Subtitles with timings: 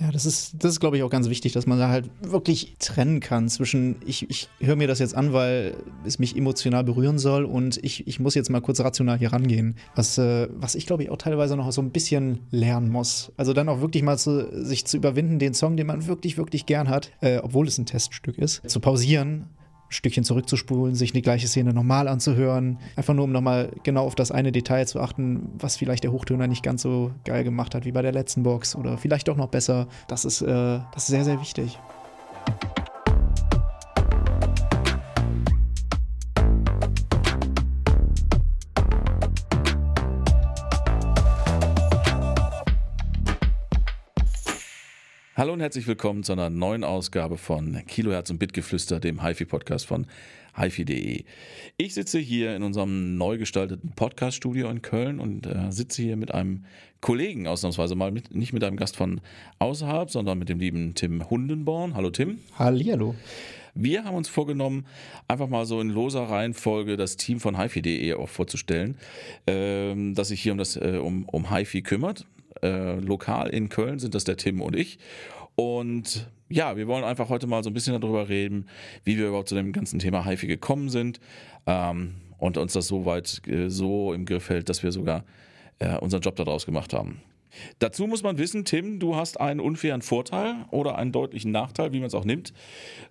[0.00, 2.74] Ja, das ist, das ist, glaube ich, auch ganz wichtig, dass man da halt wirklich
[2.78, 7.18] trennen kann zwischen, ich, ich höre mir das jetzt an, weil es mich emotional berühren
[7.18, 9.76] soll und ich, ich muss jetzt mal kurz rational hier rangehen.
[9.94, 13.32] Was, äh, was ich, glaube ich, auch teilweise noch so ein bisschen lernen muss.
[13.36, 16.64] Also dann auch wirklich mal zu, sich zu überwinden, den Song, den man wirklich, wirklich
[16.64, 19.50] gern hat, äh, obwohl es ein Teststück ist, zu pausieren
[19.92, 22.78] Stückchen zurückzuspulen, sich die gleiche Szene nochmal anzuhören.
[22.96, 26.46] Einfach nur, um nochmal genau auf das eine Detail zu achten, was vielleicht der Hochtöner
[26.46, 29.48] nicht ganz so geil gemacht hat wie bei der letzten Box oder vielleicht auch noch
[29.48, 29.86] besser.
[30.08, 31.78] Das ist, äh, das ist sehr, sehr wichtig.
[45.34, 50.06] Hallo und herzlich willkommen zu einer neuen Ausgabe von Kilohertz und Bitgeflüster, dem HiFi-Podcast von
[50.56, 51.24] HiFi.de.
[51.78, 56.34] Ich sitze hier in unserem neu gestalteten Podcast-Studio in Köln und äh, sitze hier mit
[56.34, 56.66] einem
[57.00, 59.22] Kollegen, ausnahmsweise mal, mit, nicht mit einem Gast von
[59.58, 61.94] außerhalb, sondern mit dem lieben Tim Hundenborn.
[61.94, 62.40] Hallo Tim.
[62.58, 63.14] Hallihallo.
[63.74, 64.84] Wir haben uns vorgenommen,
[65.28, 68.98] einfach mal so in loser Reihenfolge das Team von HiFi.de auch vorzustellen,
[69.46, 72.26] ähm, das sich hier um das äh, um, um HiFi kümmert.
[72.62, 74.98] Äh, lokal in Köln sind das der Tim und ich.
[75.54, 78.66] Und ja, wir wollen einfach heute mal so ein bisschen darüber reden,
[79.04, 81.20] wie wir überhaupt zu dem ganzen Thema HIFI gekommen sind
[81.66, 85.24] ähm, und uns das so weit äh, so im Griff hält, dass wir sogar
[85.78, 87.20] äh, unseren Job daraus gemacht haben.
[87.78, 91.98] Dazu muss man wissen, Tim, du hast einen unfairen Vorteil oder einen deutlichen Nachteil, wie
[91.98, 92.52] man es auch nimmt.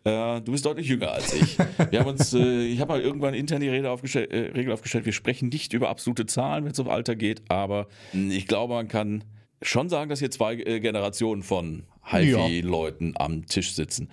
[0.04, 1.58] Äh, du bist deutlich jünger als ich.
[1.92, 5.06] Wir haben uns, äh, ich habe mal irgendwann intern die Rede aufgestell, äh, Regel aufgestellt,
[5.06, 8.88] wir sprechen nicht über absolute Zahlen, wenn es um Alter geht, aber ich glaube, man
[8.88, 9.24] kann
[9.62, 13.26] schon sagen, dass hier zwei äh, Generationen von HiFi-Leuten ja.
[13.26, 14.09] am Tisch sitzen.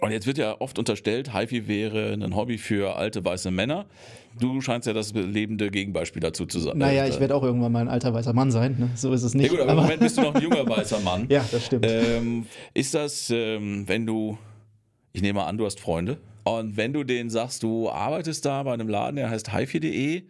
[0.00, 3.86] Und jetzt wird ja oft unterstellt, HiFi wäre ein Hobby für alte weiße Männer.
[4.40, 6.78] Du scheinst ja das lebende Gegenbeispiel dazu zu sein.
[6.78, 8.76] Naja, ich werde auch irgendwann mal ein alter weißer Mann sein.
[8.78, 8.90] Ne?
[8.96, 9.46] So ist es nicht.
[9.46, 11.26] Ja, gut, aber, aber im Moment bist du noch ein junger weißer Mann.
[11.28, 11.86] ja, das stimmt.
[11.88, 14.38] Ähm, ist das, ähm, wenn du,
[15.12, 18.62] ich nehme mal an, du hast Freunde, und wenn du denen sagst, du arbeitest da
[18.62, 20.24] bei einem Laden, der heißt HiFi.de,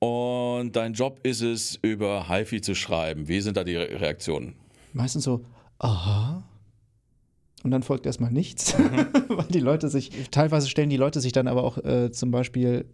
[0.00, 3.28] und dein Job ist es, über HiFi zu schreiben.
[3.28, 4.54] Wie sind da die Reaktionen?
[4.92, 5.44] Meistens so,
[5.78, 6.42] aha.
[7.64, 9.06] Und dann folgt erstmal nichts, mhm.
[9.28, 12.84] weil die Leute sich, teilweise stellen die Leute sich dann aber auch äh, zum Beispiel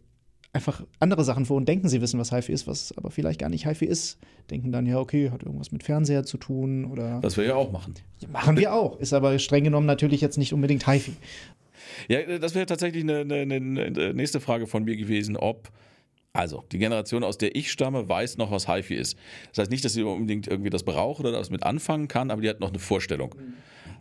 [0.54, 3.48] einfach andere Sachen vor und denken, sie wissen, was HiFi ist, was aber vielleicht gar
[3.48, 4.18] nicht HiFi ist.
[4.50, 7.22] Denken dann, ja, okay, hat irgendwas mit Fernseher zu tun oder.
[7.22, 7.94] Was wir ja auch machen.
[8.32, 8.98] Machen wir auch.
[9.00, 11.12] Ist aber streng genommen natürlich jetzt nicht unbedingt HiFi.
[12.08, 15.70] Ja, das wäre tatsächlich eine, eine, eine, nächste Frage von mir gewesen, ob
[16.34, 19.16] also, die Generation, aus der ich stamme, weiß noch, was HiFi ist.
[19.50, 22.42] Das heißt nicht, dass sie unbedingt irgendwie das braucht oder das mit anfangen kann, aber
[22.42, 23.36] die hat noch eine Vorstellung.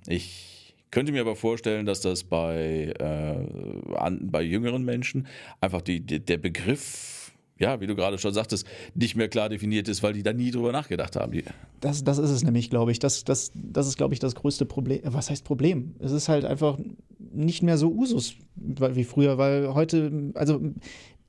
[0.08, 5.28] Ich könnte mir aber vorstellen, dass das bei, äh, an, bei jüngeren Menschen
[5.62, 8.66] einfach die, die, der Begriff, ja, wie du gerade schon sagtest,
[8.96, 11.40] nicht mehr klar definiert ist, weil die da nie drüber nachgedacht haben.
[11.82, 12.98] Das, das ist es nämlich, glaube ich.
[12.98, 15.02] Das, das, das ist, glaube ich, das größte Problem.
[15.04, 15.94] Was heißt Problem?
[16.00, 16.80] Es ist halt einfach
[17.20, 20.62] nicht mehr so Usus wie früher, weil heute, also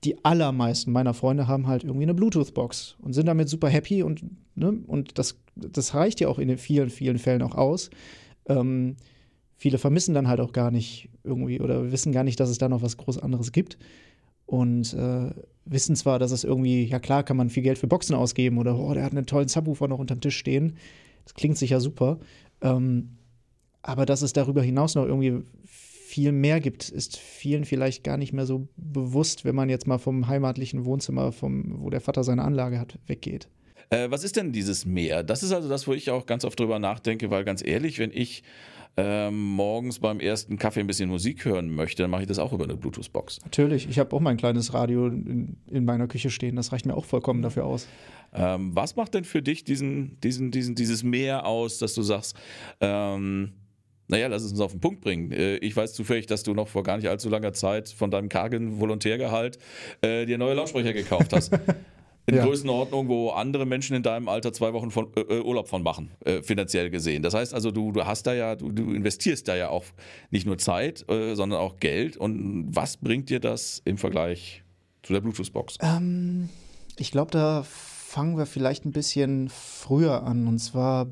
[0.04, 4.25] die allermeisten meiner Freunde haben halt irgendwie eine Bluetooth-Box und sind damit super happy und,
[4.54, 7.91] ne, und das, das reicht ja auch in den vielen, vielen Fällen auch aus.
[8.47, 8.97] Ähm,
[9.56, 12.69] viele vermissen dann halt auch gar nicht irgendwie oder wissen gar nicht, dass es da
[12.69, 13.78] noch was groß anderes gibt.
[14.47, 15.31] Und äh,
[15.65, 18.78] wissen zwar, dass es irgendwie, ja klar, kann man viel Geld für Boxen ausgeben oder
[18.78, 20.76] oh, der hat einen tollen Subwoofer noch unterm Tisch stehen.
[21.25, 22.19] Das klingt sicher super.
[22.60, 23.16] Ähm,
[23.81, 25.42] aber dass es darüber hinaus noch irgendwie
[26.15, 29.99] viel mehr gibt, ist vielen vielleicht gar nicht mehr so bewusst, wenn man jetzt mal
[29.99, 33.49] vom heimatlichen Wohnzimmer, vom, wo der Vater seine Anlage hat, weggeht.
[33.91, 35.25] Äh, was ist denn dieses Meer?
[35.25, 38.13] Das ist also das, wo ich auch ganz oft drüber nachdenke, weil ganz ehrlich, wenn
[38.13, 38.45] ich
[38.97, 42.53] ähm, morgens beim ersten Kaffee ein bisschen Musik hören möchte, dann mache ich das auch
[42.53, 43.41] über eine Bluetooth-Box.
[43.43, 46.95] Natürlich, ich habe auch mein kleines Radio in, in, meiner Küche stehen, das reicht mir
[46.95, 47.89] auch vollkommen dafür aus.
[48.33, 52.37] Ähm, was macht denn für dich diesen, diesen, diesen, dieses Meer aus, dass du sagst,
[52.81, 53.55] ähm,
[54.09, 55.32] naja, lass es uns auf den Punkt bringen.
[55.32, 58.28] Äh, ich weiß zufällig, dass du noch vor gar nicht allzu langer Zeit von deinem
[58.28, 59.59] kargen Volontärgehalt
[60.03, 61.53] äh, dir neue Lautsprecher gekauft hast.
[62.26, 62.44] In ja.
[62.44, 66.10] Größenordnung, wo andere Menschen in deinem Alter zwei Wochen von, äh, äh, Urlaub von machen,
[66.25, 67.22] äh, finanziell gesehen.
[67.22, 69.84] Das heißt also, du, du hast da ja, du, du investierst da ja auch
[70.30, 72.16] nicht nur Zeit, äh, sondern auch Geld.
[72.16, 74.62] Und was bringt dir das im Vergleich
[75.03, 75.77] zu der Bluetooth-Box?
[75.83, 76.48] Ähm,
[76.97, 80.47] ich glaube, da fangen wir vielleicht ein bisschen früher an.
[80.47, 81.09] Und zwar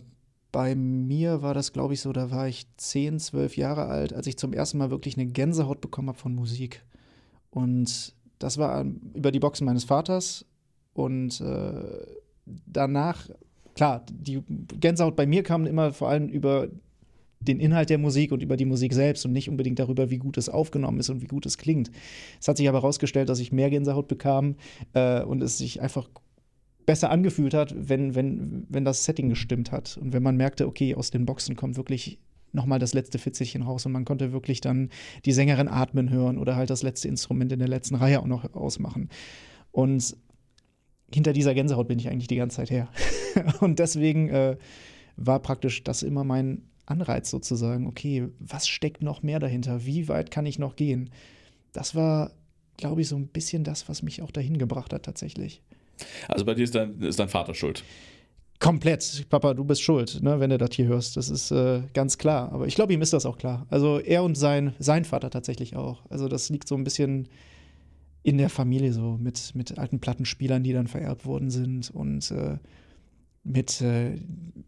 [0.53, 4.27] bei mir war das, glaube ich, so, da war ich 10, 12 Jahre alt, als
[4.27, 6.85] ich zum ersten Mal wirklich eine Gänsehaut bekommen habe von Musik.
[7.51, 8.85] Und das war
[9.15, 10.45] über die Boxen meines Vaters.
[10.93, 11.73] Und äh,
[12.67, 13.31] danach,
[13.75, 14.43] klar, die
[14.79, 16.69] Gänsehaut bei mir kam immer vor allem über
[17.41, 20.37] den Inhalt der Musik und über die Musik selbst und nicht unbedingt darüber, wie gut
[20.37, 21.91] es aufgenommen ist und wie gut es klingt.
[22.41, 24.57] Es hat sich aber herausgestellt, dass ich mehr Gänsehaut bekam
[24.93, 26.09] äh, und es sich einfach
[26.87, 29.97] besser angefühlt hat, wenn, wenn, wenn das Setting gestimmt hat.
[29.97, 32.19] Und wenn man merkte, okay, aus den Boxen kommt wirklich
[32.53, 34.91] nochmal das letzte Fitzelchen raus und man konnte wirklich dann
[35.25, 38.53] die Sängerin atmen hören oder halt das letzte Instrument in der letzten Reihe auch noch
[38.55, 39.09] ausmachen.
[39.71, 40.17] Und
[41.13, 42.89] hinter dieser Gänsehaut bin ich eigentlich die ganze Zeit her.
[43.61, 44.57] und deswegen äh,
[45.17, 49.85] war praktisch das immer mein Anreiz sozusagen, okay, was steckt noch mehr dahinter?
[49.85, 51.11] Wie weit kann ich noch gehen?
[51.73, 52.33] Das war,
[52.77, 55.63] glaube ich, so ein bisschen das, was mich auch dahin gebracht hat tatsächlich.
[56.29, 57.85] Also bei dir ist dein, ist dein Vater schuld.
[58.59, 59.27] Komplett.
[59.29, 61.17] Papa, du bist schuld, ne, wenn du das hier hörst.
[61.17, 62.53] Das ist äh, ganz klar.
[62.53, 63.67] Aber ich glaube, ihm ist das auch klar.
[63.71, 66.03] Also er und sein, sein Vater tatsächlich auch.
[66.11, 67.29] Also das liegt so ein bisschen
[68.23, 72.59] in der Familie so mit, mit alten Plattenspielern, die dann vererbt worden sind und äh,
[73.45, 74.17] mit äh,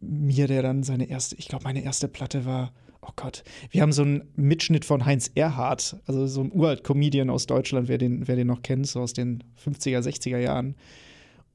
[0.00, 3.92] mir, der dann seine erste, ich glaube, meine erste Platte war, oh Gott, wir haben
[3.92, 8.36] so einen Mitschnitt von Heinz Erhardt, also so ein uralt-Comedian aus Deutschland, wer den, wer
[8.36, 10.74] den noch kennt, so aus den 50er, 60er Jahren.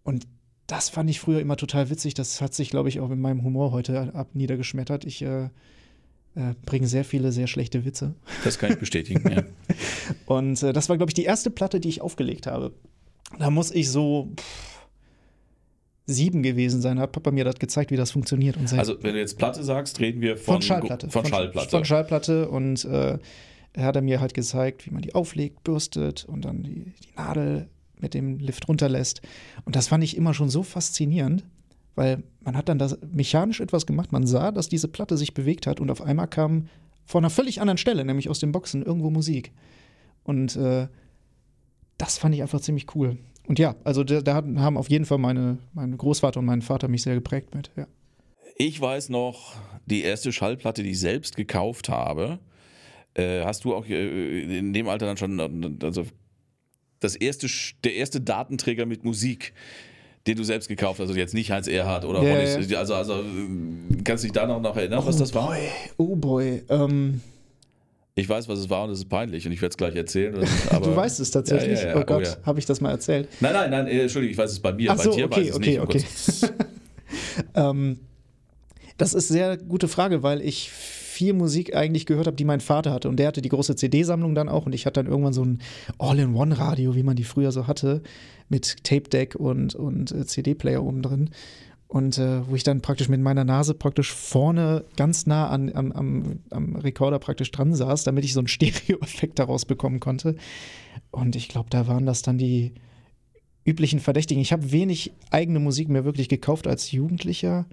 [0.09, 0.27] Und
[0.65, 2.15] das fand ich früher immer total witzig.
[2.15, 5.05] Das hat sich, glaube ich, auch in meinem Humor heute ab niedergeschmettert.
[5.05, 5.45] Ich äh,
[6.35, 8.15] äh, bringe sehr viele sehr schlechte Witze.
[8.43, 9.43] Das kann ich bestätigen, ja.
[10.25, 12.73] Und äh, das war, glaube ich, die erste Platte, die ich aufgelegt habe.
[13.37, 14.87] Da muss ich so pff,
[16.07, 16.99] sieben gewesen sein.
[16.99, 18.57] Hat Papa mir das gezeigt, wie das funktioniert.
[18.73, 21.09] also, wenn du jetzt Platte sagst, reden wir von, von Schallplatte.
[21.09, 21.69] Von, Schallplatte.
[21.69, 22.49] Von Schallplatte.
[22.49, 23.19] Und äh,
[23.73, 27.69] er hat mir halt gezeigt, wie man die auflegt, bürstet und dann die, die Nadel
[27.99, 29.21] mit dem Lift runterlässt.
[29.65, 31.45] Und das fand ich immer schon so faszinierend,
[31.95, 34.11] weil man hat dann das mechanisch etwas gemacht.
[34.11, 36.67] Man sah, dass diese Platte sich bewegt hat und auf einmal kam
[37.05, 39.51] von einer völlig anderen Stelle, nämlich aus den Boxen, irgendwo Musik.
[40.23, 40.87] Und äh,
[41.97, 43.17] das fand ich einfach ziemlich cool.
[43.47, 46.87] Und ja, also da, da haben auf jeden Fall meine, mein Großvater und mein Vater
[46.87, 47.87] mich sehr geprägt mit, ja.
[48.61, 49.55] Ich weiß noch,
[49.85, 52.39] die erste Schallplatte, die ich selbst gekauft habe,
[53.15, 56.05] äh, hast du auch äh, in dem Alter dann schon, also
[56.99, 57.47] das erste,
[57.83, 59.53] der erste Datenträger mit Musik,
[60.27, 62.79] den du selbst gekauft hast, also jetzt nicht Heinz Erhardt oder Ronny, ja.
[62.79, 63.23] also, also
[64.03, 65.47] kannst du dich da noch, noch erinnern, was das war?
[65.47, 65.59] Boy,
[65.97, 66.63] oh boy.
[66.69, 67.21] Ähm,
[68.15, 70.35] Ich weiß, was es war und es ist peinlich und ich werde es gleich erzählen.
[70.71, 71.79] Aber du weißt es tatsächlich.
[71.79, 71.95] Ja, ja, ja.
[71.97, 72.37] Oh Oh, Gott, ja.
[72.45, 73.29] habe ich das mal erzählt?
[73.39, 74.91] Nein, nein, nein, äh, Entschuldigung, ich weiß es bei mir.
[74.91, 75.79] Ach bei so, dir okay, weiß ich es okay, nicht.
[75.79, 75.99] um okay.
[75.99, 76.53] Gottes-
[77.55, 77.99] Ähm,
[78.97, 80.69] das ist sehr gute Frage, weil ich
[81.19, 83.09] viel Musik eigentlich gehört habe, die mein Vater hatte.
[83.09, 84.65] Und der hatte die große CD-Sammlung dann auch.
[84.65, 85.59] Und ich hatte dann irgendwann so ein
[85.97, 88.01] All-in-One-Radio, wie man die früher so hatte,
[88.47, 91.31] mit Tape-Deck und, und äh, CD-Player oben drin.
[91.89, 95.91] Und äh, wo ich dann praktisch mit meiner Nase praktisch vorne ganz nah an, am,
[95.91, 100.37] am, am Rekorder praktisch dran saß, damit ich so einen Stereo-Effekt daraus bekommen konnte.
[101.11, 102.75] Und ich glaube, da waren das dann die
[103.65, 104.41] üblichen Verdächtigen.
[104.41, 107.65] Ich habe wenig eigene Musik mehr wirklich gekauft als Jugendlicher.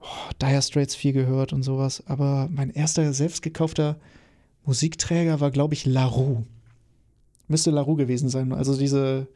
[0.00, 0.06] Oh,
[0.40, 2.02] Dire Straits viel gehört und sowas.
[2.06, 3.96] Aber mein erster selbst gekaufter
[4.64, 6.44] Musikträger war, glaube ich, LaRue.
[7.48, 8.52] Müsste LaRue gewesen sein.
[8.52, 9.26] Also diese,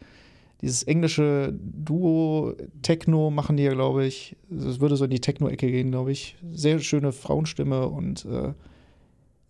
[0.60, 4.36] dieses englische Duo Techno machen die ja, glaube ich.
[4.50, 6.36] Es würde so in die Techno-Ecke gehen, glaube ich.
[6.52, 8.52] Sehr schöne Frauenstimme und äh,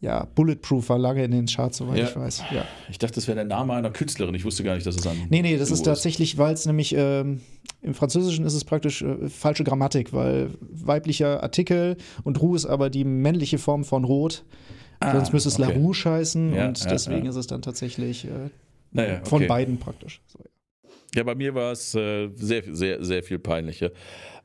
[0.03, 2.09] ja, Bulletproof war lange in den Charts, soweit Ja.
[2.09, 2.43] ich weiß.
[2.51, 2.65] Ja.
[2.91, 4.35] Ich dachte, das wäre der Name einer Künstlerin.
[4.35, 5.17] Ich wusste gar nicht, dass es ein.
[5.31, 7.41] Nee, nee, das Duo ist tatsächlich, weil es nämlich ähm,
[7.83, 12.91] im Französischen ist es praktisch äh, falsche Grammatik, weil weiblicher Artikel und Roux ist aber
[12.91, 14.45] die männliche Form von Rot.
[14.99, 15.73] Ah, Sonst müsste es okay.
[15.73, 18.29] La Rouge heißen Ja, und deswegen ist es dann tatsächlich äh,
[18.91, 19.29] Naja, okay.
[19.29, 20.21] von beiden praktisch.
[20.27, 20.41] So,
[21.15, 21.23] ja.
[21.23, 23.91] Bei mir war es äh, sehr, sehr, sehr viel peinlicher.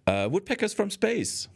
[0.05, 1.49] Äh, Woodpeckers from Space.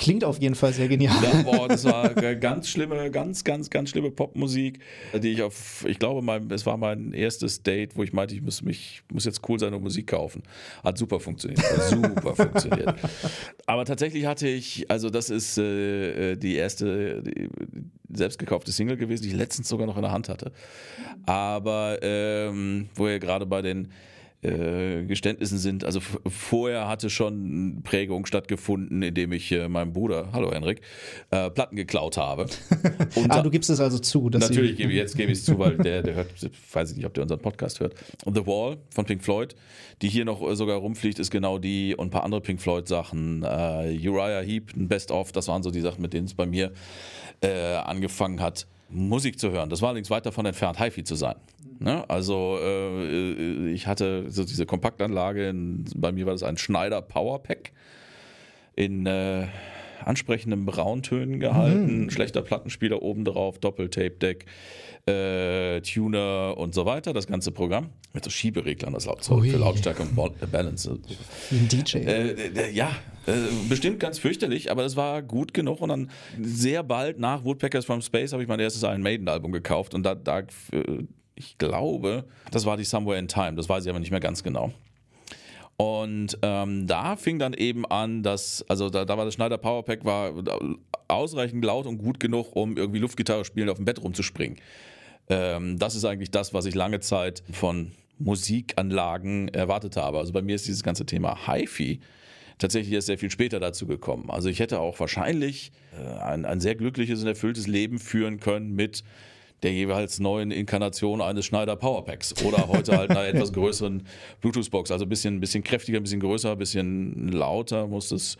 [0.00, 1.14] Klingt auf jeden Fall sehr genial.
[1.22, 4.78] Ja, boah, das war äh, ganz schlimme, ganz, ganz, ganz schlimme Popmusik,
[5.12, 8.40] die ich auf, ich glaube, mein, es war mein erstes Date, wo ich meinte, ich
[8.40, 10.42] muss mich, muss jetzt cool sein und Musik kaufen.
[10.82, 11.60] Hat super funktioniert,
[11.90, 12.94] super funktioniert.
[13.66, 17.50] Aber tatsächlich hatte ich, also das ist äh, die erste die,
[18.08, 20.52] selbst gekaufte Single gewesen, die ich letztens sogar noch in der Hand hatte.
[21.26, 23.88] Aber ähm, wo ihr gerade bei den
[24.42, 25.84] äh, Geständnissen sind.
[25.84, 30.80] Also vorher hatte schon Prägung stattgefunden, indem ich äh, meinem Bruder, hallo Henrik,
[31.30, 32.46] äh, Platten geklaut habe.
[33.16, 34.30] Und Ah, du gibst es also zu.
[34.30, 36.28] Dass Natürlich, gebe ich, jetzt gebe ich es zu, weil der, der hört,
[36.72, 37.94] weiß ich nicht, ob der unseren Podcast hört.
[38.24, 39.54] Und The Wall von Pink Floyd,
[40.00, 42.88] die hier noch äh, sogar rumfliegt, ist genau die und ein paar andere Pink Floyd
[42.88, 43.42] Sachen.
[43.42, 46.72] Äh, Uriah Heep, ein Best-of, das waren so die Sachen, mit denen es bei mir
[47.42, 49.70] angefangen hat, Musik zu hören.
[49.70, 51.36] Das war allerdings weit davon entfernt, HiFi zu sein.
[51.78, 52.08] Ne?
[52.08, 57.72] Also äh, ich hatte so diese Kompaktanlage, in, bei mir war das ein Schneider Powerpack
[58.76, 59.46] in äh,
[60.04, 64.46] ansprechenden Brauntönen gehalten, schlechter Plattenspieler oben drauf, Doppeltape-Deck,
[65.10, 67.90] äh, Tuner und so weiter, das ganze Programm.
[68.12, 70.98] Mit so Schiebereglern, das Laut für Lautstärke und Bal- Balance.
[71.50, 71.98] wie ein DJ.
[71.98, 72.90] Äh, äh, ja,
[73.26, 73.32] äh,
[73.68, 78.02] bestimmt ganz fürchterlich, aber es war gut genug und dann sehr bald nach Woodpeckers from
[78.02, 80.44] Space habe ich mein erstes Iron Maiden Album gekauft und da, da äh,
[81.34, 84.42] ich glaube, das war die Somewhere in Time, das weiß ich aber nicht mehr ganz
[84.42, 84.72] genau.
[85.76, 90.04] Und ähm, da fing dann eben an, dass, also da, da war das Schneider Powerpack
[90.04, 90.34] war
[91.08, 94.58] ausreichend laut und gut genug, um irgendwie Luftgitarre spielen auf dem Bett rumzuspringen.
[95.30, 100.18] Ähm, das ist eigentlich das, was ich lange Zeit von Musikanlagen erwartet habe.
[100.18, 102.00] Also bei mir ist dieses ganze Thema HiFi
[102.58, 104.28] tatsächlich erst sehr viel später dazu gekommen.
[104.28, 108.74] Also ich hätte auch wahrscheinlich äh, ein, ein sehr glückliches und erfülltes Leben führen können
[108.74, 109.02] mit
[109.62, 114.02] der jeweils neuen Inkarnation eines Schneider Powerpacks oder heute halt einer etwas größeren
[114.40, 114.90] Bluetooth-Box.
[114.90, 118.36] Also ein bisschen, bisschen kräftiger, ein bisschen größer, ein bisschen lauter muss es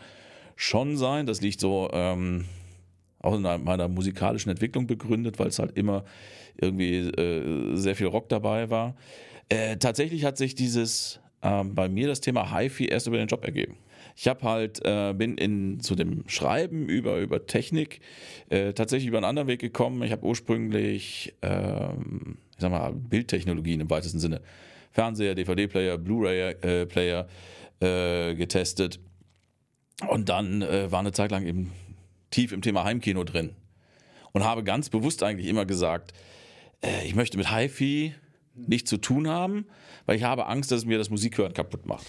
[0.55, 1.25] schon sein.
[1.25, 2.45] Das liegt so ähm,
[3.21, 6.03] auch in meiner musikalischen Entwicklung begründet, weil es halt immer
[6.59, 8.95] irgendwie äh, sehr viel Rock dabei war.
[9.49, 13.43] Äh, tatsächlich hat sich dieses äh, bei mir das Thema HiFi erst über den Job
[13.43, 13.77] ergeben.
[14.15, 18.01] Ich habe halt, äh, bin in, zu dem Schreiben über, über Technik
[18.49, 20.03] äh, tatsächlich über einen anderen Weg gekommen.
[20.03, 24.41] Ich habe ursprünglich, ähm, ich sag mal, Bildtechnologien im weitesten Sinne,
[24.91, 27.27] Fernseher, DVD-Player, Blu-ray-Player
[27.79, 28.99] äh, getestet.
[30.07, 31.71] Und dann äh, war eine Zeit lang eben
[32.31, 33.55] tief im Thema Heimkino drin.
[34.31, 36.13] Und habe ganz bewusst eigentlich immer gesagt,
[36.81, 38.15] äh, ich möchte mit HiFi
[38.55, 39.65] nichts zu tun haben,
[40.05, 42.05] weil ich habe Angst, dass es mir das Musikhören kaputt macht.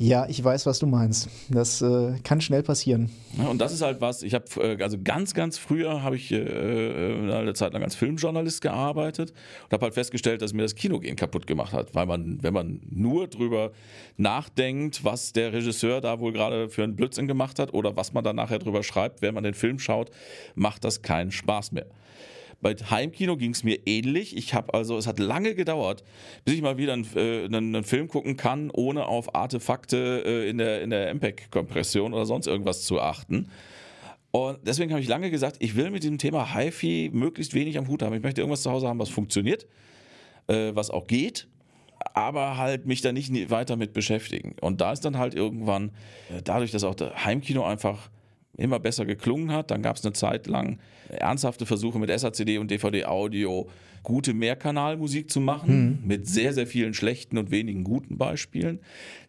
[0.00, 1.28] Ja, ich weiß, was du meinst.
[1.48, 3.10] Das äh, kann schnell passieren.
[3.36, 6.30] Ja, und das ist halt was, ich habe, äh, also ganz, ganz früher habe ich
[6.30, 9.32] äh, äh, eine Zeit lang als Filmjournalist gearbeitet
[9.64, 12.80] und habe halt festgestellt, dass mir das Kinogehen kaputt gemacht hat, weil man, wenn man
[12.88, 13.72] nur drüber
[14.16, 18.22] nachdenkt, was der Regisseur da wohl gerade für einen Blödsinn gemacht hat oder was man
[18.22, 20.12] dann nachher drüber schreibt, wenn man den Film schaut,
[20.54, 21.86] macht das keinen Spaß mehr.
[22.60, 24.36] Bei Heimkino ging es mir ähnlich.
[24.36, 26.02] Ich habe also, es hat lange gedauert,
[26.44, 30.48] bis ich mal wieder einen, äh, einen, einen Film gucken kann, ohne auf Artefakte äh,
[30.48, 33.48] in der, in der MPEG-Kompression oder sonst irgendwas zu achten.
[34.30, 37.88] Und deswegen habe ich lange gesagt, ich will mit diesem Thema HiFi möglichst wenig am
[37.88, 38.14] Hut haben.
[38.14, 39.66] Ich möchte irgendwas zu Hause haben, was funktioniert,
[40.48, 41.46] äh, was auch geht,
[42.14, 44.56] aber halt mich da nicht weiter mit beschäftigen.
[44.60, 45.92] Und da ist dann halt irgendwann,
[46.30, 48.10] äh, dadurch, dass auch der Heimkino einfach
[48.58, 49.70] immer besser geklungen hat.
[49.70, 53.68] Dann gab es eine Zeit lang ernsthafte Versuche mit SACD und DVD-Audio
[54.02, 56.06] gute Mehrkanalmusik zu machen, mhm.
[56.06, 58.80] mit sehr, sehr vielen schlechten und wenigen guten Beispielen.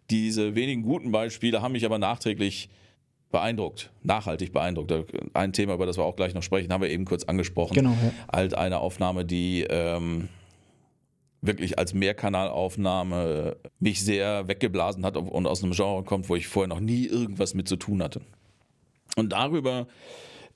[0.10, 2.70] Diese wenigen guten Beispiele haben mich aber nachträglich
[3.32, 4.92] beeindruckt, nachhaltig beeindruckt.
[5.34, 7.76] Ein Thema, über das wir auch gleich noch sprechen, haben wir eben kurz angesprochen.
[7.76, 7.92] Genau.
[7.92, 8.12] Ja.
[8.32, 10.30] Halt eine Aufnahme, die ähm,
[11.42, 16.68] wirklich als Mehrkanalaufnahme mich sehr weggeblasen hat und aus einem Genre kommt, wo ich vorher
[16.68, 18.22] noch nie irgendwas mit zu tun hatte.
[19.20, 19.88] Und darüber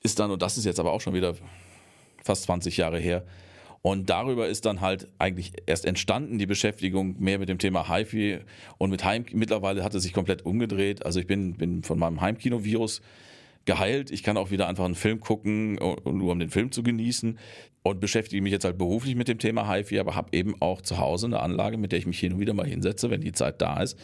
[0.02, 1.34] ist dann, und das ist jetzt aber auch schon wieder
[2.22, 3.24] fast 20 Jahre her,
[3.86, 8.38] und darüber ist dann halt eigentlich erst entstanden die Beschäftigung mehr mit dem Thema HiFi
[8.78, 9.26] und mit Heim.
[9.32, 11.04] Mittlerweile hat es sich komplett umgedreht.
[11.04, 13.02] Also ich bin, bin von meinem Heimkino-Virus
[13.66, 14.10] geheilt.
[14.10, 17.38] Ich kann auch wieder einfach einen Film gucken, nur um den Film zu genießen.
[17.82, 20.96] Und beschäftige mich jetzt halt beruflich mit dem Thema HiFi, aber habe eben auch zu
[20.96, 23.60] Hause eine Anlage, mit der ich mich hin und wieder mal hinsetze, wenn die Zeit
[23.60, 23.98] da ist.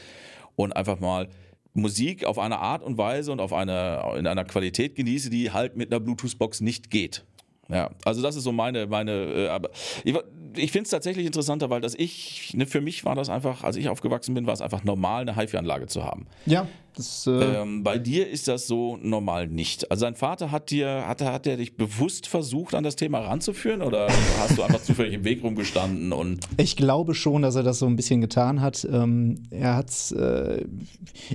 [0.57, 1.31] Und einfach mal
[1.75, 5.77] Musik auf eine Art und Weise und auf eine, in einer Qualität genieße, die halt
[5.77, 7.25] mit einer Bluetooth-Box nicht geht.
[7.69, 9.71] Ja, also das ist so meine, meine, äh, aber
[10.03, 10.17] ich,
[10.57, 13.77] ich finde es tatsächlich interessanter, weil das ich, ne, für mich war das einfach, als
[13.77, 16.27] ich aufgewachsen bin, war es einfach normal, eine HiFi-Anlage zu haben.
[16.47, 16.67] Ja,
[17.01, 19.91] das, äh ähm, bei dir ist das so normal nicht.
[19.91, 23.83] Also dein Vater hat dir, hat, hat er dich bewusst versucht, an das Thema ranzuführen
[23.83, 26.47] oder hast du einfach zufällig im Weg rumgestanden und.
[26.57, 28.87] Ich glaube schon, dass er das so ein bisschen getan hat.
[28.91, 30.65] Ähm, er hat äh,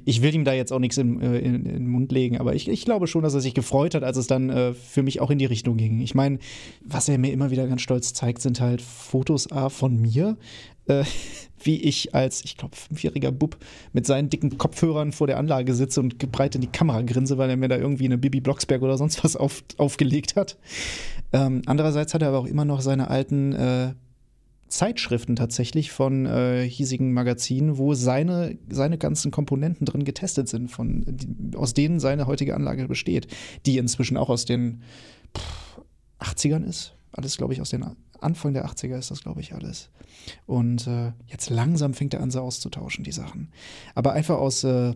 [0.06, 2.56] ich will ihm da jetzt auch nichts in, äh, in, in, den Mund legen, aber
[2.56, 5.22] ich, ich glaube schon, dass er sich gefreut hat, als es dann äh, für mich
[5.22, 6.02] auch in die Richtung ging.
[6.02, 6.40] Ich meine,
[6.84, 10.38] was er mir immer wieder ganz stolz zeigt, sind halt Fotos A von mir,
[10.88, 11.04] äh,
[11.64, 13.58] wie ich als, ich glaube, fünfjähriger Bub
[13.92, 17.50] mit seinen dicken Kopfhörern vor der Anlage sitze und breit in die Kamera grinse, weil
[17.50, 20.58] er mir da irgendwie eine Bibi Blocksberg oder sonst was auf, aufgelegt hat.
[21.34, 23.94] Ähm, andererseits hat er aber auch immer noch seine alten äh,
[24.68, 31.04] Zeitschriften tatsächlich von äh, hiesigen Magazinen, wo seine, seine ganzen Komponenten drin getestet sind, von,
[31.08, 33.28] die, aus denen seine heutige Anlage besteht,
[33.66, 34.82] die inzwischen auch aus den
[35.38, 35.82] pff,
[36.20, 36.95] 80ern ist.
[37.18, 37.86] Alles, glaube ich, aus den
[38.20, 39.90] Anfang der 80er ist das, glaube ich, alles.
[40.46, 43.50] Und äh, jetzt langsam fängt er an, sie auszutauschen, die Sachen.
[43.94, 44.94] Aber einfach aus, äh,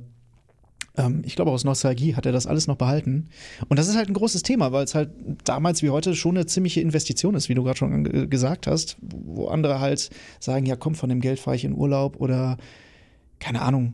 [0.97, 3.29] ähm, ich glaube, aus Nostalgie hat er das alles noch behalten.
[3.69, 5.11] Und das ist halt ein großes Thema, weil es halt
[5.45, 9.47] damals wie heute schon eine ziemliche Investition ist, wie du gerade schon gesagt hast, wo
[9.47, 10.09] andere halt
[10.41, 12.57] sagen, ja komm, von dem Geld fahre ich in Urlaub oder
[13.39, 13.93] keine Ahnung,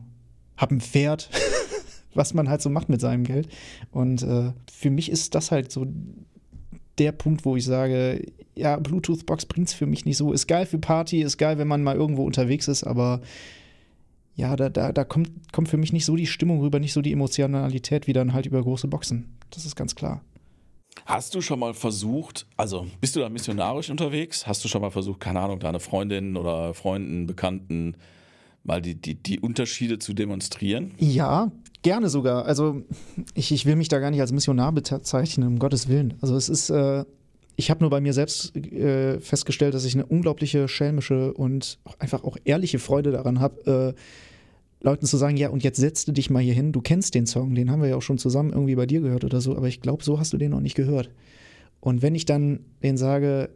[0.56, 1.30] hab ein Pferd.
[2.16, 3.48] was man halt so macht mit seinem Geld.
[3.90, 5.86] Und äh, für mich ist das halt so
[6.98, 10.32] der Punkt, wo ich sage, ja, Bluetooth-Box bringt es für mich nicht so.
[10.32, 13.20] Ist geil für Party, ist geil, wenn man mal irgendwo unterwegs ist, aber
[14.34, 17.00] ja, da, da, da kommt, kommt für mich nicht so die Stimmung rüber, nicht so
[17.00, 19.36] die Emotionalität wie dann halt über große Boxen.
[19.50, 20.22] Das ist ganz klar.
[21.04, 24.46] Hast du schon mal versucht, also bist du da missionarisch unterwegs?
[24.46, 27.96] Hast du schon mal versucht, keine Ahnung, deine Freundinnen oder Freunden, Bekannten
[28.64, 30.92] mal die, die, die Unterschiede zu demonstrieren?
[30.98, 31.52] Ja,
[31.82, 32.44] gerne sogar.
[32.44, 32.82] Also
[33.34, 36.14] ich, ich will mich da gar nicht als Missionar bezeichnen, um Gottes Willen.
[36.20, 37.04] Also es ist, äh,
[37.56, 42.24] ich habe nur bei mir selbst äh, festgestellt, dass ich eine unglaubliche schelmische und einfach
[42.24, 44.00] auch ehrliche Freude daran habe, äh,
[44.84, 47.26] Leuten zu sagen, ja, und jetzt setzt du dich mal hier hin, du kennst den
[47.26, 49.68] Song, den haben wir ja auch schon zusammen irgendwie bei dir gehört oder so, aber
[49.68, 51.10] ich glaube, so hast du den noch nicht gehört.
[51.80, 53.50] Und wenn ich dann denen sage,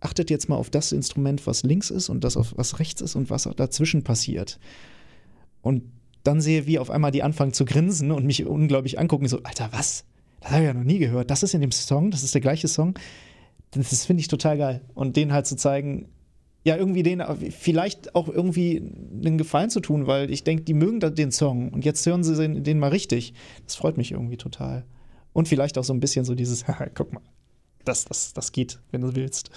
[0.00, 3.16] achtet jetzt mal auf das Instrument, was links ist und das, auf was rechts ist
[3.16, 4.58] und was dazwischen passiert.
[5.60, 5.82] Und
[6.24, 9.68] dann sehe, wie auf einmal die anfangen zu grinsen und mich unglaublich angucken, so, Alter,
[9.72, 10.04] was?
[10.40, 11.30] Das habe ich ja noch nie gehört.
[11.30, 12.98] Das ist in dem Song, das ist der gleiche Song.
[13.70, 14.80] Das finde ich total geil.
[14.94, 16.08] Und denen halt zu zeigen,
[16.64, 18.78] ja, irgendwie den, vielleicht auch irgendwie
[19.24, 22.36] einen Gefallen zu tun, weil ich denke, die mögen den Song und jetzt hören sie
[22.36, 23.34] den, den mal richtig.
[23.66, 24.84] Das freut mich irgendwie total.
[25.34, 26.64] Und vielleicht auch so ein bisschen so dieses,
[26.94, 27.22] guck mal,
[27.84, 29.50] das, das, das geht, wenn du willst.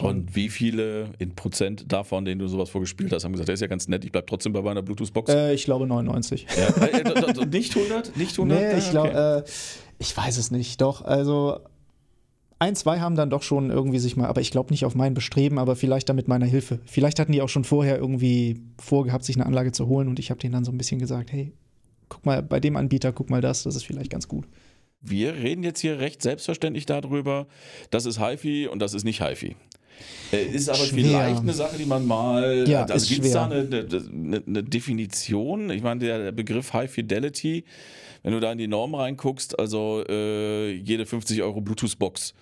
[0.00, 3.60] Und wie viele in Prozent davon, denen du sowas vorgespielt hast, haben gesagt, der ist
[3.60, 5.32] ja ganz nett, ich bleib trotzdem bei meiner Bluetooth-Box?
[5.32, 6.46] Äh, ich glaube 99.
[6.56, 6.86] Ja.
[6.86, 8.16] Äh, nicht 100?
[8.16, 8.58] Nicht 100?
[8.58, 9.38] Nee, ich glaube, okay.
[9.38, 9.44] äh,
[9.98, 10.80] ich weiß es nicht.
[10.80, 11.58] Doch, also
[12.58, 15.14] ein, zwei haben dann doch schon irgendwie sich mal, aber ich glaube nicht auf mein
[15.14, 16.80] Bestreben, aber vielleicht dann mit meiner Hilfe.
[16.84, 20.30] Vielleicht hatten die auch schon vorher irgendwie vorgehabt, sich eine Anlage zu holen und ich
[20.30, 21.52] habe denen dann so ein bisschen gesagt, hey,
[22.08, 24.46] guck mal bei dem Anbieter, guck mal das, das ist vielleicht ganz gut
[25.04, 27.46] wir reden jetzt hier recht selbstverständlich darüber,
[27.90, 29.56] das ist HiFi und das ist nicht HiFi.
[30.32, 31.04] Äh, ist aber schwer.
[31.04, 32.68] vielleicht eine Sache, die man mal.
[32.68, 35.70] Ja, also gibt es da eine, eine, eine, Definition?
[35.70, 37.64] Ich meine, der, Begriff High Fidelity,
[38.22, 42.34] wenn du da in die Norm reinguckst, also äh, jede 50 Euro Bluetooth-Box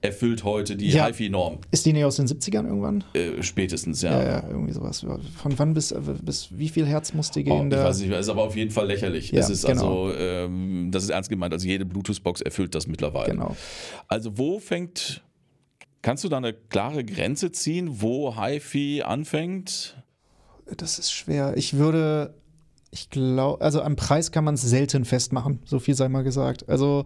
[0.00, 1.06] erfüllt heute die ja.
[1.06, 1.58] HiFi-Norm.
[1.70, 3.04] Ist die nicht aus den 70ern irgendwann?
[3.14, 4.12] Äh, spätestens, ja.
[4.12, 4.28] ja.
[4.28, 5.04] Ja, irgendwie sowas.
[5.36, 7.72] Von wann bis, bis wie viel Herz muss die gehen?
[7.72, 9.32] Oh, ich weiß nicht, ist aber auf jeden Fall lächerlich.
[9.32, 10.06] Ja, es ist genau.
[10.06, 13.32] also, ähm, das ist ernst gemeint, also jede Bluetooth-Box erfüllt das mittlerweile.
[13.32, 13.56] Genau.
[14.06, 15.22] Also wo fängt,
[16.02, 19.96] kannst du da eine klare Grenze ziehen, wo HiFi anfängt?
[20.76, 21.54] Das ist schwer.
[21.56, 22.34] Ich würde
[22.90, 26.68] ich glaube, also am Preis kann man es selten festmachen, so viel sei mal gesagt.
[26.68, 27.04] Also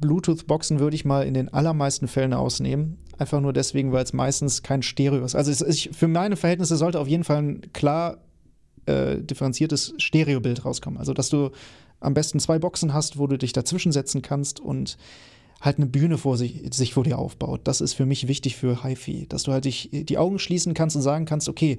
[0.00, 2.98] Bluetooth-Boxen würde ich mal in den allermeisten Fällen ausnehmen.
[3.18, 5.34] Einfach nur deswegen, weil es meistens kein Stereo ist.
[5.34, 8.18] Also ich, für meine Verhältnisse sollte auf jeden Fall ein klar
[8.86, 10.98] äh, differenziertes Stereobild rauskommen.
[10.98, 11.50] Also dass du
[12.00, 14.96] am besten zwei Boxen hast, wo du dich dazwischen setzen kannst und
[15.60, 17.60] halt eine Bühne vor sich, sich vor dir aufbaut.
[17.64, 20.96] Das ist für mich wichtig für HiFi, dass du halt dich, die Augen schließen kannst
[20.96, 21.76] und sagen kannst, okay,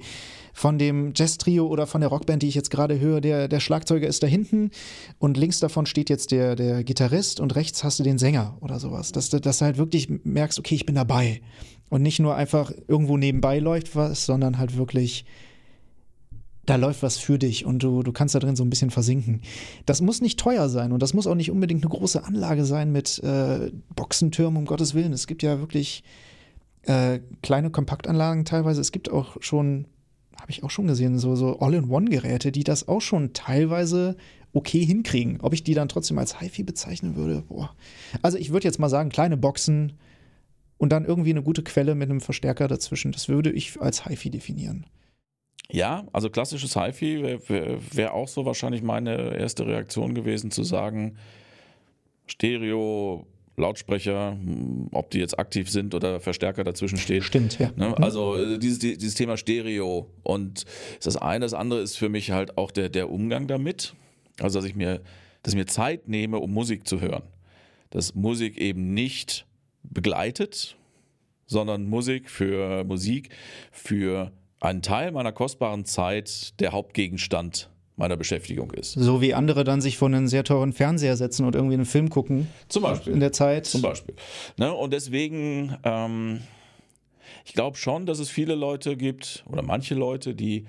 [0.52, 4.06] von dem Jazz-Trio oder von der Rockband, die ich jetzt gerade höre, der, der Schlagzeuger
[4.06, 4.70] ist da hinten
[5.18, 8.78] und links davon steht jetzt der, der Gitarrist und rechts hast du den Sänger oder
[8.78, 9.10] sowas.
[9.10, 11.40] Dass, dass du halt wirklich merkst, okay, ich bin dabei.
[11.90, 15.26] Und nicht nur einfach irgendwo nebenbei läuft was, sondern halt wirklich
[16.66, 19.40] da läuft was für dich und du, du kannst da drin so ein bisschen versinken.
[19.84, 22.92] Das muss nicht teuer sein und das muss auch nicht unbedingt eine große Anlage sein
[22.92, 25.12] mit äh, Boxentürmen, um Gottes Willen.
[25.12, 26.04] Es gibt ja wirklich
[26.82, 28.80] äh, kleine Kompaktanlagen teilweise.
[28.80, 29.86] Es gibt auch schon,
[30.40, 34.16] habe ich auch schon gesehen, so, so All-in-One-Geräte, die das auch schon teilweise
[34.52, 35.40] okay hinkriegen.
[35.40, 37.74] Ob ich die dann trotzdem als HiFi bezeichnen würde, boah.
[38.20, 39.94] Also ich würde jetzt mal sagen, kleine Boxen
[40.78, 43.12] und dann irgendwie eine gute Quelle mit einem Verstärker dazwischen.
[43.12, 44.86] Das würde ich als HiFi definieren.
[45.70, 51.16] Ja, also klassisches HiFi wäre wär, auch so wahrscheinlich meine erste Reaktion gewesen, zu sagen,
[52.26, 57.24] Stereo, Lautsprecher, hm, ob die jetzt aktiv sind oder Verstärker dazwischen steht.
[57.24, 57.70] Stimmt, ja.
[57.76, 57.88] Ne?
[57.88, 58.04] Mhm.
[58.04, 60.64] Also äh, dieses, dieses Thema Stereo und
[61.02, 63.94] das eine, das andere ist für mich halt auch der, der Umgang damit.
[64.40, 65.02] Also dass ich mir,
[65.42, 67.24] dass ich mir Zeit nehme, um Musik zu hören.
[67.90, 69.46] Dass Musik eben nicht
[69.82, 70.76] begleitet,
[71.46, 73.28] sondern Musik für Musik,
[73.70, 78.92] für ein Teil meiner kostbaren Zeit der Hauptgegenstand meiner Beschäftigung ist.
[78.92, 82.08] So wie andere dann sich vor einen sehr teuren Fernseher setzen und irgendwie einen Film
[82.08, 82.48] gucken.
[82.68, 83.12] Zum Beispiel.
[83.12, 83.66] In der Zeit.
[83.66, 84.14] Zum Beispiel.
[84.56, 84.72] Ne?
[84.72, 86.40] Und deswegen, ähm,
[87.44, 90.64] ich glaube schon, dass es viele Leute gibt oder manche Leute, die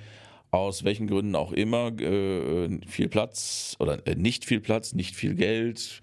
[0.52, 5.36] aus welchen Gründen auch immer äh, viel Platz oder äh, nicht viel Platz, nicht viel
[5.36, 6.02] Geld,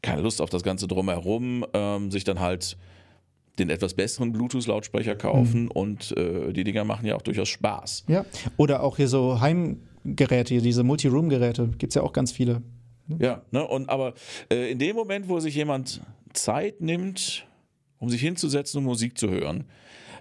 [0.00, 2.76] keine Lust auf das Ganze drumherum, ähm, sich dann halt
[3.58, 5.70] den etwas besseren Bluetooth-Lautsprecher kaufen mhm.
[5.70, 8.04] und äh, die Dinger machen ja auch durchaus Spaß.
[8.08, 8.24] Ja,
[8.56, 12.62] oder auch hier so Heimgeräte, diese Multi-Room-Geräte, gibt es ja auch ganz viele.
[13.18, 14.14] Ja, ne, und aber
[14.50, 16.00] äh, in dem Moment, wo sich jemand
[16.32, 17.46] Zeit nimmt,
[17.98, 19.64] um sich hinzusetzen und Musik zu hören,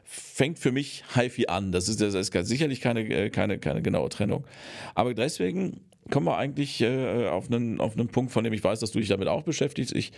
[0.04, 1.72] fängt für mich HiFi an.
[1.72, 4.46] Das ist, das ist sicherlich keine, äh, keine, keine genaue Trennung.
[4.94, 5.80] Aber deswegen
[6.12, 9.00] kommen wir eigentlich äh, auf, einen, auf einen Punkt, von dem ich weiß, dass du
[9.00, 9.96] dich damit auch beschäftigst.
[9.96, 10.12] Ich,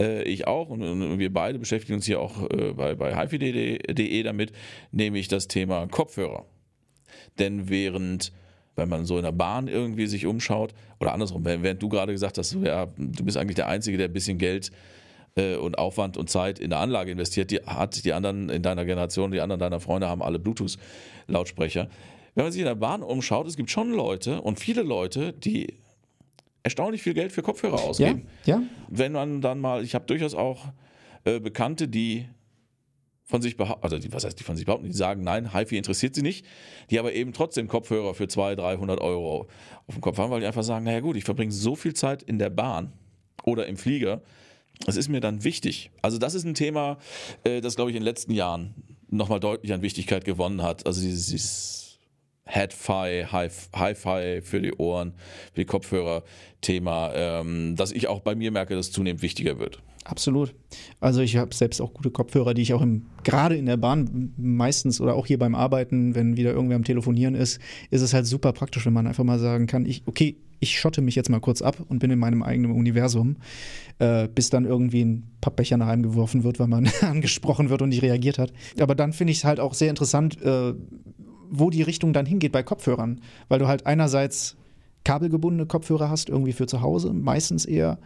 [0.00, 4.22] äh, ich auch und, und, wir beide beschäftigen uns hier auch äh, bei, bei hifi.de
[4.22, 4.52] damit,
[4.90, 6.46] nämlich das Thema Kopfhörer.
[7.38, 8.32] Denn während,
[8.74, 12.38] wenn man so in der Bahn irgendwie sich umschaut, oder andersrum, während du gerade gesagt
[12.38, 14.72] hast, ja, du bist eigentlich der Einzige, der ein bisschen Geld
[15.36, 18.84] äh, und Aufwand und Zeit in der Anlage investiert, die hat die anderen in deiner
[18.84, 21.88] Generation, die anderen deiner Freunde haben alle Bluetooth-Lautsprecher
[22.34, 25.74] wenn man sich in der Bahn umschaut, es gibt schon Leute und viele Leute, die
[26.62, 28.26] erstaunlich viel Geld für Kopfhörer ausgeben.
[28.44, 28.62] Ja, ja.
[28.88, 30.66] Wenn man dann mal, ich habe durchaus auch
[31.24, 32.26] äh, Bekannte, die
[33.24, 35.78] von sich behaupten, also die, was heißt die von sich behaupten, die sagen, nein, HiFi
[35.78, 36.44] interessiert sie nicht,
[36.90, 39.48] die aber eben trotzdem Kopfhörer für 200, 300 Euro
[39.86, 42.22] auf dem Kopf haben, weil die einfach sagen, naja gut, ich verbringe so viel Zeit
[42.22, 42.92] in der Bahn
[43.44, 44.22] oder im Flieger,
[44.84, 45.90] das ist mir dann wichtig.
[46.02, 46.98] Also das ist ein Thema,
[47.44, 48.74] äh, das glaube ich in den letzten Jahren
[49.08, 50.86] nochmal deutlich an Wichtigkeit gewonnen hat.
[50.86, 51.83] Also dieses, dieses
[52.46, 55.14] Head-Fi, Hi-Fi für die Ohren,
[55.52, 59.80] für die Kopfhörer-Thema, ähm, dass ich auch bei mir merke, dass es zunehmend wichtiger wird.
[60.04, 60.54] Absolut.
[61.00, 64.34] Also ich habe selbst auch gute Kopfhörer, die ich auch im, gerade in der Bahn
[64.36, 67.58] meistens oder auch hier beim Arbeiten, wenn wieder irgendwer am Telefonieren ist,
[67.90, 71.00] ist es halt super praktisch, wenn man einfach mal sagen kann, ich, okay, ich schotte
[71.00, 73.36] mich jetzt mal kurz ab und bin in meinem eigenen Universum,
[73.98, 77.88] äh, bis dann irgendwie ein Pappbecher nach einem geworfen wird, weil man angesprochen wird und
[77.88, 78.52] nicht reagiert hat.
[78.78, 80.74] Aber dann finde ich es halt auch sehr interessant, äh,
[81.58, 84.56] wo die Richtung dann hingeht bei Kopfhörern, weil du halt einerseits
[85.04, 87.98] kabelgebundene Kopfhörer hast, irgendwie für zu Hause, meistens eher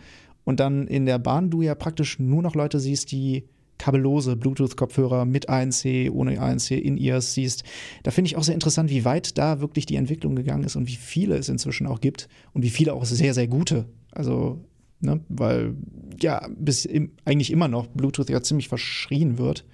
[0.45, 3.45] und dann in der Bahn du ja praktisch nur noch Leute siehst, die
[3.77, 7.65] kabellose Bluetooth-Kopfhörer mit ANC, ohne ANC, in-Ears siehst.
[8.03, 10.89] Da finde ich auch sehr interessant, wie weit da wirklich die Entwicklung gegangen ist und
[10.89, 13.87] wie viele es inzwischen auch gibt und wie viele auch sehr, sehr gute.
[14.11, 14.65] Also,
[15.01, 15.75] ne, weil
[16.21, 19.65] ja, bis im, eigentlich immer noch Bluetooth ja ziemlich verschrien wird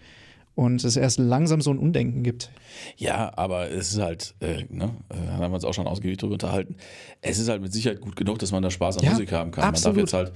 [0.54, 2.50] und es erst langsam so ein Undenken gibt.
[2.96, 6.18] Ja, aber es ist halt, äh, ne, da äh, haben wir uns auch schon ausgiebig
[6.18, 6.76] drüber unterhalten,
[7.20, 9.50] es ist halt mit Sicherheit gut genug, dass man da Spaß an ja, Musik haben
[9.50, 9.64] kann.
[9.64, 9.96] Absolut.
[9.96, 10.32] Man darf jetzt halt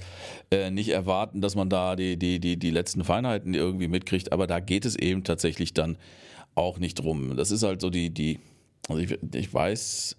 [0.51, 4.47] äh, nicht erwarten, dass man da die, die, die, die letzten Feinheiten irgendwie mitkriegt, aber
[4.47, 5.97] da geht es eben tatsächlich dann
[6.55, 7.37] auch nicht drum.
[7.37, 8.39] Das ist halt so die, die
[8.89, 10.17] also ich, ich weiß,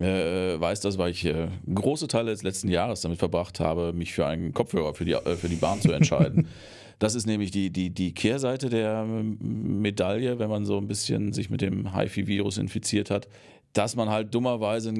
[0.00, 4.12] äh, weiß das, weil ich äh, große Teile des letzten Jahres damit verbracht habe, mich
[4.12, 6.48] für einen Kopfhörer für die, äh, für die Bahn zu entscheiden.
[6.98, 11.50] Das ist nämlich die, die, die Kehrseite der Medaille, wenn man so ein bisschen sich
[11.50, 13.28] mit dem HIFI-Virus infiziert hat,
[13.72, 14.94] dass man halt dummerweise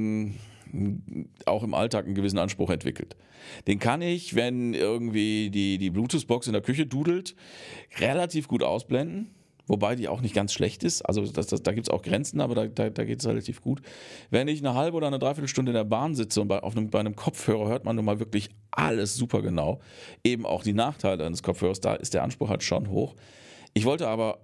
[1.46, 3.16] auch im Alltag einen gewissen Anspruch entwickelt.
[3.66, 7.34] Den kann ich, wenn irgendwie die, die Bluetooth-Box in der Küche dudelt,
[7.98, 9.30] relativ gut ausblenden
[9.66, 11.02] wobei die auch nicht ganz schlecht ist.
[11.02, 13.60] Also das, das, da gibt es auch Grenzen, aber da, da, da geht es relativ
[13.60, 13.82] gut.
[14.30, 16.90] Wenn ich eine halbe oder eine Dreiviertelstunde in der Bahn sitze und bei, auf einem,
[16.90, 19.80] bei einem Kopfhörer hört man nun mal wirklich alles super genau,
[20.24, 23.14] eben auch die Nachteile eines Kopfhörers, da ist der Anspruch halt schon hoch.
[23.74, 24.40] Ich wollte aber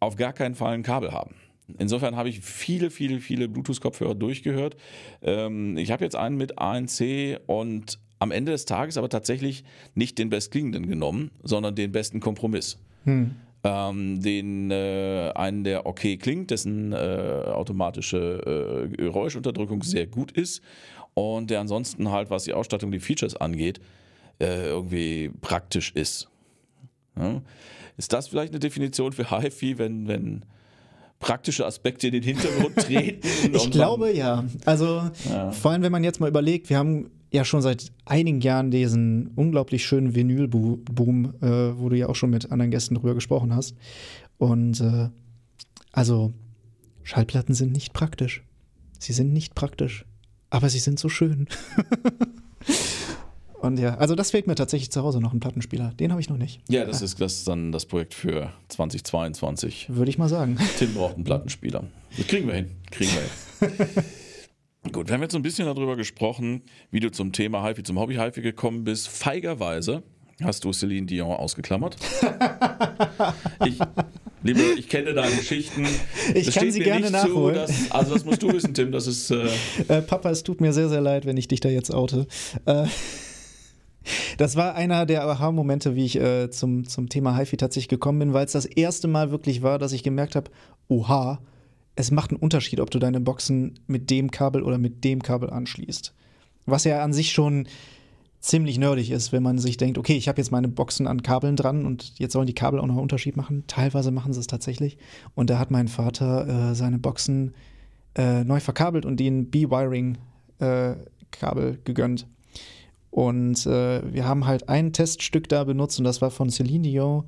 [0.00, 1.34] auf gar keinen Fall ein Kabel haben.
[1.78, 4.76] Insofern habe ich viele, viele, viele Bluetooth-Kopfhörer durchgehört.
[5.22, 10.18] Ähm, ich habe jetzt einen mit ANC und am Ende des Tages aber tatsächlich nicht
[10.18, 12.78] den bestklingenden genommen, sondern den besten Kompromiss.
[13.04, 13.34] Hm
[13.66, 20.62] ähm, den äh, einen, der okay klingt, dessen äh, automatische äh, Geräuschunterdrückung sehr gut ist
[21.14, 23.80] und der ansonsten halt, was die Ausstattung, die Features angeht,
[24.38, 26.28] äh, irgendwie praktisch ist.
[27.18, 27.42] Ja?
[27.96, 30.44] Ist das vielleicht eine Definition für HiFi, wenn, wenn
[31.18, 33.26] praktische Aspekte in den Hintergrund treten?
[33.52, 34.44] ich glaube ja.
[34.64, 35.50] Also ja.
[35.50, 39.28] vor allem, wenn man jetzt mal überlegt, wir haben ja schon seit einigen Jahren diesen
[39.36, 43.74] unglaublich schönen Vinyl-Boom, äh, wo du ja auch schon mit anderen Gästen drüber gesprochen hast.
[44.38, 45.08] Und äh,
[45.92, 46.32] also
[47.02, 48.44] Schallplatten sind nicht praktisch.
[48.98, 50.04] Sie sind nicht praktisch,
[50.50, 51.48] aber sie sind so schön.
[53.60, 55.92] Und ja, also das fehlt mir tatsächlich zu Hause noch ein Plattenspieler.
[55.94, 56.60] Den habe ich noch nicht.
[56.68, 59.88] Ja, das ist, das ist dann das Projekt für 2022.
[59.88, 60.58] Würde ich mal sagen.
[60.78, 61.84] Tim braucht einen Plattenspieler.
[62.16, 62.70] Das kriegen wir hin.
[62.90, 64.04] Kriegen wir hin.
[64.92, 67.98] Gut, wir haben jetzt so ein bisschen darüber gesprochen, wie du zum Thema HiFi, zum
[67.98, 69.08] Hobby HiFi gekommen bist.
[69.08, 70.02] Feigerweise
[70.42, 71.96] hast du Celine Dion ausgeklammert.
[73.64, 73.78] ich,
[74.42, 75.86] liebe, ich kenne deine Geschichten.
[76.34, 77.66] Ich das kann sie gerne nachholen.
[77.66, 78.92] Zu, dass, also das musst du wissen, Tim.
[78.92, 79.30] Das ist.
[79.30, 79.48] Äh
[79.88, 82.26] äh, Papa, es tut mir sehr, sehr leid, wenn ich dich da jetzt oute.
[82.66, 82.86] Äh,
[84.38, 88.32] das war einer der Aha-Momente, wie ich äh, zum, zum Thema HiFi tatsächlich gekommen bin,
[88.34, 90.50] weil es das erste Mal wirklich war, dass ich gemerkt habe,
[90.88, 91.40] oha,
[91.96, 95.50] es macht einen Unterschied, ob du deine Boxen mit dem Kabel oder mit dem Kabel
[95.50, 96.14] anschließt.
[96.66, 97.66] Was ja an sich schon
[98.40, 101.56] ziemlich nerdig ist, wenn man sich denkt, okay, ich habe jetzt meine Boxen an Kabeln
[101.56, 103.64] dran und jetzt sollen die Kabel auch noch einen Unterschied machen.
[103.66, 104.98] Teilweise machen sie es tatsächlich.
[105.34, 107.54] Und da hat mein Vater äh, seine Boxen
[108.14, 110.18] äh, neu verkabelt und den B-Wiring-Kabel
[110.60, 112.28] äh, gegönnt.
[113.10, 117.24] Und äh, wir haben halt ein Teststück da benutzt und das war von Celine Dion.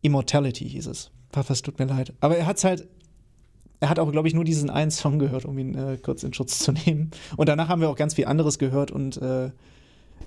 [0.00, 1.10] Immortality hieß es.
[1.30, 2.14] Papa, es tut mir leid.
[2.20, 2.88] Aber er hat es halt
[3.80, 6.32] er hat auch, glaube ich, nur diesen einen Song gehört, um ihn äh, kurz in
[6.32, 7.10] Schutz zu nehmen.
[7.36, 9.50] Und danach haben wir auch ganz viel anderes gehört und äh,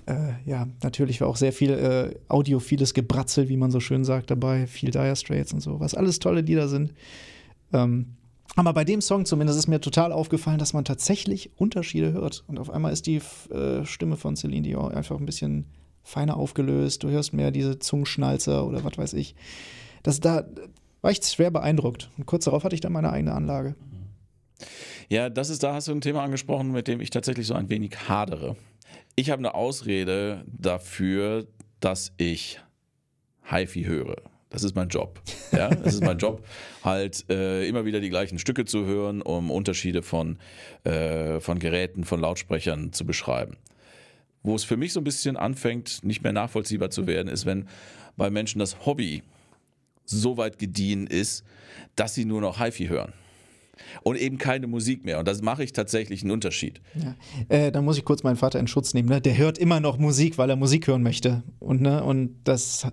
[0.06, 4.30] äh, ja, natürlich war auch sehr viel äh, audiophiles Gebratzel, wie man so schön sagt,
[4.30, 4.66] dabei.
[4.66, 6.92] Viel Dire Straits und so, was alles tolle Lieder sind.
[7.72, 8.16] Ähm,
[8.56, 12.44] aber bei dem Song zumindest ist mir total aufgefallen, dass man tatsächlich Unterschiede hört.
[12.46, 15.66] Und auf einmal ist die äh, Stimme von Celine Dion einfach ein bisschen
[16.02, 17.02] feiner aufgelöst.
[17.02, 19.34] Du hörst mehr diese Zungenschnalzer oder was weiß ich.
[20.02, 20.44] Das da,
[21.04, 22.08] war ich schwer beeindruckt.
[22.16, 23.76] Und kurz darauf hatte ich dann meine eigene Anlage.
[25.10, 27.68] Ja, das ist, da hast du ein Thema angesprochen, mit dem ich tatsächlich so ein
[27.68, 28.56] wenig hadere.
[29.14, 31.46] Ich habe eine Ausrede dafür,
[31.80, 32.58] dass ich
[33.44, 34.16] HiFi höre.
[34.48, 35.20] Das ist mein Job.
[35.52, 36.42] Ja, das ist mein Job,
[36.84, 40.38] halt äh, immer wieder die gleichen Stücke zu hören, um Unterschiede von,
[40.84, 43.58] äh, von Geräten, von Lautsprechern zu beschreiben.
[44.42, 47.68] Wo es für mich so ein bisschen anfängt, nicht mehr nachvollziehbar zu werden, ist, wenn
[48.16, 49.22] bei Menschen das Hobby
[50.04, 51.44] so weit gediehen ist,
[51.96, 53.12] dass sie nur noch HiFi hören
[54.02, 55.18] und eben keine Musik mehr.
[55.18, 56.80] Und das mache ich tatsächlich einen Unterschied.
[56.94, 57.14] Ja.
[57.48, 59.08] Äh, da muss ich kurz meinen Vater in Schutz nehmen.
[59.08, 59.20] Ne?
[59.20, 61.42] Der hört immer noch Musik, weil er Musik hören möchte.
[61.60, 62.02] Und, ne?
[62.02, 62.86] und das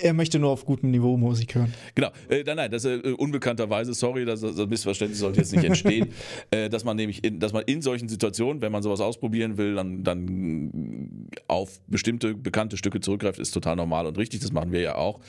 [0.00, 1.72] er möchte nur auf gutem Niveau Musik hören.
[1.94, 5.64] Genau, äh, nein, nein, das ist äh, unbekannterweise, sorry, das, das Missverständnis sollte jetzt nicht
[5.64, 6.08] entstehen,
[6.50, 9.74] äh, dass man nämlich, in, dass man in solchen Situationen, wenn man sowas ausprobieren will,
[9.74, 14.80] dann, dann auf bestimmte bekannte Stücke zurückgreift, ist total normal und richtig, das machen wir
[14.80, 15.20] ja auch.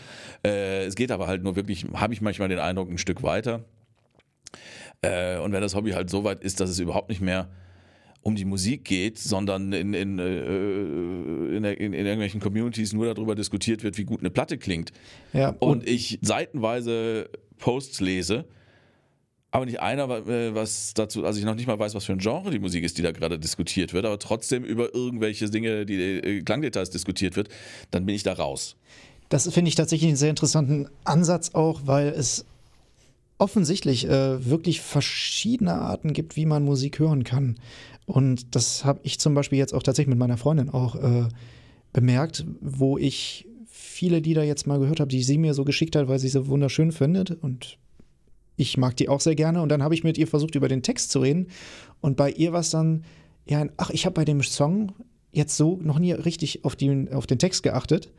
[0.45, 3.65] Äh, es geht aber halt nur wirklich, habe ich manchmal den Eindruck, ein Stück weiter.
[5.02, 7.49] Äh, und wenn das Hobby halt so weit ist, dass es überhaupt nicht mehr
[8.24, 10.46] um die Musik geht, sondern in, in, äh,
[11.58, 14.92] in, in, in, irgendwelchen Communities nur darüber diskutiert wird, wie gut eine Platte klingt.
[15.34, 18.46] Ja, und, und ich seitenweise Posts lese,
[19.52, 22.20] aber nicht einer, äh, was dazu, also ich noch nicht mal weiß, was für ein
[22.20, 25.96] Genre die Musik ist, die da gerade diskutiert wird, aber trotzdem über irgendwelche Dinge, die
[25.96, 27.50] äh, Klangdetails diskutiert wird,
[27.92, 28.78] dann bin ich da raus.
[29.30, 32.46] Das finde ich tatsächlich einen sehr interessanten Ansatz auch, weil es
[33.38, 37.58] offensichtlich äh, wirklich verschiedene Arten gibt, wie man Musik hören kann.
[38.06, 41.28] Und das habe ich zum Beispiel jetzt auch tatsächlich mit meiner Freundin auch äh,
[41.94, 46.08] bemerkt, wo ich viele Lieder jetzt mal gehört habe, die sie mir so geschickt hat,
[46.08, 47.32] weil sie sie wunderschön findet.
[47.32, 47.78] Und
[48.56, 49.62] ich mag die auch sehr gerne.
[49.62, 51.48] Und dann habe ich mit ihr versucht, über den Text zu reden.
[52.02, 53.04] Und bei ihr war es dann,
[53.46, 54.94] ja, ach, ich habe bei dem Song
[55.32, 58.12] jetzt so noch nie richtig auf, die, auf den Text geachtet.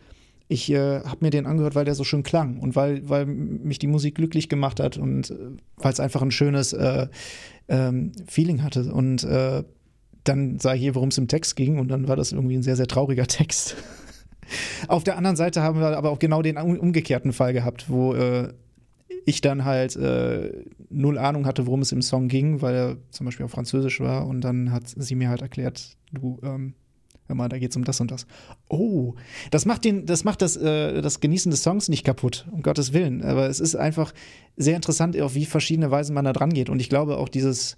[0.49, 3.79] Ich äh, habe mir den angehört, weil der so schön klang und weil, weil mich
[3.79, 5.37] die Musik glücklich gemacht hat und äh,
[5.77, 7.09] weil es einfach ein schönes äh,
[7.69, 8.93] ähm, Feeling hatte.
[8.93, 9.65] Und äh,
[10.25, 12.63] dann sah ich hier, worum es im Text ging, und dann war das irgendwie ein
[12.63, 13.77] sehr, sehr trauriger Text.
[14.89, 18.53] Auf der anderen Seite haben wir aber auch genau den umgekehrten Fall gehabt, wo äh,
[19.25, 23.25] ich dann halt äh, null Ahnung hatte, worum es im Song ging, weil er zum
[23.25, 26.75] Beispiel auf Französisch war und dann hat sie mir halt erklärt, du, ähm,
[27.27, 28.27] hör mal, da geht es um das und das.
[28.69, 29.15] Oh,
[29.51, 32.93] das macht, den, das, macht das, äh, das Genießen des Songs nicht kaputt, um Gottes
[32.93, 33.23] Willen.
[33.23, 34.13] Aber es ist einfach
[34.57, 36.69] sehr interessant, auf wie verschiedene Weisen man da dran geht.
[36.69, 37.77] Und ich glaube auch dieses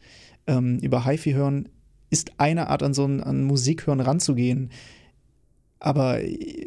[0.48, 1.68] ähm, über HiFi hören
[2.10, 4.70] ist eine Art, an so ein an Musik hören ranzugehen.
[5.78, 6.18] Aber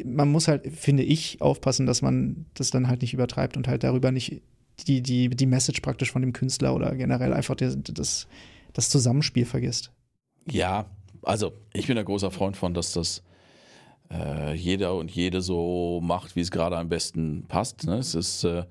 [0.04, 3.82] man muss halt, finde ich, aufpassen, dass man das dann halt nicht übertreibt und halt
[3.82, 4.42] darüber nicht
[4.86, 8.28] die, die, die Message praktisch von dem Künstler oder generell einfach das, das,
[8.72, 9.92] das Zusammenspiel vergisst.
[10.50, 10.86] Ja,
[11.22, 13.22] also ich bin ein großer Freund von, dass das
[14.10, 17.84] äh, jeder und jede so macht, wie es gerade am besten passt.
[17.84, 17.98] Ne?
[17.98, 18.64] Es ist äh,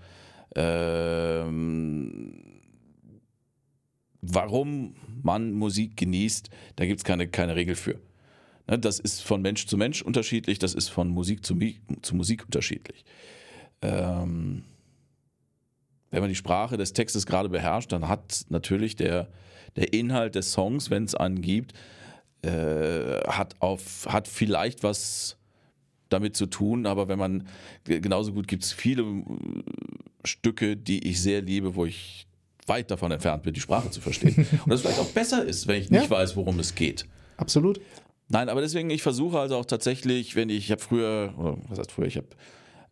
[0.56, 2.49] ähm,
[4.22, 8.00] warum man Musik genießt, da gibt es keine, keine Regel für.
[8.68, 11.58] Ne, das ist von Mensch zu Mensch unterschiedlich, das ist von Musik zu,
[12.02, 13.04] zu Musik unterschiedlich.
[13.82, 14.64] Ähm,
[16.12, 19.30] wenn man die Sprache des Textes gerade beherrscht, dann hat natürlich der,
[19.76, 21.74] der Inhalt des Songs, wenn es einen gibt,
[22.42, 25.38] äh, hat, auf, hat vielleicht was
[26.10, 27.48] damit zu tun, aber wenn man
[27.84, 29.24] genauso gut gibt es viele äh,
[30.26, 32.28] Stücke, die ich sehr liebe, wo ich
[32.70, 34.36] weit davon entfernt bin, die Sprache zu verstehen.
[34.64, 36.10] Und das vielleicht auch besser ist, wenn ich nicht ja.
[36.10, 37.06] weiß, worum es geht.
[37.38, 37.82] Absolut.
[38.30, 41.80] Nein, aber deswegen, ich versuche also auch tatsächlich, wenn ich, ich habe früher, oder was
[41.80, 42.28] heißt früher, ich habe,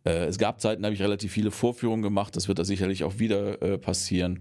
[0.04, 3.04] äh, es gab Zeiten, da habe ich relativ viele Vorführungen gemacht, das wird da sicherlich
[3.04, 4.40] auch wieder äh, passieren.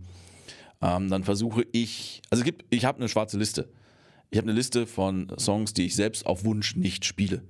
[0.82, 3.70] Ähm, dann versuche ich, also es gibt, ich habe eine schwarze Liste.
[4.30, 7.44] Ich habe eine Liste von Songs, die ich selbst auf Wunsch nicht spiele.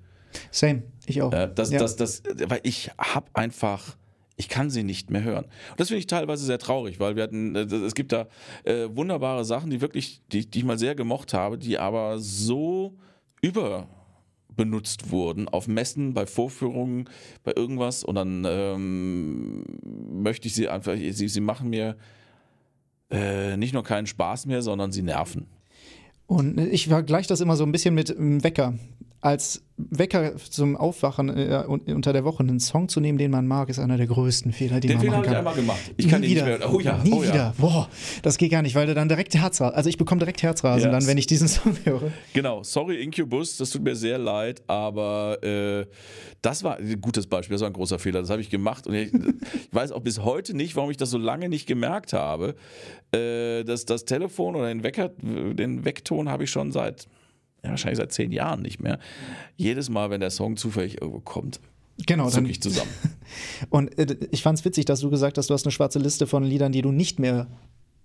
[0.51, 1.33] Same, ich auch.
[1.33, 1.79] Äh, das, ja.
[1.79, 3.97] das, das, weil ich habe einfach
[4.37, 5.45] ich kann sie nicht mehr hören.
[5.45, 8.27] Und das finde ich teilweise sehr traurig, weil wir hatten, äh, es gibt da
[8.63, 12.95] äh, wunderbare Sachen, die wirklich, die, die ich mal sehr gemocht habe, die aber so
[13.41, 17.09] überbenutzt wurden auf Messen, bei Vorführungen,
[17.43, 19.63] bei irgendwas und dann ähm,
[20.11, 21.97] möchte ich sie einfach, sie, sie machen mir
[23.09, 25.47] äh, nicht nur keinen Spaß mehr, sondern sie nerven.
[26.27, 28.73] Und ich vergleiche das immer so ein bisschen mit einem Wecker
[29.27, 33.69] als Wecker zum Aufwachen äh, unter der Woche einen Song zu nehmen, den man mag,
[33.69, 35.33] ist einer der größten Fehler, die den man Fehler machen kann.
[35.33, 35.93] Den Fehler habe ich einmal gemacht.
[35.97, 36.45] Ich kann nie wieder.
[36.45, 36.73] nicht mehr.
[36.73, 37.33] Oh ja, nie oh ja.
[37.33, 37.53] wieder.
[37.57, 37.89] Boah,
[38.23, 40.91] das geht gar nicht, weil du dann direkt Herzrasen, also ich bekomme direkt Herzrasen yes.
[40.91, 42.11] dann, wenn ich diesen Song höre.
[42.33, 45.85] Genau, sorry Incubus, das tut mir sehr leid, aber äh,
[46.41, 48.95] das war ein gutes Beispiel, das war ein großer Fehler, das habe ich gemacht und
[48.95, 52.55] ich, ich, weiß auch bis heute nicht, warum ich das so lange nicht gemerkt habe.
[53.11, 57.07] Äh, dass das Telefon oder den Wecker, den Weckton habe ich schon seit
[57.63, 58.99] ja, wahrscheinlich seit zehn Jahren nicht mehr.
[59.55, 61.59] Jedes Mal, wenn der Song zufällig irgendwo kommt,
[62.05, 62.91] genau, zucke ich zusammen.
[63.69, 66.27] Und äh, ich fand es witzig, dass du gesagt hast, du hast eine schwarze Liste
[66.27, 67.47] von Liedern, die du nicht mehr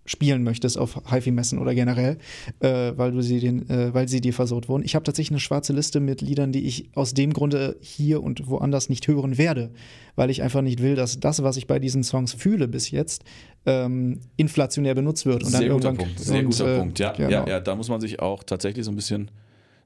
[0.05, 2.19] spielen möchtest auf HiFi-Messen oder generell,
[2.61, 4.85] äh, weil du sie den, äh, weil sie dir versaut wurden.
[4.85, 8.49] Ich habe tatsächlich eine schwarze Liste mit Liedern, die ich aus dem Grunde hier und
[8.49, 9.71] woanders nicht hören werde,
[10.17, 13.25] weil ich einfach nicht will, dass das, was ich bei diesen Songs fühle bis jetzt,
[13.65, 15.45] ähm, inflationär benutzt wird.
[15.45, 16.21] Und Sehr dann guter irgendwann, Punkt.
[16.21, 16.99] Sehr und, guter äh, Punkt.
[16.99, 17.31] Ja, genau.
[17.31, 19.31] ja, ja, da muss man sich auch tatsächlich so ein bisschen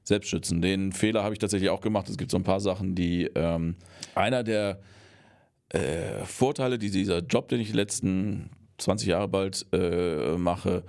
[0.07, 0.61] selbst schützen.
[0.61, 2.07] Den Fehler habe ich tatsächlich auch gemacht.
[2.09, 3.75] Es gibt so ein paar Sachen, die ähm,
[4.15, 4.79] einer der
[5.69, 10.83] äh, Vorteile, die dieser Job, den ich die letzten 20 Jahre bald äh, mache,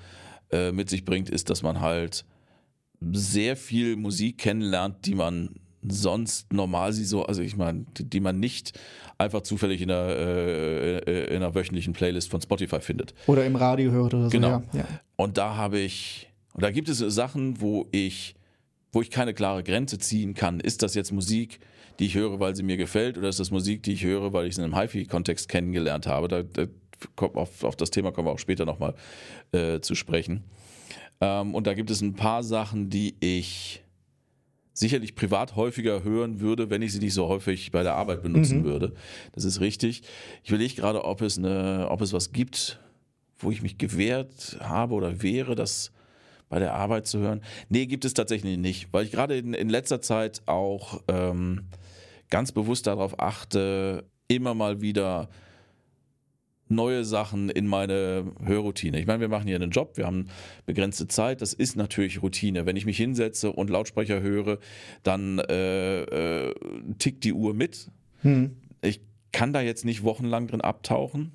[0.52, 2.24] äh, mit sich bringt, ist, dass man halt
[3.00, 8.38] sehr viel Musik kennenlernt, die man sonst normal sie so, also ich meine, die, man
[8.38, 8.78] nicht
[9.16, 13.14] einfach zufällig in einer, äh, äh, in einer wöchentlichen Playlist von Spotify findet.
[13.26, 14.30] Oder im Radio hört oder so.
[14.30, 14.62] Genau.
[14.72, 14.86] Ja, ja.
[15.16, 18.36] Und da habe ich, und da gibt es Sachen, wo ich,
[18.92, 20.60] wo ich keine klare Grenze ziehen kann.
[20.60, 21.60] Ist das jetzt Musik,
[21.98, 24.46] die ich höre, weil sie mir gefällt, oder ist das Musik, die ich höre, weil
[24.46, 26.28] ich es in einem HiFi-Kontext kennengelernt habe?
[26.28, 26.66] Da, da
[27.16, 28.94] kommt auf, auf das Thema kommen wir auch später nochmal
[29.52, 30.44] äh, zu sprechen.
[31.20, 33.82] Ähm, und da gibt es ein paar Sachen, die ich
[34.72, 38.60] sicherlich privat häufiger hören würde, wenn ich sie nicht so häufig bei der Arbeit benutzen
[38.60, 38.64] Mhm.
[38.64, 38.94] würde.
[39.32, 40.02] Das ist richtig.
[40.44, 42.78] Ich überlege gerade, ob es, eine, ob es was gibt,
[43.40, 45.90] wo ich mich gewehrt habe oder wäre, das
[46.48, 47.42] bei der Arbeit zu hören.
[47.68, 51.68] Nee, gibt es tatsächlich nicht, weil ich gerade in, in letzter Zeit auch ähm,
[52.30, 55.28] ganz bewusst darauf achte, immer mal wieder
[56.68, 59.00] neue Sachen in meine Hörroutine.
[59.00, 60.28] Ich meine, wir machen hier einen Job, wir haben
[60.66, 62.66] begrenzte Zeit, das ist natürlich Routine.
[62.66, 64.58] Wenn ich mich hinsetze und Lautsprecher höre,
[65.02, 66.54] dann äh, äh,
[66.98, 67.90] tickt die Uhr mit.
[68.20, 68.56] Hm.
[68.82, 69.00] Ich
[69.32, 71.32] kann da jetzt nicht wochenlang drin abtauchen.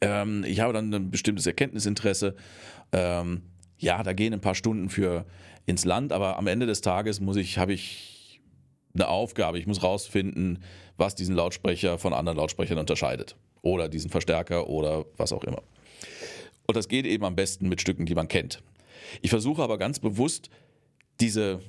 [0.00, 2.34] Ähm, ich habe dann ein bestimmtes Erkenntnisinteresse.
[2.92, 3.42] Ähm,
[3.82, 5.26] ja, da gehen ein paar Stunden für
[5.66, 8.40] ins Land, aber am Ende des Tages muss ich, habe ich
[8.94, 9.58] eine Aufgabe.
[9.58, 10.62] Ich muss rausfinden,
[10.96, 13.36] was diesen Lautsprecher von anderen Lautsprechern unterscheidet.
[13.62, 15.62] Oder diesen Verstärker oder was auch immer.
[16.66, 18.62] Und das geht eben am besten mit Stücken, die man kennt.
[19.20, 20.48] Ich versuche aber ganz bewusst
[21.20, 21.60] diese,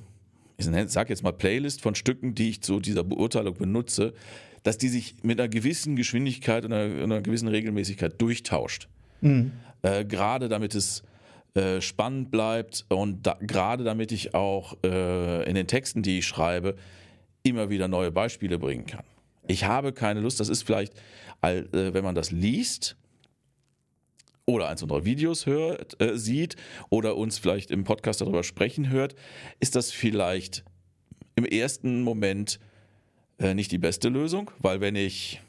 [0.56, 4.14] ich sage jetzt mal Playlist von Stücken, die ich zu dieser Beurteilung benutze,
[4.62, 8.88] dass die sich mit einer gewissen Geschwindigkeit und einer, einer gewissen Regelmäßigkeit durchtauscht.
[9.20, 9.52] Mhm.
[9.82, 11.02] Äh, gerade damit es
[11.54, 16.26] äh, spannend bleibt und da, gerade damit ich auch äh, in den Texten, die ich
[16.26, 16.74] schreibe,
[17.44, 19.04] immer wieder neue Beispiele bringen kann.
[19.46, 20.94] Ich habe keine Lust, das ist vielleicht,
[21.42, 22.96] äh, wenn man das liest
[24.46, 26.56] oder eins unserer Videos hört, äh, sieht
[26.90, 29.14] oder uns vielleicht im Podcast darüber sprechen hört,
[29.60, 30.64] ist das vielleicht
[31.36, 32.58] im ersten Moment
[33.38, 35.40] äh, nicht die beste Lösung, weil wenn ich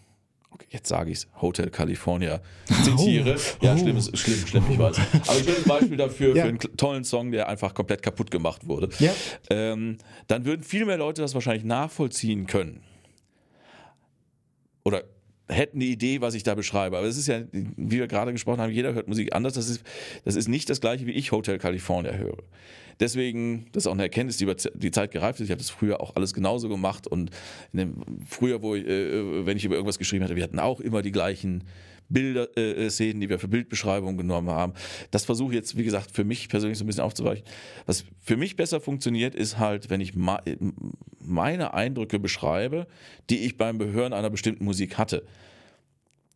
[0.70, 2.42] jetzt sage ich es, Hotel California
[2.84, 3.36] zitiere.
[3.62, 3.66] Oh.
[3.66, 3.78] Ja, Oh.
[3.78, 4.98] schlimm, ist, schlimm, schlimm, ich weiß.
[5.28, 6.44] Aber ein schönes Beispiel dafür, Ja.
[6.44, 8.90] für einen tollen Song, der einfach komplett kaputt gemacht wurde.
[9.00, 9.12] Ja.
[9.50, 12.82] Ähm, dann würden viel mehr Leute das wahrscheinlich nachvollziehen können.
[14.84, 15.04] Oder
[15.48, 16.98] hätten die Idee, was ich da beschreibe.
[16.98, 19.54] Aber es ist ja, wie wir gerade gesprochen haben, jeder hört Musik anders.
[19.54, 19.84] Das ist,
[20.24, 22.38] das ist nicht das gleiche, wie ich Hotel California höre.
[23.00, 25.46] Deswegen, das ist auch eine Erkenntnis, die über die Zeit gereift ist.
[25.46, 27.08] Ich habe das früher auch alles genauso gemacht.
[27.08, 27.30] Und
[27.74, 27.96] dem,
[28.28, 31.12] früher, wo ich, äh, wenn ich über irgendwas geschrieben hatte, wir hatten auch immer die
[31.12, 31.66] gleichen
[32.10, 34.74] Bilder, äh, Szenen, die wir für Bildbeschreibungen genommen haben.
[35.12, 37.46] Das versuche ich jetzt, wie gesagt, für mich persönlich so ein bisschen aufzuweichen.
[37.86, 40.14] Was für mich besser funktioniert, ist halt, wenn ich
[41.20, 42.88] meine Eindrücke beschreibe,
[43.30, 45.24] die ich beim Behören einer bestimmten Musik hatte.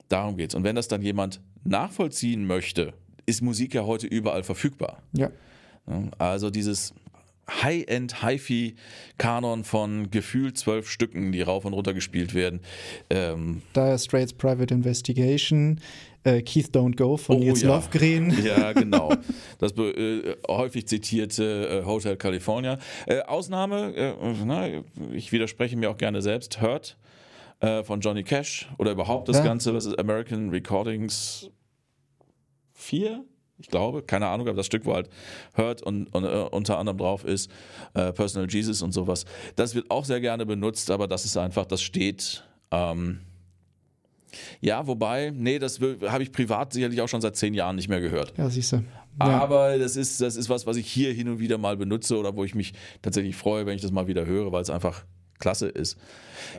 [0.07, 0.55] Darum geht's.
[0.55, 2.93] Und wenn das dann jemand nachvollziehen möchte,
[3.25, 5.03] ist Musik ja heute überall verfügbar.
[5.13, 5.31] Ja,
[6.17, 6.93] Also dieses
[7.49, 12.61] High-End, Hi-Fi-Kanon von gefühlt zwölf Stücken, die rauf und runter gespielt werden.
[13.09, 15.79] Ähm, Dire Straits Private Investigation,
[16.23, 17.69] äh, Keith Don't Go von Oh, Nils ja.
[17.75, 18.33] Lofgren.
[18.43, 19.13] ja, genau.
[19.59, 22.77] Das äh, häufig zitierte äh, Hotel California.
[23.07, 24.13] Äh, Ausnahme, äh,
[24.45, 24.67] na,
[25.13, 26.97] ich widerspreche mir auch gerne selbst, Hurt
[27.59, 29.43] äh, von Johnny Cash oder überhaupt das Ja.
[29.43, 31.49] Ganze, was ist American Recordings
[32.73, 33.23] 4?
[33.59, 35.09] Ich glaube, keine Ahnung, aber das Stück, wo halt
[35.55, 37.51] Hurt und, und äh, unter anderem drauf ist,
[37.93, 39.25] äh, Personal Jesus und sowas.
[39.55, 42.43] Das wird auch sehr gerne benutzt, aber das ist einfach, das steht.
[42.71, 43.19] Ähm,
[44.61, 47.99] ja, wobei, nee, das habe ich privat sicherlich auch schon seit zehn Jahren nicht mehr
[47.99, 48.33] gehört.
[48.37, 48.77] Ja, siehst du.
[49.19, 49.41] Ja.
[49.41, 52.35] Aber das ist, das ist was, was ich hier hin und wieder mal benutze oder
[52.35, 55.03] wo ich mich tatsächlich freue, wenn ich das mal wieder höre, weil es einfach
[55.39, 55.97] klasse ist.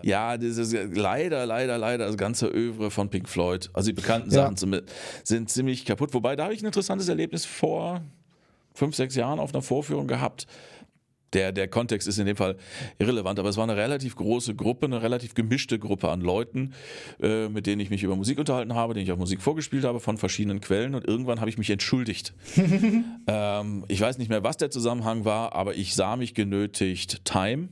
[0.03, 4.31] Ja, das ist leider, leider, leider das ganze Övre von Pink Floyd, also die bekannten
[4.31, 4.43] Ja.
[4.43, 4.83] Sachen sind,
[5.22, 6.12] sind ziemlich kaputt.
[6.14, 8.03] Wobei, da habe ich ein interessantes Erlebnis vor
[8.74, 10.47] fünf, sechs Jahren auf einer Vorführung gehabt.
[11.33, 12.57] Der, der Kontext ist in dem Fall
[12.99, 16.72] irrelevant, aber es war eine relativ große Gruppe, eine relativ gemischte Gruppe an Leuten,
[17.22, 20.01] äh, mit denen ich mich über Musik unterhalten habe, denen ich auch Musik vorgespielt habe
[20.01, 22.35] von verschiedenen Quellen und irgendwann habe ich mich entschuldigt.
[23.28, 27.68] ähm, ich weiß nicht mehr, was der Zusammenhang war, aber ich sah mich genötigt, Time,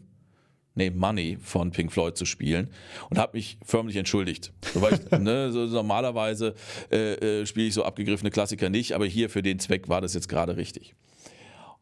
[0.78, 2.70] nee, Money von Pink Floyd zu spielen
[3.10, 4.52] und habe mich förmlich entschuldigt.
[4.72, 6.54] So, ich, ne, so normalerweise
[6.90, 10.14] äh, äh, spiele ich so abgegriffene Klassiker nicht, aber hier für den Zweck war das
[10.14, 10.94] jetzt gerade richtig.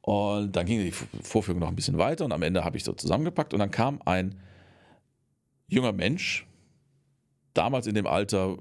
[0.00, 2.92] Und dann ging die Vorführung noch ein bisschen weiter und am Ende habe ich so
[2.92, 4.40] zusammengepackt und dann kam ein
[5.68, 6.46] junger Mensch,
[7.54, 8.56] damals in dem Alter,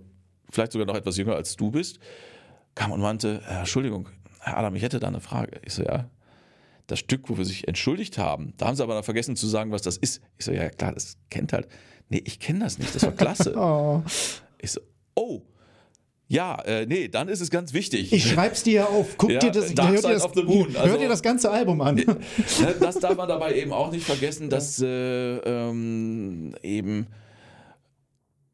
[0.49, 1.99] vielleicht sogar noch etwas jünger als du bist,
[2.73, 4.09] kam und meinte, Entschuldigung,
[4.39, 5.59] Herr Adam, ich hätte da eine Frage.
[5.63, 6.09] Ich so, ja,
[6.87, 9.71] das Stück, wo wir sich entschuldigt haben, da haben sie aber noch vergessen zu sagen,
[9.71, 10.21] was das ist.
[10.37, 11.67] Ich so, ja klar, das kennt halt.
[12.09, 13.55] Nee, ich kenne das nicht, das war klasse.
[13.57, 14.03] oh.
[14.59, 14.81] Ich so,
[15.15, 15.41] oh.
[16.27, 18.11] Ja, äh, nee, dann ist es ganz wichtig.
[18.11, 19.15] Ich schreib's dir ja auf.
[19.15, 21.95] Guck ja, dir das, hör dir das, also, hör dir das ganze Album an.
[21.95, 22.05] Ne,
[22.79, 24.87] das darf man dabei eben auch nicht vergessen, dass äh,
[25.37, 27.05] ähm, eben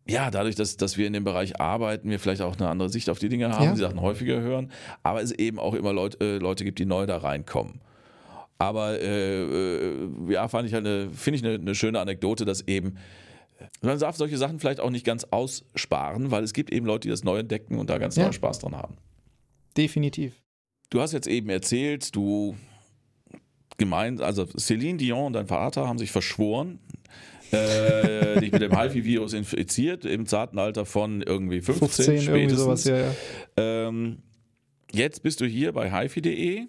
[0.07, 3.09] ja, dadurch, dass, dass wir in dem Bereich arbeiten, wir vielleicht auch eine andere Sicht
[3.09, 3.71] auf die Dinge haben, ja.
[3.71, 4.71] die Sachen häufiger hören,
[5.03, 7.79] aber es eben auch immer Leut, äh, Leute gibt, die neu da reinkommen.
[8.61, 12.61] Aber äh, äh, ja, fand ich halt eine, finde ich eine, eine, schöne Anekdote, dass
[12.67, 12.97] eben
[13.81, 17.09] man darf solche Sachen vielleicht auch nicht ganz aussparen, weil es gibt eben Leute, die
[17.09, 18.31] das neu entdecken und da ganz ja.
[18.31, 18.97] Spaß dran haben.
[19.75, 20.35] Definitiv.
[20.91, 22.55] Du hast jetzt eben erzählt, du
[23.79, 26.77] gemeint, also Celine Dion und dein Vater haben sich verschworen,
[27.51, 32.61] äh, dich mit dem HIVI-Virus infiziert, im zarten Alter von irgendwie 15, 15 spätestens.
[32.61, 33.15] Sowas, ja, ja.
[33.57, 34.19] Ähm,
[34.91, 36.67] jetzt bist du hier bei HIFI.de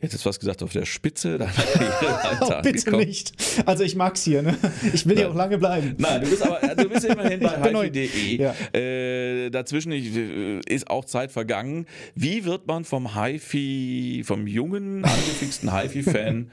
[0.00, 1.50] Hättest fast gesagt, auf der Spitze deiner
[2.40, 2.98] oh, Bitte angekommen.
[2.98, 3.32] nicht.
[3.66, 4.56] Also ich mag's hier, ne?
[4.92, 5.96] Ich will hier auch lange bleiben.
[5.98, 8.36] Nein, du bist aber du bist immerhin bei hifi.de.
[8.40, 8.54] Ja.
[8.72, 11.86] Äh, dazwischen äh, ist auch Zeit vergangen.
[12.14, 16.52] Wie wird man vom HiFi, vom jungen, angefixten HiFi-Fan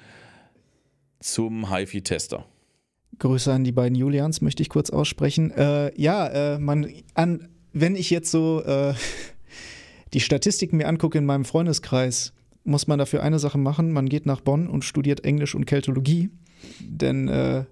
[1.20, 2.48] zum HiFi-Tester?
[3.20, 5.52] Grüße an die beiden Julians, möchte ich kurz aussprechen.
[5.52, 8.96] Äh, ja, äh, man, an, wenn ich jetzt so äh,
[10.14, 12.34] die Statistiken mir angucke in meinem Freundeskreis,
[12.66, 13.92] muss man dafür eine Sache machen.
[13.92, 16.30] Man geht nach Bonn und studiert Englisch und Keltologie.
[16.82, 17.66] Denn äh,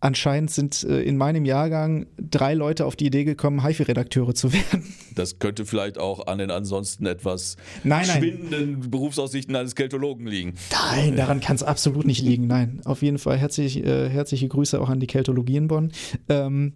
[0.00, 4.94] anscheinend sind äh, in meinem Jahrgang drei Leute auf die Idee gekommen, HIFI-Redakteure zu werden.
[5.14, 8.18] Das könnte vielleicht auch an den ansonsten etwas nein, nein.
[8.18, 10.54] schwindenden Berufsaussichten eines Keltologen liegen.
[10.70, 12.46] Nein, daran kann es absolut nicht liegen.
[12.46, 15.92] Nein, auf jeden Fall herzlich, äh, herzliche Grüße auch an die Keltologie in Bonn.
[16.28, 16.74] Ähm,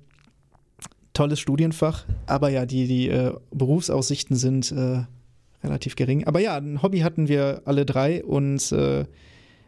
[1.12, 5.02] tolles Studienfach, aber ja, die, die äh, Berufsaussichten sind äh,
[5.62, 6.24] relativ gering.
[6.24, 9.04] Aber ja, ein Hobby hatten wir alle drei und äh,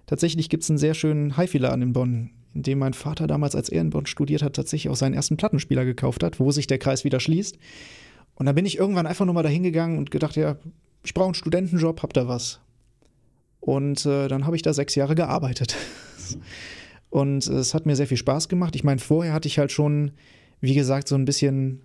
[0.06, 3.68] tatsächlich gibt es einen sehr schönen HiFi-Laden in Bonn, in dem mein Vater damals, als
[3.68, 6.78] er in Bonn studiert hat, tatsächlich auch seinen ersten Plattenspieler gekauft hat, wo sich der
[6.78, 7.58] Kreis wieder schließt.
[8.34, 10.56] Und da bin ich irgendwann einfach nur mal dahin gegangen und gedacht, ja,
[11.04, 12.60] ich brauche einen Studentenjob, hab da was.
[13.60, 15.76] Und äh, dann habe ich da sechs Jahre gearbeitet.
[17.10, 18.74] und äh, es hat mir sehr viel Spaß gemacht.
[18.76, 20.12] Ich meine, vorher hatte ich halt schon,
[20.60, 21.82] wie gesagt, so ein bisschen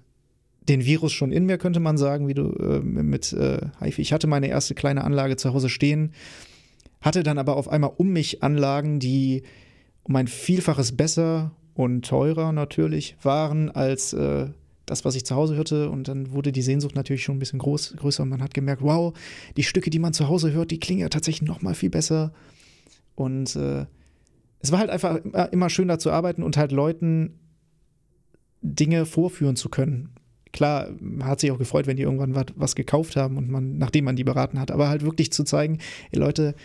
[0.68, 4.01] den Virus schon in mir, könnte man sagen, wie du äh, mit äh, HIFI.
[4.01, 6.13] Ich hatte meine erste kleine Anlage zu Hause stehen,
[7.01, 9.43] hatte dann aber auf einmal um mich Anlagen, die
[10.03, 14.47] um ein Vielfaches besser und teurer natürlich waren als äh,
[14.86, 15.89] das, was ich zu Hause hörte.
[15.89, 18.82] Und dann wurde die Sehnsucht natürlich schon ein bisschen groß, größer und man hat gemerkt,
[18.82, 19.13] wow,
[19.57, 22.34] die Stücke, die man zu Hause hört, die klingen ja tatsächlich noch mal viel besser.
[23.13, 23.86] Und äh,
[24.59, 25.20] es war halt einfach
[25.51, 27.39] immer schön da zu arbeiten und halt Leuten
[28.61, 30.14] Dinge vorführen zu können
[30.56, 30.89] klar,
[31.22, 34.16] hat sich auch gefreut, wenn die irgendwann was, was gekauft haben und man, nachdem man
[34.16, 35.80] die beraten hat, aber halt wirklich zu zeigen,
[36.12, 36.56] ey Leute,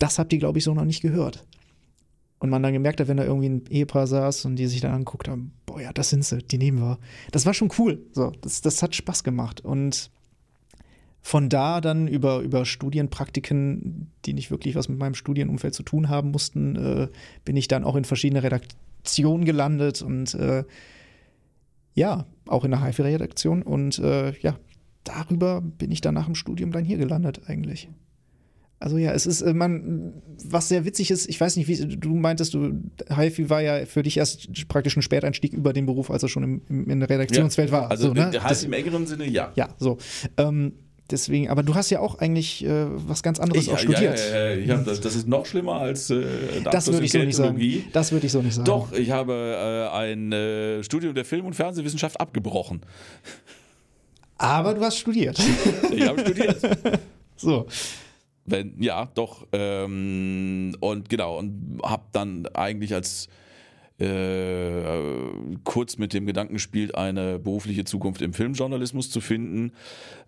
[0.00, 1.46] das habt ihr, glaube ich, so noch nicht gehört.
[2.40, 4.92] Und man dann gemerkt hat, wenn da irgendwie ein Ehepaar saß und die sich dann
[4.92, 6.98] angeguckt haben, boah, ja, das sind sie, die nehmen wir.
[7.30, 8.00] Das war schon cool.
[8.12, 9.60] So, das, das hat Spaß gemacht.
[9.60, 10.10] Und
[11.22, 16.08] von da dann über, über Studienpraktiken, die nicht wirklich was mit meinem Studienumfeld zu tun
[16.08, 17.08] haben mussten, äh,
[17.44, 20.64] bin ich dann auch in verschiedene Redaktionen gelandet und äh,
[21.98, 23.62] ja, auch in der HIFI-Redaktion.
[23.62, 24.58] Und äh, ja,
[25.04, 27.88] darüber bin ich dann nach dem Studium dann hier gelandet eigentlich.
[28.80, 32.14] Also ja, es ist, äh, man, was sehr witzig ist, ich weiß nicht, wie du
[32.14, 36.22] meintest, du, HIFI war ja für dich erst praktisch ein Späteinstieg über den Beruf, als
[36.22, 37.90] er schon im, im, in der Redaktionswelt ja, war.
[37.90, 38.30] Also so, ne?
[38.32, 39.50] heißt im engeren Sinne ja.
[39.56, 39.98] Ja, so.
[40.36, 40.74] Ähm,
[41.10, 44.18] deswegen, aber du hast ja auch eigentlich äh, was ganz anderes ich, auch studiert.
[44.18, 46.24] Ja, ja, ja, das, das, ist noch schlimmer als äh,
[46.64, 47.84] das würde ich so nicht sagen.
[47.92, 48.66] Das würde ich so nicht sagen.
[48.66, 52.80] Doch, ich habe äh, ein äh, Studium der Film- und Fernsehwissenschaft abgebrochen.
[54.38, 55.38] Aber du hast studiert.
[55.90, 56.60] ich habe studiert.
[57.36, 57.66] so.
[58.44, 59.46] Wenn, ja, doch.
[59.52, 63.28] Ähm, und genau, und habe dann eigentlich als
[63.98, 69.72] äh, kurz mit dem Gedanken gespielt, eine berufliche Zukunft im Filmjournalismus zu finden.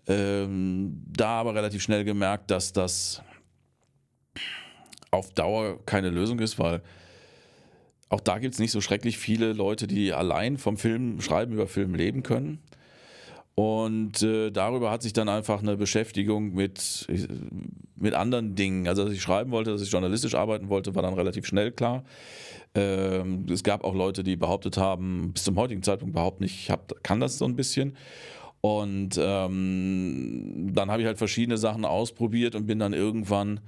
[0.07, 3.21] Ähm, da aber relativ schnell gemerkt, dass das
[5.11, 6.81] auf Dauer keine Lösung ist, weil
[8.09, 11.67] auch da gibt es nicht so schrecklich viele Leute, die allein vom Film schreiben, über
[11.67, 12.59] Film leben können.
[13.55, 17.07] Und äh, darüber hat sich dann einfach eine Beschäftigung mit,
[17.95, 18.87] mit anderen Dingen.
[18.87, 22.03] Also, dass ich schreiben wollte, dass ich journalistisch arbeiten wollte, war dann relativ schnell klar.
[22.73, 26.71] Ähm, es gab auch Leute, die behauptet haben, bis zum heutigen Zeitpunkt überhaupt nicht, ich
[26.71, 27.97] hab, kann das so ein bisschen.
[28.61, 33.59] Und ähm, dann habe ich halt verschiedene Sachen ausprobiert und bin dann irgendwann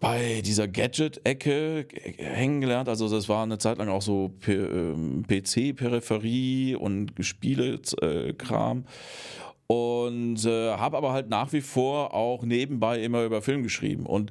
[0.00, 1.86] bei dieser Gadget-Ecke
[2.16, 2.88] hängen gelernt.
[2.88, 8.86] Also das war eine Zeit lang auch so PC-Peripherie und Spiele-Kram.
[9.66, 14.06] Und äh, habe aber halt nach wie vor auch nebenbei immer über Film geschrieben.
[14.06, 14.30] Und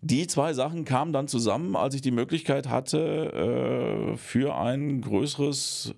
[0.00, 5.94] die zwei Sachen kamen dann zusammen, als ich die Möglichkeit hatte, äh, für ein größeres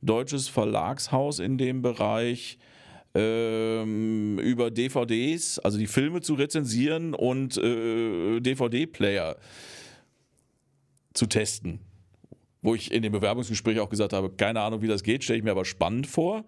[0.00, 2.58] deutsches Verlagshaus in dem Bereich
[3.14, 9.36] ähm, über DVDs, also die Filme zu rezensieren und äh, DVD-Player
[11.12, 11.80] zu testen.
[12.64, 15.44] Wo ich in dem Bewerbungsgespräch auch gesagt habe, keine Ahnung, wie das geht, stelle ich
[15.44, 16.44] mir aber spannend vor.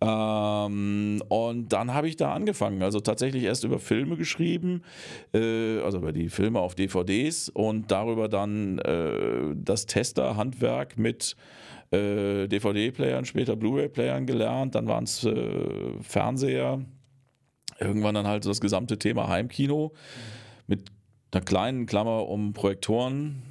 [0.00, 2.82] Ähm, und dann habe ich da angefangen.
[2.82, 4.82] Also tatsächlich erst über Filme geschrieben,
[5.34, 11.36] äh, also über die Filme auf DVDs und darüber dann äh, das Tester-Handwerk mit
[11.92, 16.80] äh, DVD-Playern, später Blu-ray-Playern gelernt, dann waren es äh, Fernseher,
[17.78, 19.92] irgendwann dann halt das gesamte Thema Heimkino
[20.66, 20.90] mit
[21.32, 23.42] einer kleinen Klammer um Projektoren.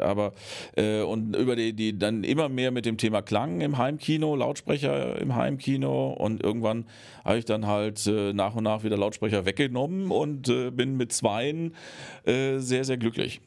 [0.00, 0.32] Aber
[0.74, 5.20] äh, und über die, die dann immer mehr mit dem Thema Klang im Heimkino, Lautsprecher
[5.20, 6.86] im Heimkino und irgendwann
[7.26, 11.12] habe ich dann halt äh, nach und nach wieder Lautsprecher weggenommen und äh, bin mit
[11.12, 11.74] zweien
[12.24, 13.42] äh, sehr, sehr glücklich.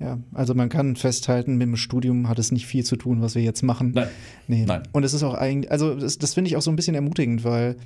[0.00, 3.34] Ja, also man kann festhalten, mit dem Studium hat es nicht viel zu tun, was
[3.34, 3.92] wir jetzt machen.
[3.94, 4.08] Nein.
[4.46, 4.64] Nee.
[4.64, 4.82] Nein.
[4.92, 7.42] Und es ist auch eigentlich, also das, das finde ich auch so ein bisschen ermutigend,
[7.42, 7.76] weil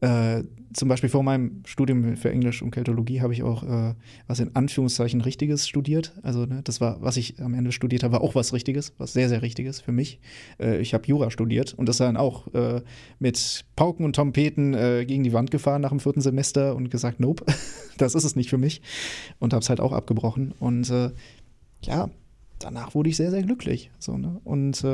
[0.00, 3.94] äh, zum Beispiel vor meinem Studium für Englisch und Keltologie habe ich auch äh,
[4.26, 6.14] was in Anführungszeichen Richtiges studiert.
[6.22, 9.12] Also ne, das war, was ich am Ende studiert habe, war auch was Richtiges, was
[9.12, 10.20] sehr, sehr Richtiges für mich.
[10.60, 12.82] Äh, ich habe Jura studiert und das dann auch äh,
[13.18, 17.18] mit Pauken und Trompeten äh, gegen die Wand gefahren nach dem vierten Semester und gesagt,
[17.18, 17.44] nope,
[17.98, 18.82] das ist es nicht für mich.
[19.40, 20.52] Und habe es halt auch abgebrochen.
[20.60, 21.10] Und äh,
[21.82, 22.08] ja,
[22.60, 23.90] danach wurde ich sehr, sehr glücklich.
[23.98, 24.40] So, ne?
[24.44, 24.84] Und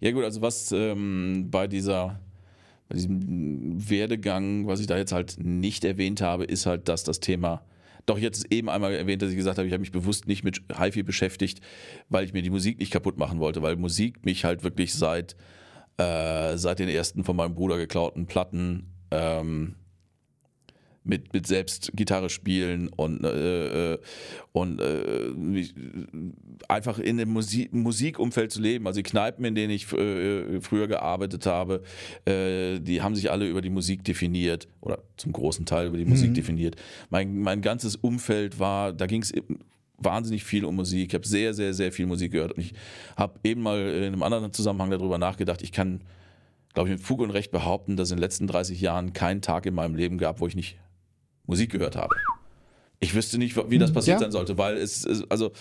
[0.00, 2.18] ja gut, also was ähm, bei dieser
[2.88, 7.20] bei diesem Werdegang, was ich da jetzt halt nicht erwähnt habe, ist halt, dass das
[7.20, 7.64] Thema
[8.06, 10.62] doch jetzt eben einmal erwähnt, dass ich gesagt habe, ich habe mich bewusst nicht mit
[10.76, 11.60] HiFi beschäftigt,
[12.08, 15.36] weil ich mir die Musik nicht kaputt machen wollte, weil Musik mich halt wirklich seit,
[15.96, 19.76] äh, seit den ersten von meinem Bruder geklauten Platten ähm,
[21.04, 23.98] mit, mit selbst Gitarre spielen und, äh, äh
[24.52, 25.32] und äh,
[26.68, 28.86] einfach in dem Musik, Musikumfeld zu leben.
[28.86, 31.82] Also die Kneipen, in denen ich äh, früher gearbeitet habe,
[32.24, 36.06] äh, die haben sich alle über die Musik definiert oder zum großen Teil über die
[36.06, 36.34] Musik mhm.
[36.34, 36.76] definiert.
[37.10, 39.32] Mein, mein ganzes Umfeld war, da ging es
[39.98, 41.08] wahnsinnig viel um Musik.
[41.08, 42.74] Ich habe sehr, sehr, sehr viel Musik gehört und ich
[43.16, 46.00] habe eben mal in einem anderen Zusammenhang darüber nachgedacht, ich kann
[46.72, 49.64] glaube ich, mit Fug und Recht behaupten, dass in den letzten 30 Jahren kein Tag
[49.64, 50.76] in meinem Leben gab, wo ich nicht
[51.46, 52.14] Musik gehört habe.
[53.04, 54.20] Ich wüsste nicht, wie das passiert ja.
[54.20, 55.52] sein sollte, weil es, also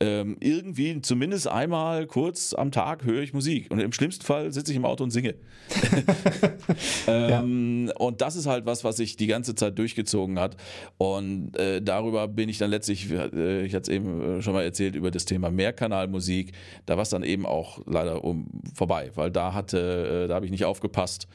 [0.00, 4.70] ähm, irgendwie zumindest einmal kurz am Tag höre ich Musik und im schlimmsten Fall sitze
[4.72, 5.34] ich im Auto und singe.
[7.06, 7.94] ähm, ja.
[7.96, 10.56] Und das ist halt was, was sich die ganze Zeit durchgezogen hat
[10.96, 14.62] und äh, darüber bin ich dann letztlich, äh, ich hatte es eben äh, schon mal
[14.62, 16.52] erzählt, über das Thema Mehrkanalmusik,
[16.86, 20.46] da war es dann eben auch leider um, vorbei, weil da hatte, äh, da habe
[20.46, 21.28] ich nicht aufgepasst.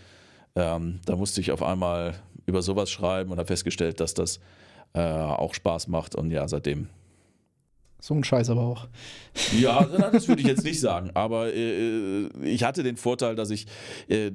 [0.56, 2.14] Ähm, da musste ich auf einmal
[2.46, 4.40] über sowas schreiben und habe festgestellt, dass das
[4.94, 6.16] äh, auch Spaß macht.
[6.16, 6.88] Und ja, seitdem.
[8.00, 8.90] So ein Scheiß aber auch.
[9.58, 11.12] Ja, das würde ich jetzt nicht sagen.
[11.14, 13.66] Aber äh, ich hatte den Vorteil, dass ich
[14.10, 14.30] äh,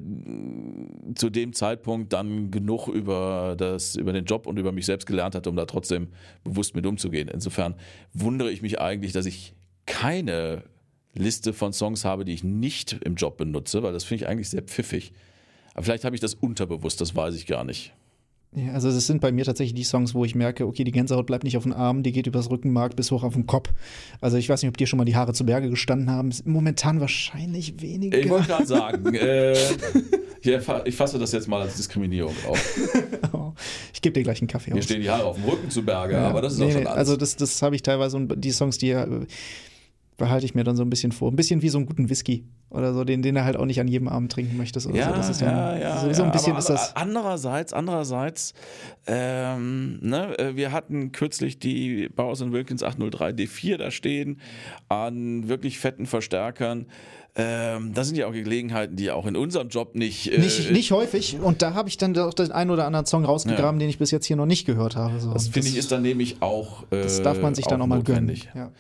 [1.15, 5.35] zu dem Zeitpunkt dann genug über, das, über den Job und über mich selbst gelernt
[5.35, 6.09] hatte, um da trotzdem
[6.45, 7.29] bewusst mit umzugehen.
[7.29, 7.75] Insofern
[8.15, 9.55] wundere ich mich eigentlich, dass ich
[9.85, 10.63] keine
[11.15, 14.49] Liste von Songs habe, die ich nicht im Job benutze, weil das finde ich eigentlich
[14.49, 15.13] sehr pfiffig.
[15.79, 17.95] Aber vielleicht habe ich das unterbewusst, das weiß ich gar nicht.
[18.53, 21.25] Ja, also es sind bei mir tatsächlich die Songs, wo ich merke, okay, die Gänsehaut
[21.27, 23.73] bleibt nicht auf den Armen, die geht übers Rückenmark bis hoch auf den Kopf.
[24.21, 26.31] Also ich weiß nicht, ob dir schon mal die Haare zu Berge gestanden haben.
[26.45, 28.19] Momentan wahrscheinlich weniger.
[28.19, 29.53] Ich wollte gerade sagen, äh,
[30.43, 32.79] ich, fasse das jetzt mal als Diskriminierung auf.
[33.33, 33.53] oh,
[33.95, 34.85] ich gebe dir gleich einen Kaffee Mir aus.
[34.87, 36.87] stehen die Haare auf dem Rücken zu Berge, ja, aber das ist nee, auch schon
[36.89, 36.99] alles.
[36.99, 38.97] Also das, das habe ich teilweise und die Songs, die
[40.17, 41.31] behalte ich mir dann so ein bisschen vor.
[41.31, 43.81] Ein bisschen wie so einen guten Whisky oder so, den, den er halt auch nicht
[43.81, 44.89] an jedem Abend trinken möchtest.
[44.93, 45.17] ja, so.
[45.17, 46.95] das ist ja, ja, ja, so, so ein bisschen aber, ist das.
[46.97, 48.55] Andererseits, andererseits,
[49.07, 54.41] ähm, ne, äh, wir hatten kürzlich die Bowers Wilkins 803 D4 da stehen
[54.89, 56.87] an wirklich fetten Verstärkern.
[57.41, 60.33] Ähm, das sind ja auch Gelegenheiten, die auch in unserem Job nicht.
[60.33, 61.39] Äh, nicht, nicht häufig.
[61.41, 63.87] Und da habe ich dann auch den einen oder anderen Song rausgegraben, ja.
[63.87, 65.21] den ich bis jetzt hier noch nicht gehört habe.
[65.21, 65.33] So.
[65.33, 66.83] Das finde ich ist dann nämlich auch.
[66.91, 68.37] Äh, das darf man sich dann auch mal gönnen.
[68.55, 68.73] Ja.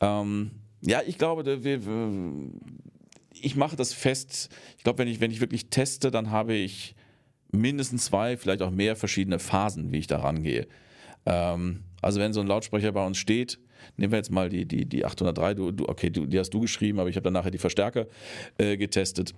[0.00, 1.84] Ähm, ja, ich glaube, wir,
[3.42, 4.48] ich mache das fest.
[4.76, 6.94] Ich glaube, wenn ich, wenn ich wirklich teste, dann habe ich
[7.52, 10.66] mindestens zwei, vielleicht auch mehr verschiedene Phasen, wie ich da rangehe.
[11.24, 13.58] Ähm, also wenn so ein Lautsprecher bei uns steht,
[13.96, 16.60] nehmen wir jetzt mal die, die, die 803, du, du, okay, du, die hast du
[16.60, 18.06] geschrieben, aber ich habe dann nachher die Verstärker
[18.58, 19.34] äh, getestet,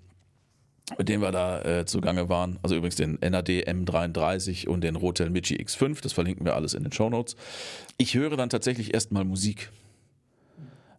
[0.97, 2.59] mit denen wir da äh, zugange waren.
[2.63, 6.83] Also übrigens den NAD M33 und den Rotel Michi X5, das verlinken wir alles in
[6.83, 7.37] den Show Notes.
[7.99, 9.71] Ich höre dann tatsächlich erstmal Musik.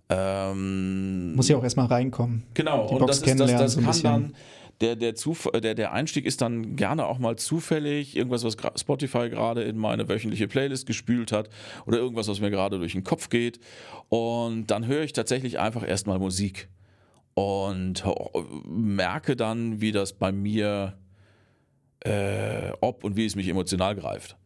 [0.09, 2.43] Ähm, Muss ja auch erstmal reinkommen.
[2.55, 4.33] Genau, und das, ist, das, das kann dann
[4.81, 9.29] der, der, Zuf der, der Einstieg ist dann gerne auch mal zufällig, irgendwas, was Spotify
[9.29, 11.49] gerade in meine wöchentliche Playlist gespült hat
[11.85, 13.59] oder irgendwas, was mir gerade durch den Kopf geht.
[14.07, 16.69] Und dann höre ich tatsächlich einfach erstmal Musik
[17.33, 18.03] und
[18.65, 20.97] merke dann, wie das bei mir,
[22.01, 24.37] äh, ob und wie es mich emotional greift.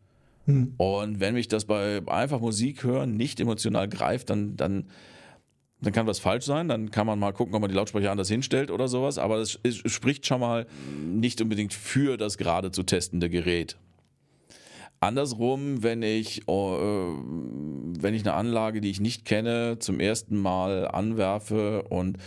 [0.45, 0.74] Hm.
[0.78, 4.86] Und wenn mich das bei einfach Musik hören nicht emotional greift, dann, dann
[5.84, 8.29] dann kann was falsch sein, dann kann man mal gucken, ob man die Lautsprecher anders
[8.29, 10.65] hinstellt oder sowas, aber es, spricht schon mal
[11.05, 13.77] nicht unbedingt für das gerade zu testende Gerät.
[14.99, 20.88] Andersrum, wenn ich, äh, wenn ich eine Anlage, die ich nicht kenne, zum ersten Mal
[20.88, 22.17] anwerfe und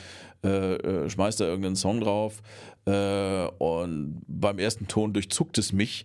[0.45, 2.43] äh, äh, schmeiße da irgendeinen Song drauf
[2.85, 6.05] äh, und beim ersten Ton durchzuckt es mich,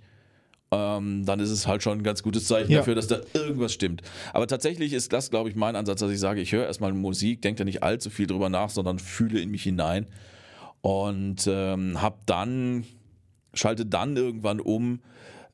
[0.73, 2.79] ähm, dann ist es halt schon ein ganz gutes Zeichen ja.
[2.79, 4.01] dafür, dass da irgendwas stimmt.
[4.33, 7.41] Aber tatsächlich ist das, glaube ich, mein Ansatz, dass ich sage, ich höre erstmal Musik,
[7.41, 10.07] denke da nicht allzu viel drüber nach, sondern fühle in mich hinein
[10.81, 12.85] und ähm, habe dann,
[13.53, 15.01] schalte dann irgendwann um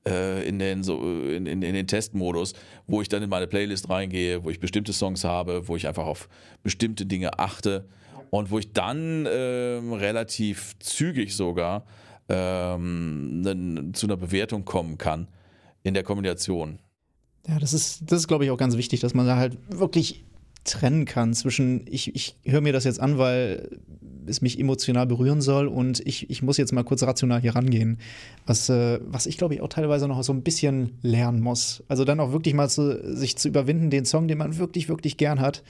[0.08, 2.54] äh, in den, so, in, in, in, den Testmodus,
[2.86, 6.06] wo ich dann in meine Playlist reingehe, wo ich bestimmte Songs habe, wo ich einfach
[6.06, 6.30] auf
[6.62, 7.86] bestimmte Dinge achte
[8.30, 11.86] und wo ich dann äh, relativ zügig sogar
[12.30, 15.28] ähm, zu einer Bewertung kommen kann
[15.84, 16.80] in der Kombination.
[17.48, 20.26] Ja, das ist, das ist, glaube ich, auch ganz wichtig, dass man da halt wirklich
[20.68, 23.80] trennen kann zwischen, ich, ich höre mir das jetzt an, weil
[24.26, 28.00] es mich emotional berühren soll und ich, ich muss jetzt mal kurz rational hier rangehen.
[28.46, 31.84] Was, äh, was ich, glaube ich, auch teilweise noch so ein bisschen lernen muss.
[31.88, 35.16] Also dann auch wirklich mal zu, sich zu überwinden, den Song, den man wirklich, wirklich
[35.16, 35.64] gern hat,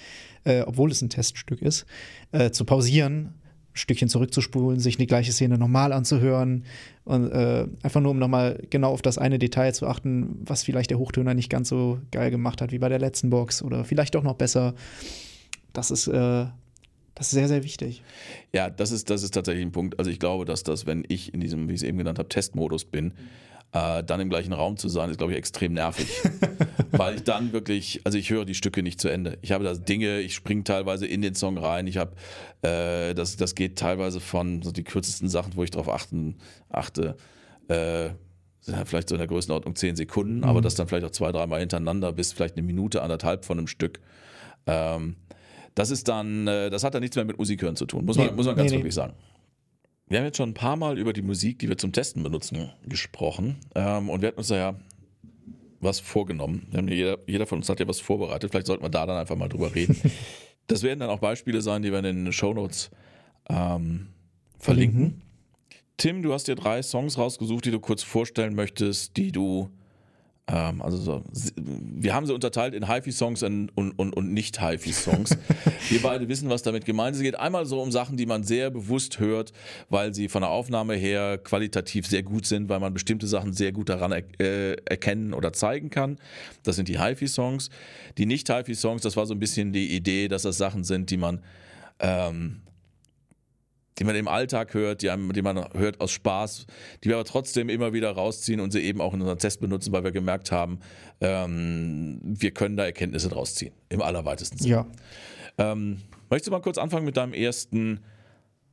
[0.44, 1.86] äh, obwohl es ein Teststück ist,
[2.32, 3.36] äh, zu pausieren
[3.78, 6.66] Stückchen zurückzuspulen, sich die gleiche Szene nochmal anzuhören
[7.06, 10.90] und äh, einfach nur, um nochmal genau auf das eine Detail zu achten, was vielleicht
[10.90, 14.16] der Hochtöner nicht ganz so geil gemacht hat wie bei der letzten Box oder vielleicht
[14.16, 14.74] doch noch besser.
[15.74, 16.46] Das ist, äh,
[17.16, 18.04] das ist sehr, sehr wichtig.
[18.54, 19.98] Ja, das ist, das ist tatsächlich ein Punkt.
[20.00, 22.30] Also ich glaube, dass das, wenn ich in diesem, wie ich es eben genannt habe,
[22.30, 23.14] Testmodus bin,
[23.74, 26.08] äh, dann im gleichen Raum zu sein, ist, glaube ich, extrem nervig.
[26.92, 29.38] weil ich dann wirklich, also ich höre die Stücke nicht zu Ende.
[29.42, 31.88] Ich habe da Dinge, ich springe teilweise in den Song rein.
[31.88, 32.14] Ich habe,
[32.62, 36.38] äh, das, das geht teilweise von so die kürzesten Sachen, wo ich darauf achten,
[36.70, 37.18] achte,
[37.68, 38.10] äh,
[38.86, 40.44] vielleicht so in der Größenordnung zehn Sekunden, mhm.
[40.44, 43.68] aber das dann vielleicht auch zwei, dreimal hintereinander bis vielleicht eine Minute, anderthalb von einem
[43.68, 44.00] Stück.
[44.66, 45.16] Ähm,
[45.76, 48.18] das ist dann, äh, das hat dann nichts mehr mit Musik hören zu tun, muss
[48.18, 49.02] man, nee, muss man ganz nee, wirklich nee.
[49.02, 49.14] sagen.
[50.08, 52.72] Wir haben jetzt schon ein paar Mal über die Musik, die wir zum Testen benutzen,
[52.86, 53.58] gesprochen.
[53.76, 54.76] Ähm, und wir hatten uns ja
[55.80, 56.68] was vorgenommen.
[56.90, 58.52] Jeder, jeder, von uns hat ja was vorbereitet.
[58.52, 60.00] Vielleicht sollten wir da dann einfach mal drüber reden.
[60.68, 62.90] das werden dann auch Beispiele sein, die wir in den Shownotes
[63.50, 64.08] ähm,
[64.58, 65.04] verlinken.
[65.04, 65.22] Mhm.
[65.98, 69.70] Tim, du hast dir drei Songs rausgesucht, die du kurz vorstellen möchtest, die du
[70.50, 71.24] also so,
[71.56, 75.38] wir haben sie unterteilt in HiFi-Songs und, und, und Nicht-HiFi-Songs.
[75.90, 77.18] wir beide wissen, was damit gemeint ist.
[77.18, 79.52] Es geht einmal so um Sachen, die man sehr bewusst hört,
[79.90, 83.74] weil sie von der Aufnahme her qualitativ sehr gut sind, weil man bestimmte Sachen sehr
[83.74, 86.18] gut daran er äh, erkennen oder zeigen kann.
[86.64, 87.70] Das sind die HiFi-Songs.
[88.18, 91.42] Die Nicht-HiFi-Songs, das war so ein bisschen die Idee, dass das Sachen sind, die man
[92.00, 92.62] ähm,
[94.00, 96.68] die man im Alltag hört, die, einem, die man hört aus Spaß,
[97.04, 99.92] die wir aber trotzdem immer wieder rausziehen und sie eben auch in unserem Test benutzen,
[99.92, 100.80] weil wir gemerkt haben,
[101.22, 104.72] ähm, wir können da Erkenntnisse draus ziehen, im allerweitesten Sinne.
[105.58, 105.72] Ja.
[105.72, 108.00] Ähm, möchtest du mal kurz anfangen mit deinem ersten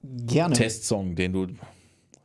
[0.03, 0.55] Gerne.
[0.55, 1.47] Testsong, den du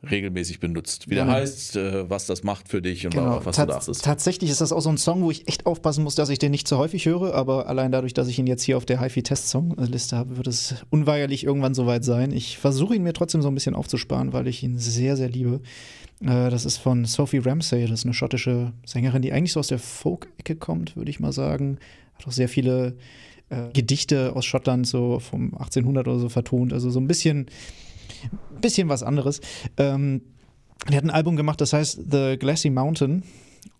[0.08, 1.10] regelmäßig benutzt.
[1.10, 3.44] Wie der heißt, äh, was das macht für dich und genau.
[3.44, 4.04] was Tats du dachtest.
[4.04, 6.50] Tatsächlich ist das auch so ein Song, wo ich echt aufpassen muss, dass ich den
[6.50, 10.16] nicht zu häufig höre, aber allein dadurch, dass ich ihn jetzt hier auf der HiFi-Test-Song-Liste
[10.16, 12.32] habe, wird es unweigerlich irgendwann soweit sein.
[12.32, 15.60] Ich versuche ihn mir trotzdem so ein bisschen aufzusparen, weil ich ihn sehr, sehr liebe.
[16.22, 19.68] Äh, das ist von Sophie Ramsey, das ist eine schottische Sängerin, die eigentlich so aus
[19.68, 21.78] der Folk-Ecke kommt, würde ich mal sagen.
[22.14, 22.96] Hat auch sehr viele
[23.50, 27.46] äh, Gedichte aus Schottland so vom 1800 oder so vertont, also so ein bisschen
[28.60, 29.40] bisschen was anderes.
[29.76, 30.22] Ähm,
[30.88, 33.22] er hat ein Album gemacht, das heißt The Glassy Mountain.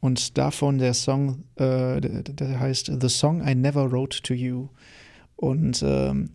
[0.01, 4.69] Und davon der Song, äh, der, der, heißt The Song I Never Wrote to You.
[5.37, 6.31] Und ähm,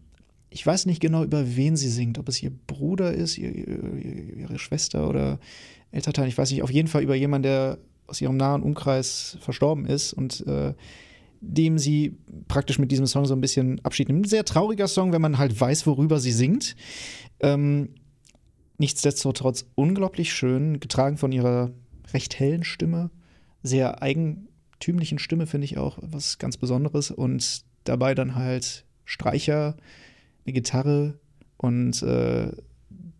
[0.49, 4.57] ich weiß nicht genau, über wen sie singt, ob es ihr Bruder ist, ihr, ihre
[4.57, 5.39] Schwester oder
[5.91, 7.77] Elternteil, ich weiß nicht, auf jeden Fall über jemanden, der
[8.07, 10.13] aus ihrem nahen Umkreis verstorben ist.
[10.13, 10.73] Und äh,
[11.47, 12.17] dem sie
[12.47, 14.25] praktisch mit diesem Song so ein bisschen Abschied nimmt.
[14.25, 16.75] Ein sehr trauriger Song, wenn man halt weiß, worüber sie singt.
[17.39, 17.89] Ähm,
[18.77, 21.71] nichtsdestotrotz unglaublich schön, getragen von ihrer
[22.13, 23.11] recht hellen Stimme,
[23.63, 27.11] sehr eigentümlichen Stimme, finde ich auch was ganz Besonderes.
[27.11, 29.77] Und dabei dann halt Streicher,
[30.45, 31.19] eine Gitarre
[31.57, 32.51] und äh,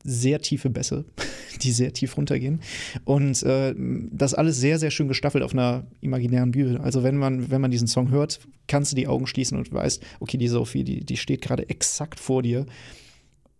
[0.03, 1.05] sehr tiefe Bässe,
[1.57, 2.61] die sehr tief runtergehen.
[3.03, 3.73] Und äh,
[4.11, 6.79] das alles sehr, sehr schön gestaffelt auf einer imaginären Bühne.
[6.81, 10.03] Also wenn man, wenn man diesen Song hört, kannst du die Augen schließen und weißt,
[10.19, 12.65] okay, die Sophie, die, die steht gerade exakt vor dir.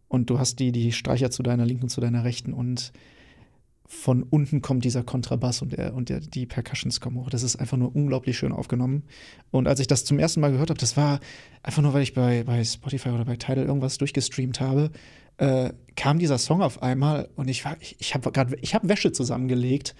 [0.08, 2.94] Und du hast die, die Streicher zu deiner Linken, zu deiner Rechten und
[3.88, 7.30] von unten kommt dieser Kontrabass und, der, und der, die Percussions kommen hoch.
[7.30, 9.04] Das ist einfach nur unglaublich schön aufgenommen.
[9.52, 11.20] Und als ich das zum ersten Mal gehört habe, das war
[11.62, 14.90] einfach nur, weil ich bei, bei Spotify oder bei Tidal irgendwas durchgestreamt habe,
[15.38, 18.90] äh, kam dieser Song auf einmal und ich war, ich, ich habe gerade, ich habe
[18.90, 19.96] Wäsche zusammengelegt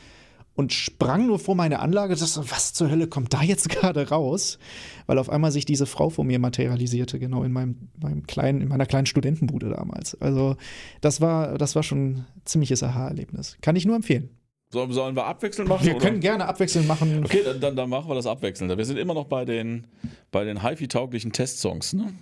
[0.56, 2.16] und sprang nur vor meine Anlage.
[2.16, 4.58] Das, was zur Hölle kommt da jetzt gerade raus?
[5.06, 8.70] Weil auf einmal sich diese Frau vor mir materialisierte, genau in meinem, meinem kleinen, in
[8.70, 10.20] meiner kleinen Studentenbude damals.
[10.22, 10.56] Also
[11.02, 13.58] das war, das war schon ein ziemliches Aha-Erlebnis.
[13.62, 14.30] Kann ich nur empfehlen.
[14.72, 15.86] Sollen wir abwechselnd machen?
[15.86, 16.06] Wir oder?
[16.06, 17.24] können gerne abwechselnd machen.
[17.24, 18.76] Okay, dann, dann, dann, machen wir das abwechselnd.
[18.76, 19.88] Wir sind immer noch bei den,
[20.32, 21.94] bei den HiFi-tauglichen Testsongs.
[21.94, 22.14] Ne?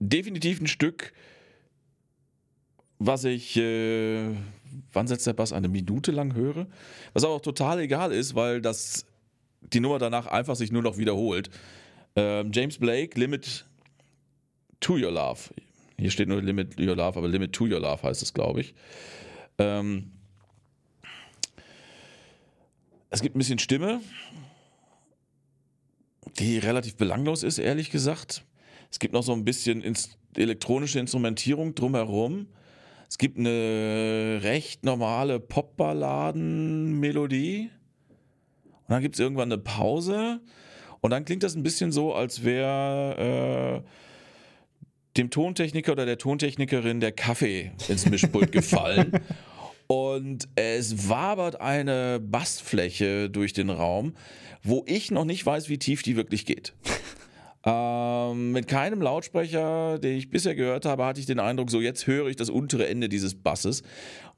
[0.00, 1.12] Definitiv ein Stück,
[3.00, 4.36] was ich, äh,
[4.92, 5.52] wann setzt der Bass?
[5.52, 6.66] Eine Minute lang höre.
[7.14, 9.06] Was aber auch total egal ist, weil das
[9.62, 11.50] die Nummer danach einfach sich nur noch wiederholt.
[12.14, 13.64] Ähm, James Blake, Limit
[14.80, 15.40] to Your Love.
[15.98, 18.74] Hier steht nur Limit Your Love, aber Limit to Your Love heißt es, glaube ich.
[19.58, 20.12] Ähm,
[23.08, 24.00] es gibt ein bisschen Stimme,
[26.38, 28.44] die relativ belanglos ist, ehrlich gesagt.
[28.90, 29.82] Es gibt noch so ein bisschen
[30.36, 32.46] elektronische Instrumentierung drumherum.
[33.10, 37.70] Es gibt eine recht normale Popballaden-Melodie.
[38.68, 40.40] Und dann gibt es irgendwann eine Pause.
[41.00, 43.88] Und dann klingt das ein bisschen so, als wäre äh,
[45.16, 49.10] dem Tontechniker oder der Tontechnikerin der Kaffee ins Mischpult gefallen.
[49.88, 54.14] Und es wabert eine Bassfläche durch den Raum,
[54.62, 56.74] wo ich noch nicht weiß, wie tief die wirklich geht.
[57.62, 62.06] Ähm, mit keinem Lautsprecher, den ich bisher gehört habe, hatte ich den Eindruck, so jetzt
[62.06, 63.82] höre ich das untere Ende dieses Basses.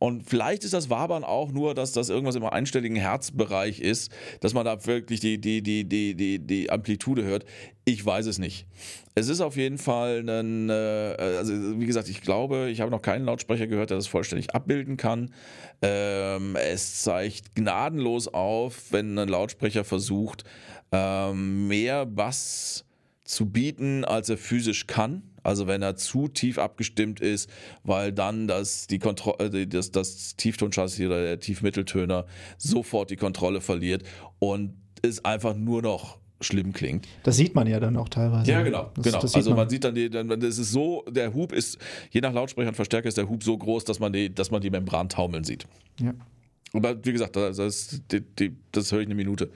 [0.01, 4.11] Und vielleicht ist das Wabern auch nur, dass das irgendwas im einstelligen Herzbereich ist,
[4.41, 7.45] dass man da wirklich die, die, die, die, die, die Amplitude hört.
[7.85, 8.67] Ich weiß es nicht.
[9.15, 13.03] Es ist auf jeden Fall ein, äh, also wie gesagt, ich glaube, ich habe noch
[13.03, 15.33] keinen Lautsprecher gehört, der das vollständig abbilden kann.
[15.81, 20.43] Ähm, es zeigt gnadenlos auf, wenn ein Lautsprecher versucht,
[20.91, 22.85] ähm, mehr Bass
[23.33, 25.23] zu bieten, als er physisch kann.
[25.43, 27.51] Also wenn er zu tief abgestimmt ist,
[27.83, 32.27] weil dann das, die Kontro äh, das, das Tieftonchassis oder der Tiefmitteltöner
[32.59, 34.05] sofort die Kontrolle verliert
[34.39, 37.09] und es einfach nur noch schlimm klingt.
[37.23, 38.51] Das sieht man ja dann auch teilweise.
[38.51, 38.91] Ja, genau.
[38.95, 39.21] Das, genau.
[39.21, 39.61] Das also man.
[39.61, 39.71] man.
[39.71, 41.79] sieht dann, die, dann, das ist so, der Hub ist,
[42.11, 44.61] je nach Lautsprecher und Verstärker ist der Hub so groß, dass man die, dass man
[44.61, 45.67] die Membran taumeln sieht.
[46.01, 46.15] Ja.
[46.73, 48.01] Aber wie gesagt, das, das,
[48.73, 49.51] das höre ich eine Minute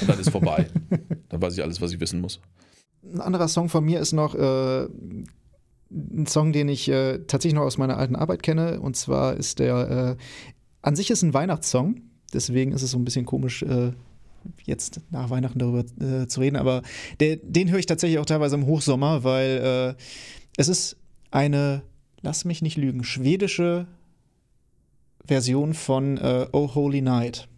[0.00, 0.66] und dann ist vorbei.
[1.28, 2.40] dann weiß ich alles, was ich wissen muss.
[3.02, 4.86] Ein anderer Song von mir ist noch äh,
[5.90, 8.80] ein Song, den ich äh, tatsächlich noch aus meiner alten Arbeit kenne.
[8.80, 10.22] Und zwar ist der, äh,
[10.82, 12.00] an sich ist ein Weihnachtssong.
[12.32, 13.92] Deswegen ist es so ein bisschen komisch, äh,
[14.64, 16.56] jetzt nach Weihnachten darüber äh, zu reden.
[16.56, 16.82] Aber
[17.20, 20.02] der, den höre ich tatsächlich auch teilweise im Hochsommer, weil äh,
[20.56, 20.96] es ist
[21.30, 21.82] eine,
[22.22, 23.86] lass mich nicht lügen, schwedische
[25.26, 26.18] Version von
[26.52, 27.48] Oh Holy Night.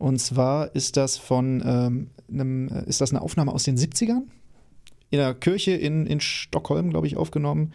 [0.00, 4.22] Und zwar ist das von ähm, einem, ist das eine Aufnahme aus den 70ern?
[5.10, 7.74] In einer Kirche in, in Stockholm, glaube ich, aufgenommen.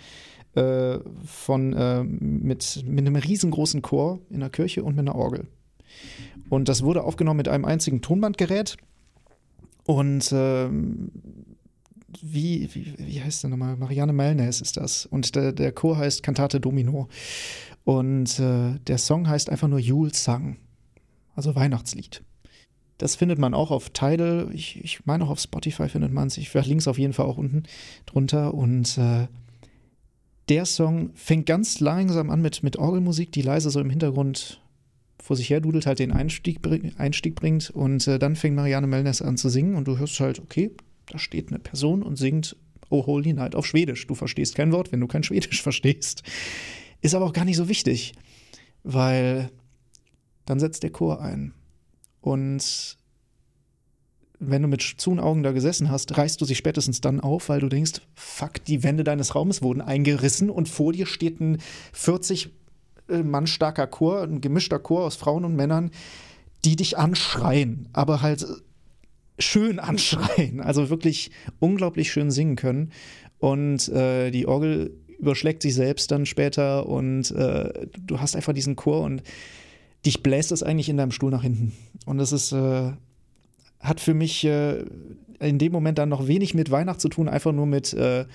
[0.55, 5.45] Äh, von, äh, mit, mit einem riesengroßen Chor in der Kirche und mit einer Orgel.
[6.49, 8.77] Und das wurde aufgenommen mit einem einzigen Tonbandgerät.
[9.85, 10.67] Und äh,
[12.23, 13.75] wie, wie, wie heißt der nochmal?
[13.77, 15.05] Marianne Melnes ist das.
[15.05, 17.07] Und der, der Chor heißt Cantate Domino.
[17.83, 20.57] Und äh, der Song heißt einfach nur Yule Sang
[21.35, 22.23] also Weihnachtslied.
[22.97, 24.49] Das findet man auch auf Tidal.
[24.53, 26.37] Ich, ich meine auch auf Spotify findet man es.
[26.37, 27.63] Ich verlinke es auf jeden Fall auch unten
[28.05, 28.53] drunter.
[28.53, 29.27] Und äh,
[30.47, 34.61] der Song fängt ganz langsam an mit, mit Orgelmusik, die leise so im Hintergrund
[35.21, 36.59] vor sich her dudelt, halt den Einstieg,
[36.97, 37.69] Einstieg bringt.
[37.69, 40.71] Und äh, dann fängt Marianne Melners an zu singen und du hörst halt, okay,
[41.07, 42.55] da steht eine Person und singt
[42.89, 44.07] Oh Holy Night auf Schwedisch.
[44.07, 46.23] Du verstehst kein Wort, wenn du kein Schwedisch verstehst.
[47.01, 48.13] Ist aber auch gar nicht so wichtig,
[48.83, 49.49] weil
[50.45, 51.53] dann setzt der Chor ein.
[52.21, 52.97] Und
[54.39, 57.59] wenn du mit zu Augen da gesessen hast, reißt du sie spätestens dann auf, weil
[57.59, 61.59] du denkst, fuck, die Wände deines Raumes wurden eingerissen und vor dir steht ein
[61.93, 62.49] 40
[63.09, 65.91] äh, Mann starker Chor, ein gemischter Chor aus Frauen und Männern,
[66.63, 68.45] die dich anschreien, aber halt
[69.37, 72.91] schön anschreien, also wirklich unglaublich schön singen können.
[73.37, 78.75] Und äh, die Orgel überschlägt sich selbst dann später und äh, du hast einfach diesen
[78.75, 79.23] Chor und
[80.05, 81.73] dich bläst es eigentlich in deinem Stuhl nach hinten.
[82.05, 82.91] Und das ist, äh,
[83.79, 84.85] hat für mich äh,
[85.39, 88.25] in dem Moment dann noch wenig mit Weihnacht zu tun, einfach nur mit, äh,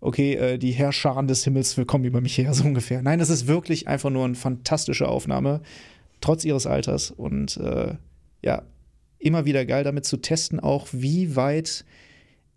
[0.00, 3.02] okay, äh, die Herrscharen des Himmels willkommen über mich her, so ungefähr.
[3.02, 5.60] Nein, es ist wirklich einfach nur eine fantastische Aufnahme,
[6.20, 7.10] trotz ihres Alters.
[7.10, 7.94] Und äh,
[8.42, 8.62] ja,
[9.18, 11.84] immer wieder geil damit zu testen, auch wie weit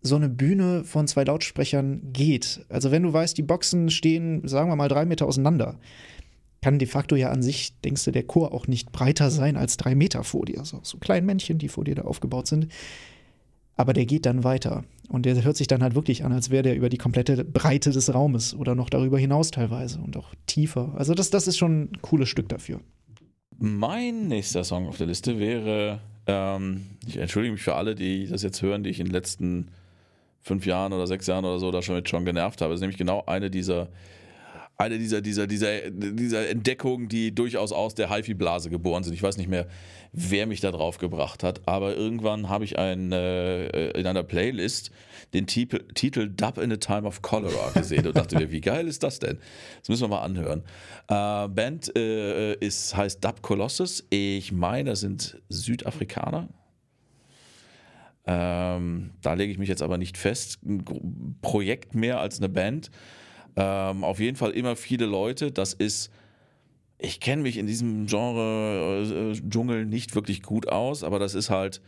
[0.03, 2.65] so eine Bühne von zwei Lautsprechern geht.
[2.69, 5.77] Also wenn du weißt, die Boxen stehen, sagen wir mal, drei Meter auseinander,
[6.61, 9.77] kann de facto ja an sich, denkst du, der Chor auch nicht breiter sein als
[9.77, 10.59] drei Meter vor dir.
[10.59, 12.67] Also so kleine Männchen, die vor dir da aufgebaut sind.
[13.75, 14.83] Aber der geht dann weiter.
[15.09, 17.89] Und der hört sich dann halt wirklich an, als wäre der über die komplette Breite
[17.89, 20.93] des Raumes oder noch darüber hinaus teilweise und auch tiefer.
[20.95, 22.79] Also das, das ist schon ein cooles Stück dafür.
[23.57, 28.43] Mein nächster Song auf der Liste wäre, ähm, ich entschuldige mich für alle, die das
[28.43, 29.69] jetzt hören, die ich in den letzten
[30.41, 32.71] fünf Jahren oder sechs Jahren oder so da schon, schon genervt habe.
[32.71, 33.89] Das ist nämlich genau eine dieser
[34.81, 39.13] eine dieser, dieser, dieser, dieser Entdeckungen, die durchaus aus der HiFi-Blase geboren sind.
[39.13, 39.67] Ich weiß nicht mehr,
[40.11, 44.91] wer mich da drauf gebracht hat, aber irgendwann habe ich ein, äh, in einer Playlist
[45.33, 48.87] den Titel, Titel Dub in a Time of Cholera gesehen und dachte mir, wie geil
[48.87, 49.37] ist das denn?
[49.79, 50.63] Das müssen wir mal anhören.
[51.07, 54.05] Äh, Band äh, ist, heißt Dub Colossus.
[54.09, 56.49] Ich meine, das sind Südafrikaner.
[58.25, 60.59] Ähm, da lege ich mich jetzt aber nicht fest.
[60.63, 62.91] Ein Projekt mehr als eine Band.
[63.55, 65.51] Ähm, auf jeden Fall immer viele Leute.
[65.51, 66.11] Das ist,
[66.97, 71.49] ich kenne mich in diesem Genre äh, Dschungel nicht wirklich gut aus, aber das ist
[71.49, 71.81] halt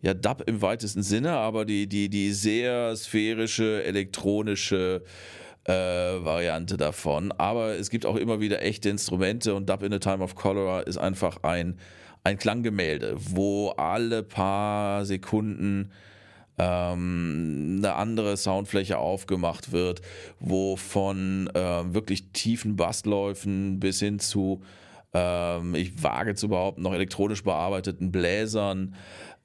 [0.00, 5.02] ja Dub im weitesten Sinne, aber die, die, die sehr sphärische, elektronische
[5.64, 7.32] äh, Variante davon.
[7.32, 10.80] Aber es gibt auch immer wieder echte Instrumente und Dub in a Time of Cholera
[10.80, 11.78] ist einfach ein
[12.24, 15.90] ein Klanggemälde, wo alle paar Sekunden
[16.58, 20.02] ähm, eine andere Soundfläche aufgemacht wird,
[20.40, 24.62] wo von äh, wirklich tiefen Bassläufen bis hin zu,
[25.12, 28.94] ähm, ich wage zu behaupten, noch elektronisch bearbeiteten Bläsern,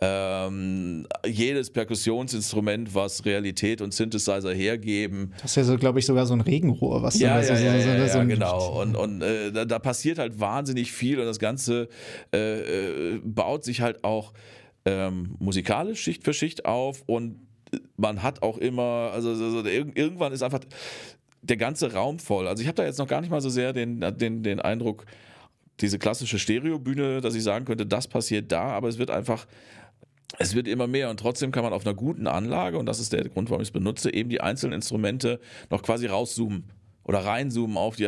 [0.01, 5.33] ähm, jedes Perkussionsinstrument, was Realität und Synthesizer hergeben.
[5.41, 7.53] Das ist ja so, glaube ich, sogar so ein Regenrohr, was ja, da ja, so,
[7.53, 8.81] ja, so, ja, so, ja, genau.
[8.81, 11.89] Und, und äh, da, da, passiert halt wahnsinnig viel und das Ganze
[12.33, 14.31] äh, äh, baut sich halt auch
[14.85, 17.47] ähm, musikalisch Schicht für Schicht auf und
[17.97, 20.61] man hat auch immer, also, also irgendwann ist einfach
[21.41, 22.47] der ganze Raum voll.
[22.47, 25.05] Also ich habe da jetzt noch gar nicht mal so sehr den, den, den Eindruck,
[25.79, 29.45] diese klassische Stereobühne, dass ich sagen könnte, das passiert da, aber es wird einfach
[30.37, 33.13] es wird immer mehr und trotzdem kann man auf einer guten Anlage, und das ist
[33.13, 36.65] der Grund, warum ich es benutze, eben die einzelnen Instrumente noch quasi rauszoomen
[37.03, 38.05] oder reinzoomen auf die.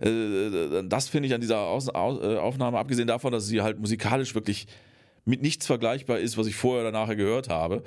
[0.00, 4.68] Äh, das finde ich an dieser äh, Aufnahme, abgesehen davon, dass sie halt musikalisch wirklich
[5.26, 7.82] mit nichts vergleichbar ist, was ich vorher oder nachher gehört habe,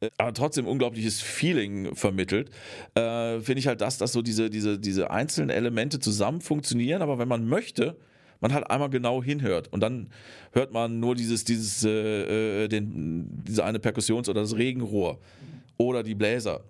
[0.00, 2.50] äh, aber trotzdem unglaubliches Feeling vermittelt,
[2.94, 7.18] äh, finde ich halt das, dass so diese, diese, diese einzelnen Elemente zusammen funktionieren, aber
[7.18, 7.96] wenn man möchte,
[8.40, 10.08] man halt einmal genau hinhört und dann
[10.52, 15.18] hört man nur dieses, dieses, äh, äh, den, diese eine Perkussions- oder das Regenrohr
[15.76, 16.62] oder die Bläser.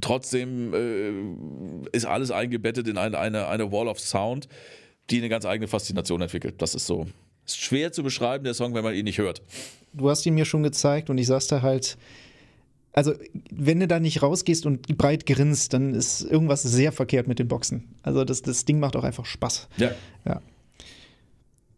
[0.00, 4.48] Trotzdem äh, ist alles eingebettet in eine, eine, eine Wall of Sound,
[5.10, 6.60] die eine ganz eigene Faszination entwickelt.
[6.62, 7.06] Das ist so.
[7.46, 9.40] Ist schwer zu beschreiben, der Song, wenn man ihn nicht hört.
[9.92, 11.96] Du hast ihn mir schon gezeigt und ich saß da halt,
[12.92, 13.14] also
[13.50, 17.46] wenn du da nicht rausgehst und breit grinst, dann ist irgendwas sehr verkehrt mit den
[17.46, 17.94] Boxen.
[18.02, 19.68] Also das, das Ding macht auch einfach Spaß.
[19.76, 19.92] Ja.
[20.24, 20.42] Ja.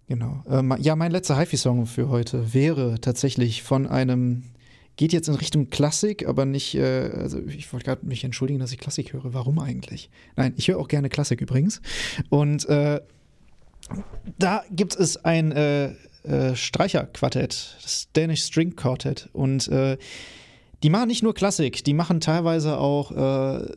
[0.06, 0.42] Genau.
[0.48, 4.44] Ähm, ja, mein letzter HiFi-Song für heute wäre tatsächlich von einem,
[4.96, 8.72] geht jetzt in Richtung Klassik, aber nicht, äh, also ich wollte gerade mich entschuldigen, dass
[8.72, 9.34] ich Klassik höre.
[9.34, 10.08] Warum eigentlich?
[10.36, 11.82] Nein, ich höre auch gerne Klassik übrigens.
[12.30, 13.00] Und äh,
[14.38, 15.92] da gibt es ein äh,
[16.24, 19.28] äh Streicherquartett, das Danish String Quartet.
[19.32, 19.98] Und äh,
[20.82, 23.72] die machen nicht nur Klassik, die machen teilweise auch äh,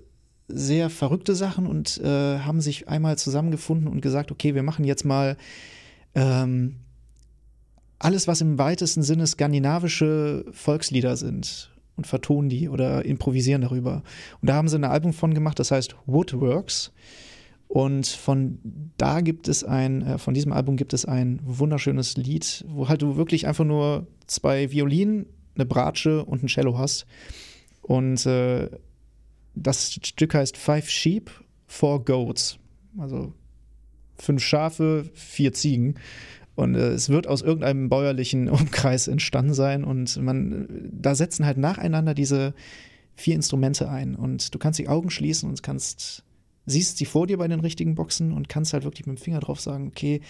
[0.48, 5.06] sehr verrückte Sachen und äh, haben sich einmal zusammengefunden und gesagt, okay, wir machen jetzt
[5.06, 5.38] mal
[6.14, 6.78] ähm,
[8.00, 14.04] alles, was im weitesten Sinne skandinavische Volkslieder sind und vertonen die oder improvisieren darüber.
[14.42, 16.92] Und da haben sie ein Album von gemacht, das heißt Woodworks.
[17.72, 18.60] Und von
[18.98, 23.02] da gibt es ein, äh, von diesem Album gibt es ein wunderschönes Lied, wo halt
[23.02, 27.06] du wirklich einfach nur zwei Violinen eine Bratsche und ein Cello hast.
[27.82, 28.70] Und äh,
[29.56, 31.32] das Stück heißt Five Sheep,
[31.66, 32.58] Four Goats.
[32.98, 33.32] Also
[34.18, 35.96] fünf Schafe, vier Ziegen.
[36.56, 39.86] Und äh, es wird aus irgendeinem bäuerlichen Umkreis entstanden sein.
[39.86, 42.54] Und man, da setzen halt nacheinander diese
[43.16, 44.14] vier Instrumente ein.
[44.16, 46.26] Und du kannst die Augen schließen und kannst
[46.66, 49.40] siehst sie vor dir bei den richtigen Boxen und kannst halt wirklich mit dem Finger
[49.40, 50.22] drauf sagen, okay,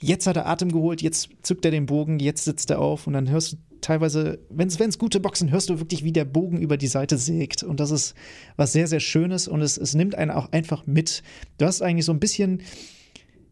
[0.00, 3.12] jetzt hat er Atem geholt, jetzt zückt er den Bogen, jetzt sitzt er auf und
[3.12, 6.76] dann hörst du teilweise, wenn es gute Boxen, hörst du wirklich, wie der Bogen über
[6.76, 7.62] die Seite sägt.
[7.62, 8.14] Und das ist
[8.56, 11.22] was sehr, sehr Schönes und es, es nimmt einen auch einfach mit.
[11.58, 12.62] Du hast eigentlich so ein bisschen,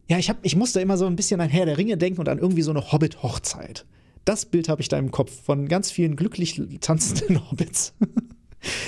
[0.07, 2.29] ja, ich, hab, ich musste immer so ein bisschen an Herr der Ringe denken und
[2.29, 3.85] an irgendwie so eine Hobbit-Hochzeit.
[4.25, 7.93] Das Bild habe ich da im Kopf von ganz vielen glücklich tanzenden Hobbits.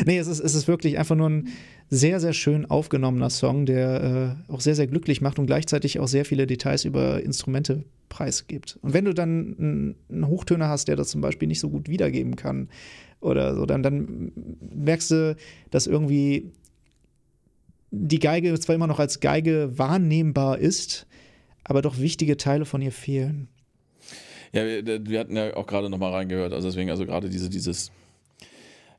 [0.05, 1.49] Nee, es ist, es ist wirklich einfach nur ein
[1.89, 6.07] sehr, sehr schön aufgenommener Song, der äh, auch sehr, sehr glücklich macht und gleichzeitig auch
[6.07, 8.79] sehr viele Details über Instrumente preisgibt.
[8.81, 12.35] Und wenn du dann einen Hochtöner hast, der das zum Beispiel nicht so gut wiedergeben
[12.35, 12.69] kann
[13.19, 14.31] oder so, dann, dann
[14.73, 15.35] merkst du,
[15.69, 16.51] dass irgendwie
[17.91, 21.07] die Geige zwar immer noch als Geige wahrnehmbar ist,
[21.63, 23.49] aber doch wichtige Teile von ihr fehlen.
[24.53, 27.49] Ja, wir, wir hatten ja auch gerade noch mal reingehört, also deswegen, also gerade diese,
[27.49, 27.91] dieses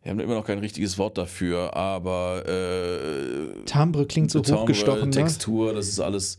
[0.03, 5.11] wir haben immer noch kein richtiges Wort dafür, aber äh, Timbre klingt so Timbre, hochgestochen.
[5.11, 5.11] Ne?
[5.11, 5.75] Textur, ne?
[5.75, 6.39] das ist alles.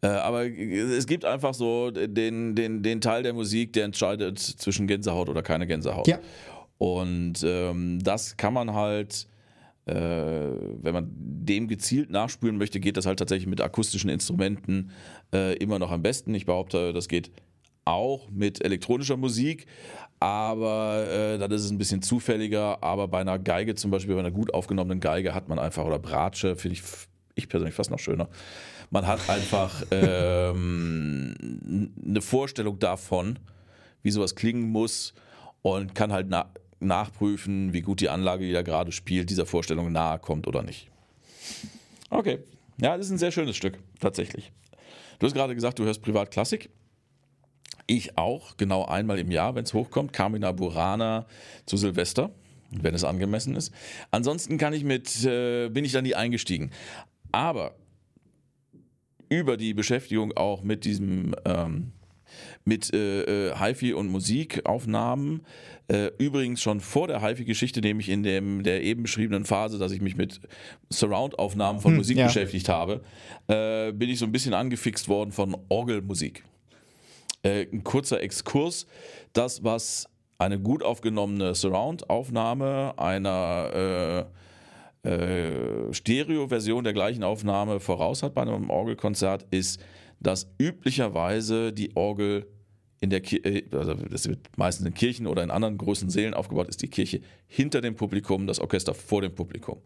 [0.00, 4.86] Äh, aber es gibt einfach so den, den, den Teil der Musik, der entscheidet zwischen
[4.86, 6.06] Gänsehaut oder keine Gänsehaut.
[6.06, 6.18] Ja.
[6.78, 9.26] Und ähm, das kann man halt,
[9.86, 14.90] äh, wenn man dem gezielt nachspülen möchte, geht das halt tatsächlich mit akustischen Instrumenten
[15.32, 16.34] äh, immer noch am besten.
[16.34, 17.30] Ich behaupte, das geht
[17.84, 19.66] auch mit elektronischer Musik,
[20.24, 22.82] aber äh, dann ist es ein bisschen zufälliger.
[22.82, 25.98] Aber bei einer Geige zum Beispiel, bei einer gut aufgenommenen Geige hat man einfach, oder
[25.98, 26.82] Bratsche, finde ich,
[27.34, 28.30] ich persönlich fast noch schöner.
[28.90, 31.34] Man hat einfach ähm,
[32.06, 33.38] eine Vorstellung davon,
[34.02, 35.12] wie sowas klingen muss
[35.60, 36.50] und kann halt na
[36.80, 40.88] nachprüfen, wie gut die Anlage, die da gerade spielt, dieser Vorstellung nahe kommt oder nicht.
[42.08, 42.38] Okay.
[42.80, 44.52] Ja, das ist ein sehr schönes Stück, tatsächlich.
[45.18, 46.70] Du hast gerade gesagt, du hörst Privatklassik.
[47.86, 50.12] Ich auch, genau einmal im Jahr, wenn es hochkommt.
[50.12, 51.26] Carmina Burana
[51.66, 52.30] zu Silvester,
[52.70, 53.72] wenn es angemessen ist.
[54.10, 56.70] Ansonsten kann ich mit, äh, bin ich da nie eingestiegen.
[57.32, 57.74] Aber
[59.28, 61.92] über die Beschäftigung auch mit diesem ähm,
[62.64, 65.42] mit äh, äh, HiFi und Musikaufnahmen.
[65.88, 70.00] Äh, übrigens schon vor der HiFi-Geschichte, nämlich in dem, der eben beschriebenen Phase, dass ich
[70.00, 70.40] mich mit
[70.90, 72.26] Surround-Aufnahmen von hm, Musik ja.
[72.26, 73.02] beschäftigt habe,
[73.48, 76.42] äh, bin ich so ein bisschen angefixt worden von Orgelmusik.
[77.44, 78.86] Äh, ein kurzer Exkurs.
[79.32, 84.26] Das, was eine gut aufgenommene Surround-Aufnahme einer
[85.04, 89.80] äh, äh, Stereo-Version der gleichen Aufnahme voraus hat bei einem Orgelkonzert, ist,
[90.20, 92.46] dass üblicherweise die Orgel
[93.00, 96.32] in der Kirche, äh, also das wird meistens in Kirchen oder in anderen großen Sälen
[96.32, 99.82] aufgebaut, ist die Kirche hinter dem Publikum, das Orchester vor dem Publikum.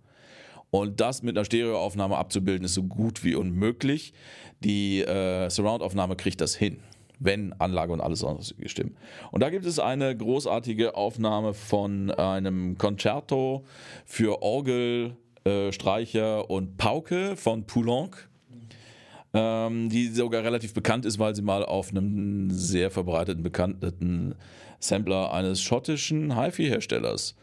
[0.71, 4.13] Und das mit einer Stereoaufnahme abzubilden, ist so gut wie unmöglich.
[4.61, 6.79] Die äh, Surround-Aufnahme kriegt das hin
[7.19, 8.97] wenn Anlage und alles sonstige stimmen.
[9.31, 13.65] Und da gibt es eine großartige Aufnahme von einem Concerto
[14.05, 18.29] für Orgel, äh, Streicher und Pauke von Poulenc.
[19.35, 24.35] Ähm, die sogar relativ bekannt ist, weil sie mal auf einem sehr verbreiteten, bekannten
[24.81, 27.37] Sampler eines schottischen HiFi-Herstellers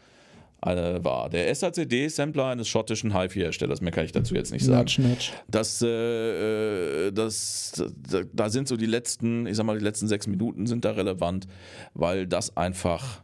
[0.62, 1.28] war.
[1.30, 4.80] Der SACD-Sampler eines schottischen HiFi-Herstellers, mehr kann ich dazu jetzt nicht sagen.
[4.80, 5.32] Nudge, nudge.
[5.48, 7.84] Das, äh, das,
[8.32, 11.46] da sind so die letzten, ich sag mal, die letzten sechs Minuten sind da relevant,
[11.94, 13.22] weil das einfach.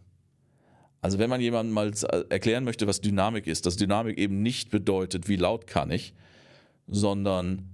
[1.01, 1.91] Also wenn man jemandem mal
[2.29, 6.15] erklären möchte, was Dynamik ist, dass Dynamik eben nicht bedeutet, wie laut kann ich,
[6.87, 7.69] sondern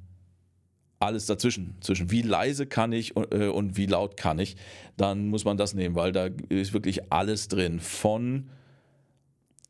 [0.99, 4.57] alles dazwischen, zwischen wie leise kann ich und, äh, und wie laut kann ich,
[4.97, 7.81] dann muss man das nehmen, weil da ist wirklich alles drin.
[7.81, 8.49] Von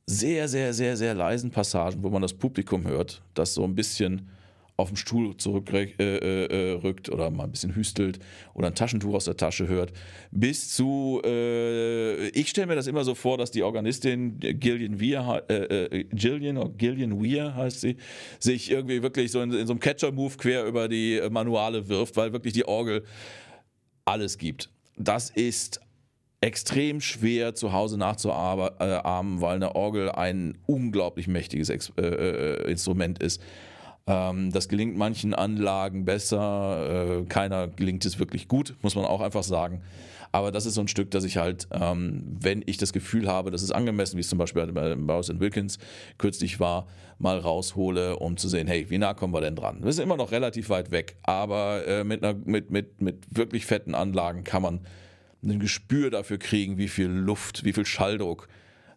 [0.08, 4.30] sehr, sehr, sehr, sehr leisen Passagen, wo man das Publikum hört, das so ein bisschen
[4.78, 8.18] auf dem Stuhl zurückrückt äh, äh, äh, oder mal ein bisschen hüstelt
[8.54, 9.92] oder ein Taschentuch aus der Tasche hört,
[10.30, 15.42] bis zu, äh, ich stelle mir das immer so vor, dass die Organistin Gillian Weir,
[15.50, 17.96] äh, äh, Gillian, oder Gillian Weir heißt sie,
[18.38, 22.32] sich irgendwie wirklich so in, in so einem Catcher-Move quer über die Manuale wirft, weil
[22.32, 23.04] wirklich die Orgel
[24.06, 24.70] alles gibt.
[24.96, 25.80] Das ist
[26.40, 33.20] extrem schwer zu Hause nachzuahmen, weil eine Orgel ein unglaublich mächtiges Ex äh, äh, Instrument
[33.20, 33.42] ist.
[34.06, 39.20] Ähm, das gelingt manchen Anlagen besser, äh, keiner gelingt es wirklich gut, muss man auch
[39.20, 39.82] einfach sagen.
[40.30, 43.50] Aber das ist so ein Stück, das ich halt, ähm, wenn ich das Gefühl habe,
[43.50, 45.78] das ist angemessen, wie es zum Beispiel bei Bowers Wilkins
[46.18, 46.86] kürzlich war,
[47.18, 49.82] mal raushole, um zu sehen, hey, wie nah kommen wir denn dran?
[49.82, 53.66] Wir sind immer noch relativ weit weg, aber äh, mit, einer, mit, mit, mit wirklich
[53.66, 54.80] fetten Anlagen kann man
[55.42, 58.48] ein Gespür dafür kriegen, wie viel Luft, wie viel Schalldruck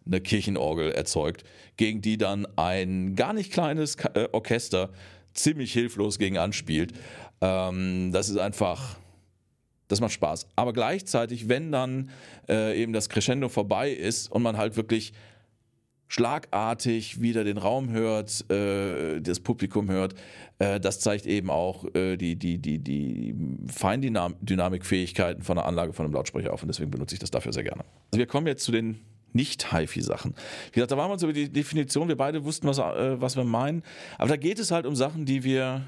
[0.04, 1.44] eine Kirchenorgel erzeugt,
[1.76, 4.90] gegen die dann ein gar nicht kleines äh, Orchester
[5.32, 6.92] ziemlich hilflos gegen anspielt.
[7.40, 8.96] Ähm, das ist einfach,
[9.88, 10.46] das macht Spaß.
[10.56, 12.10] Aber gleichzeitig, wenn dann
[12.48, 15.12] äh, eben das Crescendo vorbei ist und man halt wirklich
[16.12, 20.14] schlagartig wieder den Raum hört, äh, das Publikum hört.
[20.58, 23.34] Äh, das zeigt eben auch äh, die, die, die, die
[23.68, 27.64] Feindynamikfähigkeiten von der Anlage von einem Lautsprecher auf und deswegen benutze ich das dafür sehr
[27.64, 27.84] gerne.
[28.10, 29.00] Also wir kommen jetzt zu den
[29.32, 30.34] nicht-HiFi-Sachen.
[30.72, 33.36] Wie gesagt, da waren wir uns über die Definition, wir beide wussten, was, äh, was
[33.36, 33.82] wir meinen.
[34.18, 35.82] Aber da geht es halt um Sachen, die wir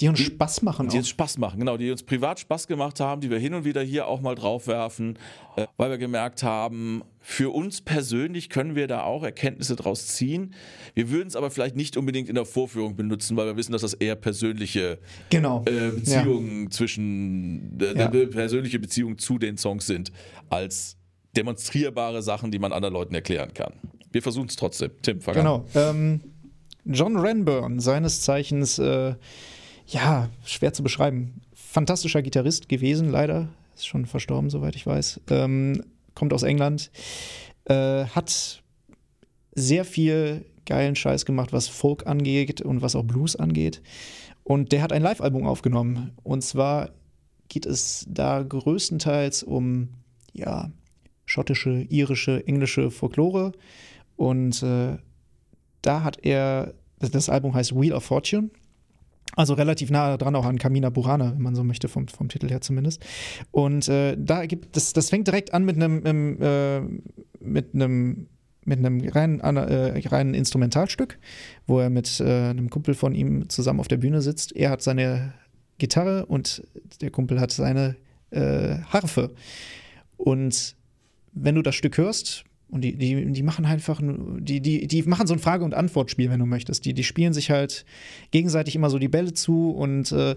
[0.00, 0.88] die uns Spaß machen.
[0.88, 0.98] Die auch.
[0.98, 3.82] uns Spaß machen, genau, die uns privat Spaß gemacht haben, die wir hin und wieder
[3.82, 5.18] hier auch mal draufwerfen,
[5.56, 10.54] äh, weil wir gemerkt haben, für uns persönlich können wir da auch Erkenntnisse draus ziehen.
[10.94, 13.82] Wir würden es aber vielleicht nicht unbedingt in der Vorführung benutzen, weil wir wissen, dass
[13.82, 14.98] das eher persönliche
[15.30, 15.64] genau.
[15.66, 16.70] äh, Beziehungen ja.
[16.70, 18.08] zwischen, äh, ja.
[18.08, 20.12] persönliche Beziehungen zu den Songs sind,
[20.48, 20.96] als
[21.36, 23.74] demonstrierbare Sachen, die man anderen Leuten erklären kann.
[24.12, 24.90] Wir versuchen es trotzdem.
[25.02, 25.66] Tim, fang Genau.
[25.74, 26.20] Ähm,
[26.84, 29.14] John Renburn, seines Zeichens äh,
[29.88, 31.40] ja, schwer zu beschreiben.
[31.54, 33.48] Fantastischer Gitarrist gewesen, leider.
[33.74, 35.20] Ist schon verstorben, soweit ich weiß.
[35.30, 35.84] Ähm,
[36.14, 36.90] kommt aus England.
[37.64, 38.62] Äh, hat
[39.54, 43.80] sehr viel geilen Scheiß gemacht, was Folk angeht und was auch Blues angeht.
[44.44, 46.12] Und der hat ein Live-Album aufgenommen.
[46.22, 46.90] Und zwar
[47.48, 49.88] geht es da größtenteils um,
[50.32, 50.70] ja,
[51.24, 53.52] schottische, irische, englische Folklore.
[54.16, 54.98] Und äh,
[55.82, 58.50] da hat er, das Album heißt Wheel of Fortune.
[59.36, 62.48] Also relativ nah dran auch an Kamina Burana, wenn man so möchte, vom, vom Titel
[62.48, 63.04] her zumindest.
[63.50, 66.80] Und äh, da gibt das, das fängt direkt an mit einem äh,
[67.40, 68.28] mit einem
[68.64, 71.18] mit einem reinen, äh, reinen Instrumentalstück,
[71.66, 74.54] wo er mit äh, einem Kumpel von ihm zusammen auf der Bühne sitzt.
[74.54, 75.32] Er hat seine
[75.78, 76.62] Gitarre und
[77.00, 77.96] der Kumpel hat seine
[78.30, 79.30] äh, Harfe.
[80.18, 80.76] Und
[81.32, 85.26] wenn du das Stück hörst, und die, die, die machen einfach, die, die, die machen
[85.26, 86.84] so ein Frage- und Antwortspiel, wenn du möchtest.
[86.84, 87.84] Die, die spielen sich halt
[88.30, 90.36] gegenseitig immer so die Bälle zu und äh,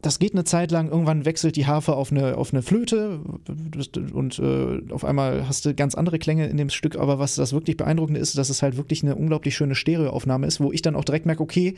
[0.00, 0.88] das geht eine Zeit lang.
[0.88, 3.20] Irgendwann wechselt die Harfe auf eine, auf eine Flöte
[4.12, 6.96] und äh, auf einmal hast du ganz andere Klänge in dem Stück.
[6.96, 10.60] Aber was das wirklich beeindruckende ist, dass es halt wirklich eine unglaublich schöne Stereoaufnahme ist,
[10.60, 11.74] wo ich dann auch direkt merke, okay,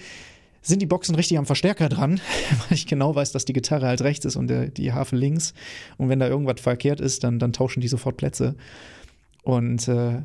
[0.62, 2.20] sind die Boxen richtig am Verstärker dran,
[2.68, 5.55] weil ich genau weiß, dass die Gitarre halt rechts ist und der, die Harfe links.
[5.97, 8.55] Und wenn da irgendwas verkehrt ist, dann, dann tauschen die sofort Plätze.
[9.43, 10.22] Und äh,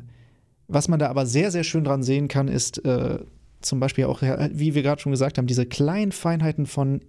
[0.68, 3.18] was man da aber sehr, sehr schön dran sehen kann, ist äh,
[3.60, 7.00] zum Beispiel auch, wie wir gerade schon gesagt haben, diese kleinen Feinheiten von,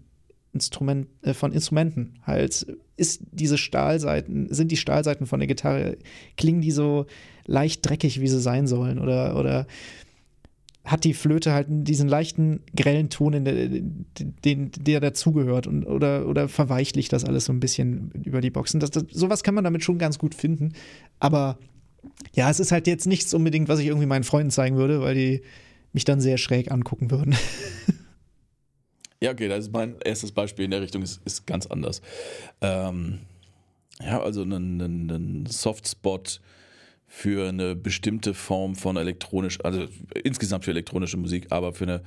[0.53, 2.15] Instrument, äh, von Instrumenten.
[2.23, 5.97] Halt, ist diese Stahlseiten, sind die Stahlseiten von der Gitarre,
[6.35, 7.05] klingen die so
[7.45, 8.99] leicht dreckig, wie sie sein sollen?
[8.99, 9.67] Oder, oder
[10.83, 16.47] hat die Flöte halt diesen leichten, grellen Ton, der, den, der dazugehört und, oder, oder
[16.47, 18.79] verweichlicht das alles so ein bisschen über die Boxen.
[18.79, 20.73] Das, das, sowas kann man damit schon ganz gut finden.
[21.19, 21.59] Aber
[22.33, 25.15] ja, es ist halt jetzt nichts unbedingt, was ich irgendwie meinen Freunden zeigen würde, weil
[25.15, 25.41] die
[25.93, 27.35] mich dann sehr schräg angucken würden.
[29.21, 32.01] ja, okay, das ist mein erstes Beispiel in der Richtung, ist, ist ganz anders.
[32.61, 33.19] Ähm,
[34.01, 36.39] ja, also ein, ein, ein Softspot
[37.07, 39.85] für eine bestimmte Form von elektronisch, also
[40.23, 42.03] insgesamt für elektronische Musik, aber für eine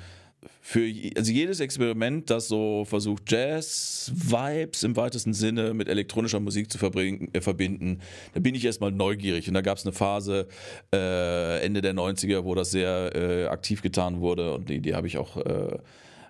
[0.60, 6.78] für also jedes Experiment, das so versucht, Jazz-Vibes im weitesten Sinne mit elektronischer Musik zu
[6.78, 8.00] äh, verbinden,
[8.34, 9.48] da bin ich erstmal neugierig.
[9.48, 10.46] Und da gab es eine Phase
[10.94, 15.06] äh, Ende der 90er, wo das sehr äh, aktiv getan wurde und die, die habe
[15.06, 15.78] ich auch äh,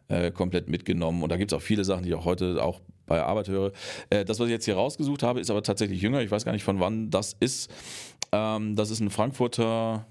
[0.09, 1.23] äh komplett mitgenommen.
[1.23, 3.73] Und da gibt es auch viele Sachen, die ich auch heute auch bei Arbeit höre.
[4.09, 6.23] Äh, das, was ich jetzt hier rausgesucht habe, ist aber tatsächlich jünger.
[6.23, 7.71] Ich weiß gar nicht, von wann das ist.
[8.33, 10.07] Ähm, das ist ein Frankfurter,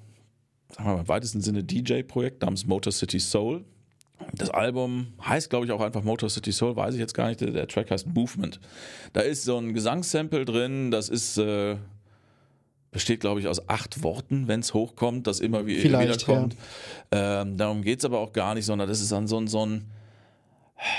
[0.69, 3.65] sagen wir mal, im weitesten Sinne DJ-Projekt namens Motor City Soul.
[4.39, 7.41] Das Album heißt, glaube ich, auch einfach Motor City Soul, weiß ich jetzt gar nicht.
[7.41, 8.59] Der, der Track heißt Movement.
[9.13, 11.37] Da ist so ein Gesangssample drin, das ist.
[11.37, 11.75] Äh,
[12.91, 16.55] besteht, glaube ich, aus acht Worten, wenn es hochkommt, das immer wie, Vielleicht, wieder kommt.
[17.13, 17.41] Ja.
[17.41, 19.63] Ähm, darum geht es aber auch gar nicht, sondern das ist dann so ein, so
[19.63, 19.85] ein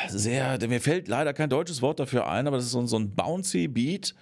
[0.08, 2.96] sehr, mir fällt leider kein deutsches Wort dafür ein, aber das ist so ein, so
[2.96, 4.14] ein bouncy Beat.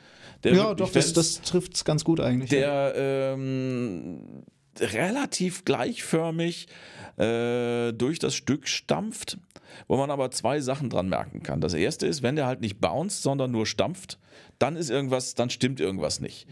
[0.44, 2.50] ja, doch, das, das trifft es ganz gut eigentlich.
[2.50, 3.32] Der ja.
[3.34, 4.44] ähm,
[4.80, 6.68] relativ gleichförmig
[7.16, 9.38] äh, durch das Stück stampft,
[9.86, 11.60] wo man aber zwei Sachen dran merken kann.
[11.60, 14.18] Das erste ist, wenn der halt nicht bounced, sondern nur stampft,
[14.58, 16.46] dann ist irgendwas, dann stimmt irgendwas nicht.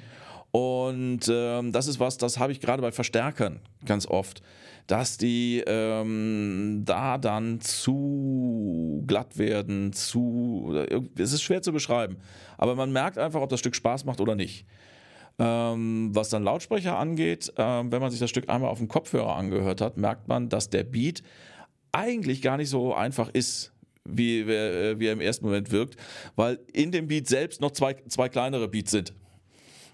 [0.51, 4.43] Und ähm, das ist was, das habe ich gerade bei Verstärkern ganz oft,
[4.87, 10.87] dass die ähm, da dann zu glatt werden, zu.
[11.19, 12.17] Es ist schwer zu beschreiben.
[12.57, 14.65] Aber man merkt einfach, ob das Stück Spaß macht oder nicht.
[15.39, 19.37] Ähm, was dann Lautsprecher angeht, ähm, wenn man sich das Stück einmal auf dem Kopfhörer
[19.37, 21.23] angehört hat, merkt man, dass der Beat
[21.93, 23.73] eigentlich gar nicht so einfach ist,
[24.05, 25.97] wie, äh, wie er im ersten Moment wirkt,
[26.37, 29.13] weil in dem Beat selbst noch zwei, zwei kleinere Beats sind.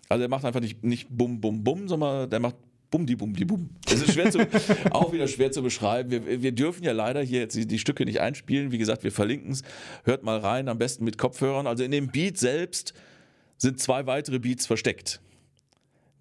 [0.09, 2.57] Also er macht einfach nicht, nicht bum, bum, bum, sondern der macht
[2.93, 3.71] bum, die, bum, die, bum.
[3.87, 4.39] Das ist schwer zu,
[4.93, 6.11] auch wieder schwer zu beschreiben.
[6.11, 8.71] Wir, wir dürfen ja leider hier jetzt die, die Stücke nicht einspielen.
[8.71, 9.63] Wie gesagt, wir verlinken es.
[10.05, 11.67] Hört mal rein, am besten mit Kopfhörern.
[11.67, 12.93] Also in dem Beat selbst
[13.57, 15.21] sind zwei weitere Beats versteckt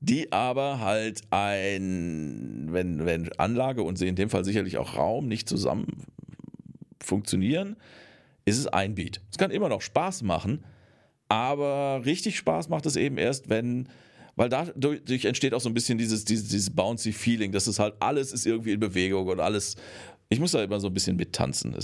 [0.02, 5.48] die aber halt ein, wenn, wenn Anlage und in dem Fall sicherlich auch Raum nicht
[5.48, 6.08] zusammen
[7.00, 7.78] funktionieren,
[8.44, 9.22] ist es ein Beat.
[9.32, 10.66] Es kann immer noch Spaß machen,
[11.30, 13.90] aber richtig Spaß macht es eben erst, wenn,
[14.36, 17.94] weil dadurch entsteht auch so ein bisschen dieses, dieses, dieses bouncy Feeling, dass es halt
[18.00, 19.76] alles ist irgendwie in Bewegung und alles.
[20.30, 21.76] Ich muss da immer so ein bisschen mittanzen.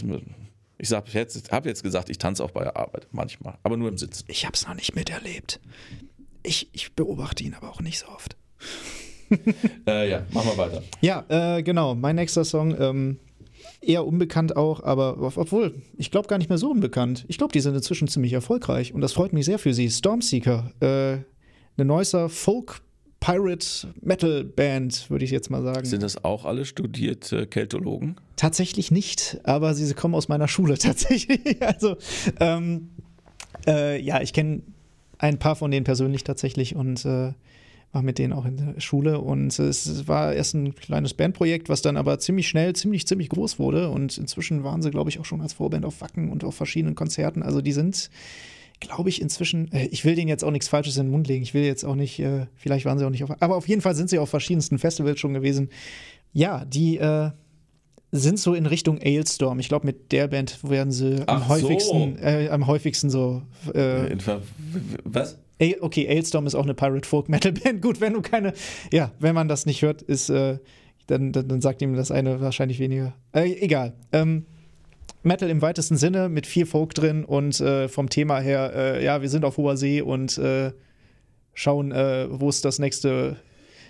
[0.79, 3.89] Ich habe jetzt, hab jetzt gesagt, ich tanze auch bei der Arbeit manchmal, aber nur
[3.89, 4.25] im Sitzen.
[4.27, 5.59] Ich habe es noch nicht miterlebt.
[6.47, 8.37] Ich, ich beobachte ihn aber auch nicht so oft.
[9.87, 10.83] äh, ja, machen wir weiter.
[11.01, 11.93] Ja, äh, genau.
[11.93, 13.19] Mein nächster Song, ähm,
[13.81, 17.25] eher unbekannt auch, aber obwohl, ich glaube gar nicht mehr so unbekannt.
[17.27, 19.89] Ich glaube, die sind inzwischen ziemlich erfolgreich und das freut mich sehr für sie.
[19.89, 20.87] Stormseeker, äh,
[21.77, 22.81] eine Neusser Folk
[23.19, 25.85] Pirate Metal Band, würde ich jetzt mal sagen.
[25.85, 28.15] Sind das auch alle studierte Keltologen?
[28.37, 31.61] Tatsächlich nicht, aber sie, sie kommen aus meiner Schule tatsächlich.
[31.61, 31.97] also,
[32.39, 32.91] ähm,
[33.67, 34.61] äh, ja, ich kenne
[35.17, 37.33] ein paar von denen persönlich tatsächlich und äh,
[37.91, 41.81] war mit denen auch in der Schule und es war erst ein kleines Bandprojekt, was
[41.81, 45.25] dann aber ziemlich schnell, ziemlich, ziemlich groß wurde und inzwischen waren sie, glaube ich, auch
[45.25, 47.43] schon als Vorband auf Wacken und auf verschiedenen Konzerten.
[47.43, 48.09] Also die sind,
[48.79, 51.43] glaube ich, inzwischen, äh, ich will denen jetzt auch nichts Falsches in den Mund legen,
[51.43, 53.81] ich will jetzt auch nicht, äh, vielleicht waren sie auch nicht auf, aber auf jeden
[53.81, 55.69] Fall sind sie auf verschiedensten Festivals schon gewesen.
[56.33, 57.31] Ja, die, äh,
[58.11, 59.59] sind so in Richtung Ailstorm.
[59.59, 62.23] Ich glaube, mit der Band werden sie Ach am häufigsten, so.
[62.23, 63.41] äh, am häufigsten so.
[63.73, 64.15] Äh,
[65.03, 65.37] was?
[65.81, 67.81] Okay, Ailstorm ist auch eine Pirate Folk Metal Band.
[67.81, 68.53] Gut, wenn du keine,
[68.91, 70.59] ja, wenn man das nicht hört, ist, äh,
[71.07, 73.13] dann, dann, dann, sagt ihm das eine wahrscheinlich weniger.
[73.33, 73.93] Äh, egal.
[74.11, 74.45] Ähm,
[75.23, 79.21] Metal im weitesten Sinne mit viel Folk drin und äh, vom Thema her, äh, ja,
[79.21, 80.71] wir sind auf hoher See und äh,
[81.53, 83.37] schauen, wo es das nächste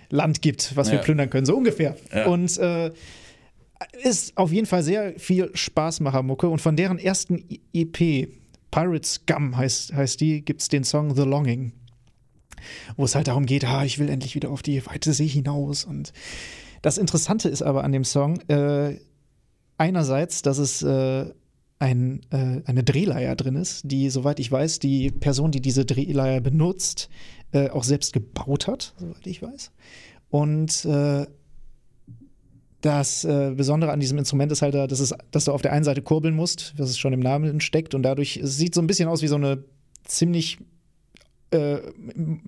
[0.10, 0.94] Land gibt, was ja.
[0.94, 1.98] wir plündern können, so ungefähr.
[2.15, 2.27] Ja.
[2.27, 2.57] Und
[4.02, 7.44] ist auf jeden Fall sehr viel Spaßmacher-Mucke und von deren ersten
[7.74, 8.30] EP,
[8.72, 11.74] Pirates Gum heißt, heißt die, gibt es den Song The Longing,
[12.95, 15.86] wo es halt darum geht, ah, ich will endlich wieder auf die weite See hinaus.
[15.86, 16.12] Und
[16.82, 18.99] das Interessante ist aber an dem Song, äh,
[19.78, 21.32] einerseits, dass es äh,
[21.80, 26.41] ein, äh, eine Drehleier drin ist, die, soweit ich weiß, die Person, die diese Drehleier
[26.41, 27.10] benutzt,
[27.52, 29.72] äh, auch selbst gebaut hat, soweit ich weiß.
[30.30, 31.26] Und äh,
[32.82, 35.84] das äh, Besondere an diesem Instrument ist halt, dass, es, dass du auf der einen
[35.84, 38.88] Seite kurbeln musst, was es schon im Namen steckt, und dadurch es sieht so ein
[38.88, 39.64] bisschen aus wie so eine
[40.04, 40.60] ziemlich
[41.52, 41.78] äh,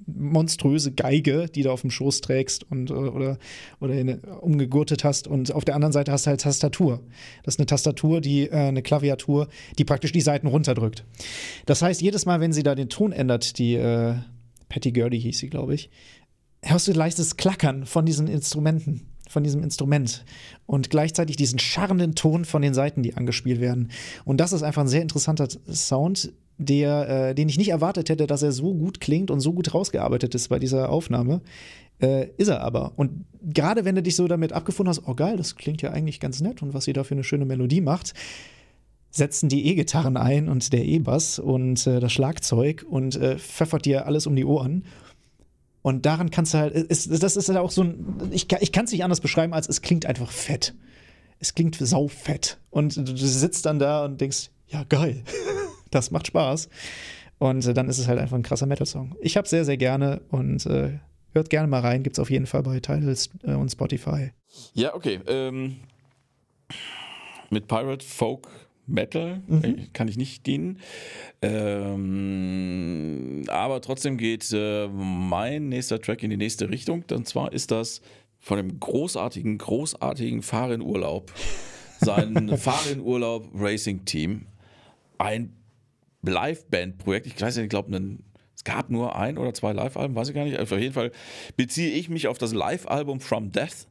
[0.06, 3.38] monströse Geige, die du auf dem Schoß trägst und oder,
[3.80, 5.28] oder in, umgegurtet hast.
[5.28, 7.02] Und auf der anderen Seite hast du halt Tastatur.
[7.44, 9.48] Das ist eine Tastatur, die äh, eine Klaviatur,
[9.78, 11.06] die praktisch die Seiten runterdrückt.
[11.66, 14.16] Das heißt, jedes Mal, wenn sie da den Ton ändert, die äh,
[14.68, 15.90] Patty Gurdy hieß sie, glaube ich,
[16.62, 20.26] hörst du leichtes Klackern von diesen Instrumenten von diesem Instrument
[20.66, 23.92] und gleichzeitig diesen scharrenden Ton von den Seiten, die angespielt werden.
[24.26, 28.28] Und das ist einfach ein sehr interessanter Sound, der, äh, den ich nicht erwartet hätte,
[28.28, 31.42] dass er so gut klingt und so gut rausgearbeitet ist bei dieser Aufnahme.
[32.02, 32.94] Äh, ist er aber.
[32.96, 36.20] Und gerade wenn du dich so damit abgefunden hast, oh geil, das klingt ja eigentlich
[36.20, 38.14] ganz nett und was sie da für eine schöne Melodie macht,
[39.12, 44.06] setzen die E-Gitarren ein und der E-Bass und äh, das Schlagzeug und äh, pfeffert dir
[44.06, 44.86] alles um die Ohren.
[45.82, 48.86] Und daran kannst du halt, ist, das ist halt auch so ein, ich, ich kann
[48.86, 50.76] es nicht anders beschreiben, als es klingt einfach fett.
[51.40, 52.58] Es klingt saufett.
[52.70, 55.24] Und du, sitzt dann da und denkst, ja, geil,
[55.92, 56.70] das macht Spaß.
[57.38, 59.16] Und äh, dann ist es halt einfach ein krasser Metal-Song.
[59.22, 61.00] Ich hab's sehr, sehr gerne und äh,
[61.32, 62.04] hört gerne mal rein.
[62.04, 64.32] Gibt's auf jeden Fall bei Titles äh, und Spotify.
[64.74, 65.22] Ja, okay.
[65.28, 65.78] Ähm,
[67.50, 68.48] mit Pirate Folk
[68.90, 69.64] Metal, mhm.
[69.64, 70.80] Äh, kann ich nicht dienen.
[71.42, 77.04] Ähm, aber trotzdem geht äh, mein nächster Track in die nächste Richtung.
[77.12, 78.02] Und zwar ist das
[78.40, 81.32] von dem großartigen, großartigen Fahrenurlaub,
[82.00, 84.46] sein Fahrenurlaub Racing Team.
[85.18, 85.54] Ein
[86.22, 87.28] Live-Band-Projekt.
[87.28, 88.18] Ich weiß nicht, ich glaube,
[88.56, 90.60] es gab nur ein oder zwei Live-Alben, weiß ich gar nicht.
[90.60, 91.12] Auf jeden Fall
[91.56, 93.88] beziehe ich mich auf das Live-Album From Death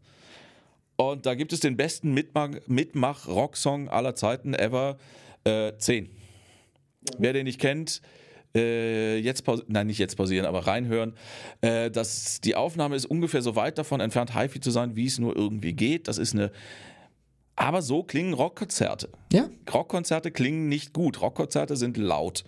[0.98, 4.98] und da gibt es den besten Mitmach-Rocksong aller Zeiten ever,
[5.44, 6.06] äh, 10.
[6.06, 6.10] Ja.
[7.18, 8.02] Wer den nicht kennt,
[8.52, 11.14] äh, jetzt pausieren, nein, nicht jetzt pausieren, aber reinhören.
[11.60, 15.20] Äh, das, die Aufnahme ist ungefähr so weit davon entfernt, HiFi zu sein, wie es
[15.20, 16.08] nur irgendwie geht.
[16.08, 16.50] Das ist eine.
[17.54, 19.08] Aber so klingen Rockkonzerte.
[19.32, 19.48] Ja.
[19.72, 21.20] Rockkonzerte klingen nicht gut.
[21.20, 22.44] Rockkonzerte sind laut.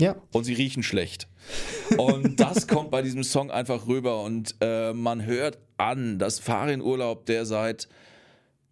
[0.00, 0.16] Ja.
[0.32, 1.28] Und sie riechen schlecht.
[1.96, 6.80] Und das kommt bei diesem Song einfach rüber und äh, man hört an, dass Farin
[6.80, 7.88] Urlaub, der seit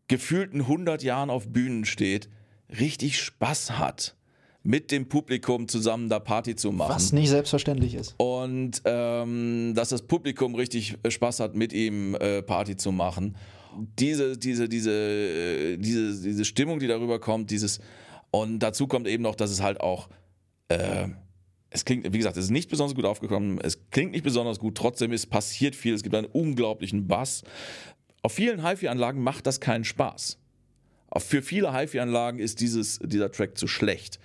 [0.08, 2.28] gefühlten 100 Jahren auf Bühnen steht,
[2.68, 4.16] richtig Spaß hat
[4.62, 6.94] mit dem Publikum zusammen da Party zu machen.
[6.94, 8.14] Was nicht selbstverständlich ist.
[8.18, 13.36] Und ähm, dass das Publikum richtig Spaß hat, mit ihm äh, Party zu machen.
[13.98, 17.80] Diese, diese, diese, äh, diese, diese Stimmung, die darüber kommt, dieses
[18.30, 20.08] und dazu kommt eben noch, dass es halt auch
[20.68, 21.08] äh,
[21.70, 24.76] es klingt, wie gesagt, es ist nicht besonders gut aufgekommen, es klingt nicht besonders gut,
[24.76, 27.42] trotzdem ist passiert viel, es gibt einen unglaublichen Bass.
[28.22, 30.38] Auf vielen HiFi-Anlagen macht das keinen Spaß.
[31.18, 34.20] Für viele HiFi-Anlagen ist dieses, dieser Track zu schlecht.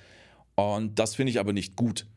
[0.56, 2.08] Und das finde ich aber nicht gut.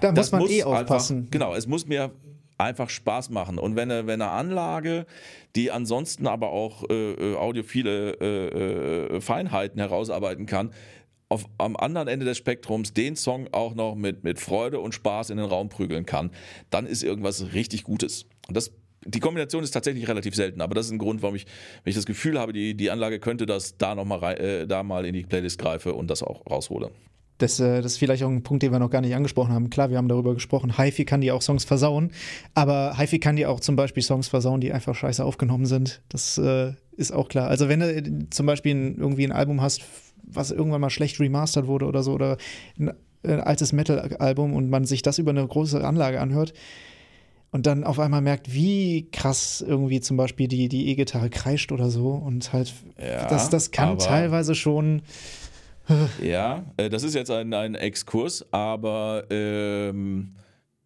[0.00, 1.18] Da muss das man muss eh aufpassen.
[1.18, 2.12] Einfach, genau, es muss mir
[2.58, 3.58] einfach Spaß machen.
[3.58, 5.06] Und wenn eine, wenn eine Anlage,
[5.54, 10.72] die ansonsten aber auch äh, äh audiophile äh, äh, Feinheiten herausarbeiten kann,
[11.28, 15.30] auf, am anderen Ende des Spektrums den Song auch noch mit, mit Freude und Spaß
[15.30, 16.30] in den Raum prügeln kann,
[16.70, 18.26] dann ist irgendwas richtig Gutes.
[18.48, 18.72] Und das
[19.08, 21.46] die Kombination ist tatsächlich relativ selten, aber das ist ein Grund, warum ich,
[21.84, 24.82] wenn ich das Gefühl habe, die, die Anlage könnte das da noch mal, äh, da
[24.82, 26.90] mal in die Playlist greife und das auch raushole.
[27.38, 29.70] Das, äh, das ist vielleicht auch ein Punkt, den wir noch gar nicht angesprochen haben.
[29.70, 32.10] Klar, wir haben darüber gesprochen, HiFi kann die auch Songs versauen,
[32.54, 36.02] aber HiFi kann die auch zum Beispiel Songs versauen, die einfach scheiße aufgenommen sind.
[36.08, 37.48] Das äh, ist auch klar.
[37.48, 39.82] Also wenn du äh, zum Beispiel irgendwie ein Album hast,
[40.26, 42.36] was irgendwann mal schlecht remastert wurde oder so, oder
[42.78, 42.92] ein,
[43.24, 46.52] ein altes Metal-Album und man sich das über eine große Anlage anhört,
[47.52, 51.88] und dann auf einmal merkt, wie krass irgendwie zum Beispiel die, die E-Gitarre kreischt oder
[51.88, 52.10] so.
[52.10, 55.00] Und halt, ja, das, das kann teilweise schon
[56.22, 60.34] ja, äh, das ist jetzt ein, ein Exkurs, aber ähm,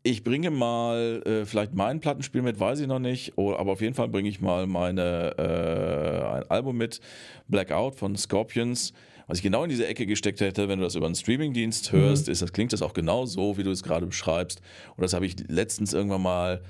[0.03, 3.81] ich bringe mal äh, vielleicht mein Plattenspiel mit, weiß ich noch nicht, oh, aber auf
[3.81, 7.01] jeden Fall bringe ich mal meine, äh, ein Album mit,
[7.49, 8.93] Blackout von Scorpions.
[9.31, 12.27] Was ich genau in diese Ecke gesteckt hätte, wenn du das über einen Streamingdienst hörst,
[12.27, 12.32] mhm.
[12.32, 14.61] ist, das klingt das auch genau so, wie du es gerade beschreibst.
[14.97, 16.62] Und das habe ich letztens irgendwann mal,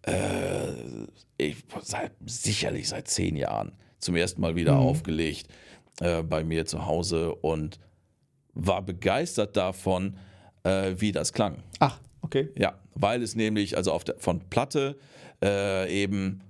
[0.00, 0.72] äh,
[1.36, 4.80] ich, seit, sicherlich seit zehn Jahren, zum ersten Mal wieder mhm.
[4.80, 5.48] aufgelegt
[6.00, 7.78] äh, bei mir zu Hause und
[8.54, 10.16] war begeistert davon,
[10.62, 11.62] äh, wie das klang.
[11.80, 12.48] Ach, okay.
[12.56, 14.96] Ja, weil es nämlich, also auf der, von Platte
[15.44, 16.40] äh, eben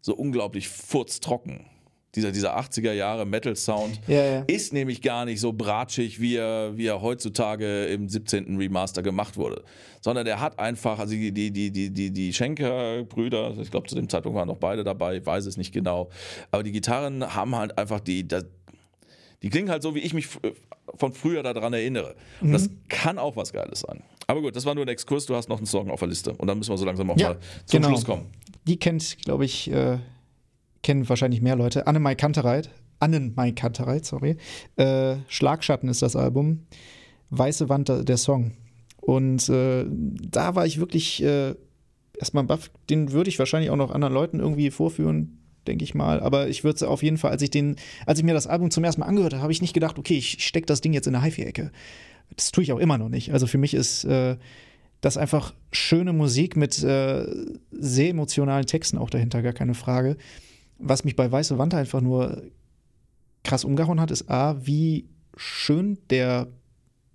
[0.00, 1.66] so unglaublich furztrocken
[2.14, 4.44] dieser, dieser 80er Jahre Metal-Sound ja, ja.
[4.46, 8.56] ist nämlich gar nicht so bratschig, wie er, wie er heutzutage im 17.
[8.56, 9.62] Remaster gemacht wurde.
[10.00, 14.08] Sondern er hat einfach, also die, die, die, die, die Schenker-Brüder, ich glaube zu dem
[14.08, 16.08] Zeitpunkt waren noch beide dabei, ich weiß es nicht genau,
[16.50, 18.26] aber die Gitarren haben halt einfach die,
[19.42, 20.28] die klingen halt so, wie ich mich
[20.94, 22.14] von früher daran erinnere.
[22.40, 22.52] Und mhm.
[22.52, 24.02] das kann auch was Geiles sein.
[24.26, 25.26] Aber gut, das war nur ein Exkurs.
[25.26, 26.32] Du hast noch einen Song auf der Liste.
[26.32, 27.88] Und dann müssen wir so langsam auch ja, mal zum genau.
[27.88, 28.26] Schluss kommen.
[28.66, 29.98] Die kennt, glaube ich, äh,
[30.88, 31.86] kennen wahrscheinlich mehr Leute.
[31.86, 32.70] Anne-Mai Kantereit.
[32.98, 34.38] Annen-Mai Kantereit, sorry.
[34.76, 36.66] Äh, Schlagschatten ist das Album.
[37.28, 38.52] Weiße Wand der Song.
[39.02, 41.54] Und äh, da war ich wirklich äh,
[42.18, 42.70] erstmal baff.
[42.88, 45.34] Den würde ich wahrscheinlich auch noch anderen Leuten irgendwie vorführen
[45.66, 46.20] denke ich mal.
[46.20, 48.84] Aber ich würde auf jeden Fall, als ich den, als ich mir das Album zum
[48.84, 51.14] ersten Mal angehört habe, habe ich nicht gedacht, okay, ich stecke das Ding jetzt in
[51.14, 51.70] eine HiFi-Ecke.
[52.34, 53.34] Das tue ich auch immer noch nicht.
[53.34, 54.38] Also für mich ist äh,
[55.02, 57.26] das einfach schöne Musik mit äh,
[57.70, 60.16] sehr emotionalen Texten auch dahinter, gar keine Frage.
[60.78, 62.42] Was mich bei Weiße Wand einfach nur
[63.44, 66.48] krass umgehauen hat, ist A, wie schön der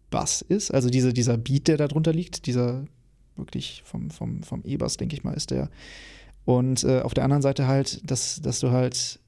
[0.10, 2.85] Bass ist, also diese, dieser Beat, der da drunter liegt, dieser
[3.35, 5.69] wirklich vom, vom, vom E-Bass, denke ich mal, ist der
[6.45, 9.19] und äh, auf der anderen Seite halt, dass, dass du halt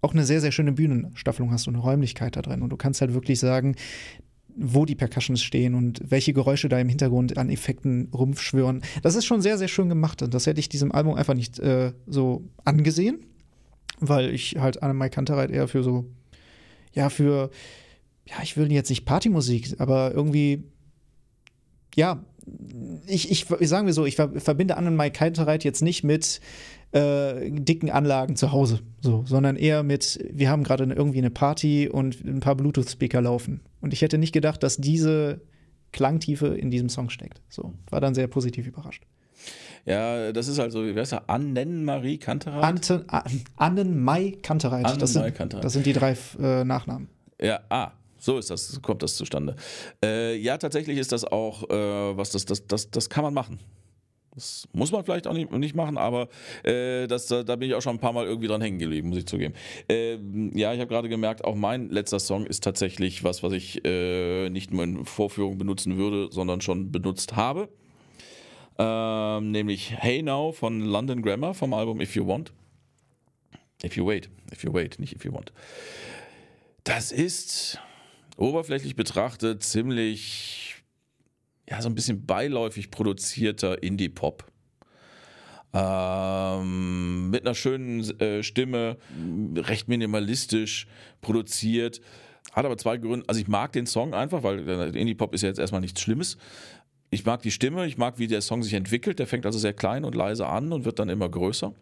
[0.00, 2.62] auch eine sehr, sehr schöne Bühnenstaffelung hast und eine Räumlichkeit da drin.
[2.62, 3.74] Und du kannst halt wirklich sagen,
[4.56, 8.82] wo die Percussions stehen und welche Geräusche da im Hintergrund an Effekten rumschwören.
[9.02, 10.22] Das ist schon sehr, sehr schön gemacht.
[10.22, 13.26] Und das hätte ich diesem Album einfach nicht äh, so angesehen,
[14.00, 16.06] weil ich halt Anne-Mai Kantereit eher für so,
[16.92, 17.50] ja, für,
[18.26, 20.64] ja, ich will jetzt nicht Partymusik, aber irgendwie,
[21.94, 22.24] ja,
[23.06, 26.40] ich, ich, sagen wir so, ich verbinde An- und Mai Kaltereit jetzt nicht mit
[26.92, 31.88] äh, dicken Anlagen zu Hause, so, sondern eher mit, wir haben gerade irgendwie eine Party
[31.88, 33.60] und ein paar Bluetooth-Speaker laufen.
[33.80, 35.40] Und ich hätte nicht gedacht, dass diese
[35.92, 37.40] Klangtiefe in diesem Song steckt.
[37.48, 39.04] So, war dann sehr positiv überrascht.
[39.88, 41.28] Ja, das ist halt so, wie heißt er?
[41.30, 42.62] Annen-Marie Kantereit?
[42.62, 43.06] Ante,
[43.56, 44.84] Annen-Mai Kantereit.
[44.84, 45.64] Annen das, sind, Kantereit.
[45.64, 47.08] das sind die drei äh, Nachnamen.
[47.40, 49.56] Ja, ah, so ist das, kommt das zustande.
[50.04, 53.60] Äh, ja, tatsächlich ist das auch, äh, was das, das, das, das kann man machen.
[54.34, 56.28] Das muss man vielleicht auch nicht, nicht machen, aber
[56.64, 59.08] äh, das, da, da, bin ich auch schon ein paar Mal irgendwie dran hängen geblieben,
[59.08, 59.54] muss ich zugeben.
[59.90, 60.16] Äh,
[60.54, 64.50] ja, ich habe gerade gemerkt, auch mein letzter Song ist tatsächlich was, was ich äh,
[64.50, 67.68] nicht nur in Vorführungen benutzen würde, sondern schon benutzt habe.
[68.78, 72.52] Ähm, nämlich Hey Now von London Grammar vom Album If You Want.
[73.84, 75.52] If You Wait, If You Wait, nicht If You Want.
[76.84, 77.80] Das ist
[78.36, 80.76] oberflächlich betrachtet ziemlich,
[81.68, 84.44] ja, so ein bisschen beiläufig produzierter Indie-Pop.
[85.74, 88.96] Ähm, mit einer schönen äh, Stimme,
[89.56, 90.86] recht minimalistisch
[91.20, 92.00] produziert.
[92.52, 93.24] Hat aber zwei Gründe.
[93.28, 96.38] Also ich mag den Song einfach, weil Indie-Pop ist ja jetzt erstmal nichts Schlimmes.
[97.10, 99.18] Ich mag die Stimme, ich mag, wie der Song sich entwickelt.
[99.18, 101.72] Der fängt also sehr klein und leise an und wird dann immer größer.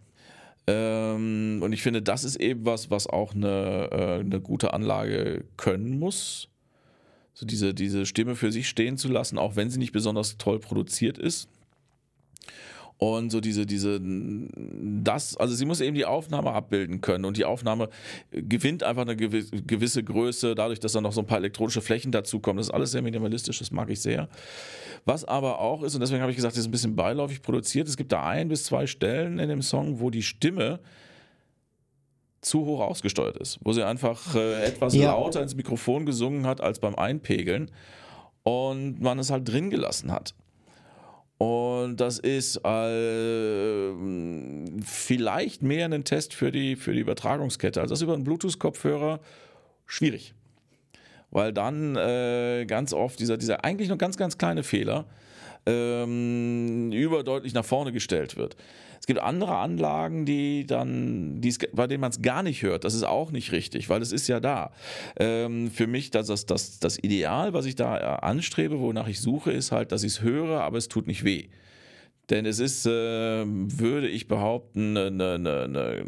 [0.68, 5.44] Ähm, und ich finde, das ist eben was, was auch eine, äh, eine gute Anlage
[5.56, 6.48] können muss.
[7.34, 10.58] so diese, diese Stimme für sich stehen zu lassen, auch wenn sie nicht besonders toll
[10.58, 11.48] produziert ist.
[12.98, 17.44] Und so diese, diese, das, also sie muss eben die Aufnahme abbilden können und die
[17.44, 17.90] Aufnahme
[18.30, 22.56] gewinnt einfach eine gewisse Größe, dadurch, dass da noch so ein paar elektronische Flächen dazukommen.
[22.56, 24.30] Das ist alles sehr minimalistisch, das mag ich sehr.
[25.04, 27.86] Was aber auch ist, und deswegen habe ich gesagt, das ist ein bisschen beiläufig produziert,
[27.86, 30.80] es gibt da ein bis zwei Stellen in dem Song, wo die Stimme
[32.40, 35.12] zu hoch ausgesteuert ist, wo sie einfach äh, etwas ja.
[35.12, 37.70] lauter ins Mikrofon gesungen hat als beim Einpegeln
[38.42, 40.34] und man es halt drin gelassen hat.
[41.38, 43.92] Und das ist äh,
[44.82, 47.80] vielleicht mehr ein Test für die, für die Übertragungskette.
[47.80, 49.20] Also das über einen Bluetooth-Kopfhörer
[49.84, 50.34] schwierig.
[51.30, 55.04] Weil dann äh, ganz oft dieser, dieser eigentlich nur ganz, ganz kleine Fehler
[55.66, 58.56] ähm, überdeutlich nach vorne gestellt wird.
[59.00, 61.40] Es gibt andere Anlagen, die dann,
[61.72, 62.84] bei denen man es gar nicht hört.
[62.84, 64.72] Das ist auch nicht richtig, weil es ist ja da.
[65.18, 69.20] Ähm, für mich, das, das, das, das Ideal, was ich da äh, anstrebe, wonach ich
[69.20, 71.48] suche, ist halt, dass ich es höre, aber es tut nicht weh.
[72.30, 72.90] Denn es ist, äh,
[73.46, 76.04] würde ich behaupten, eine, eine, eine,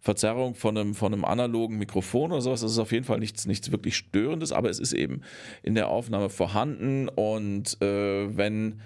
[0.00, 2.62] Verzerrung von einem, von einem analogen Mikrofon oder sowas.
[2.62, 5.20] Das ist auf jeden Fall nichts, nichts wirklich Störendes, aber es ist eben
[5.62, 8.80] in der Aufnahme vorhanden und äh, wenn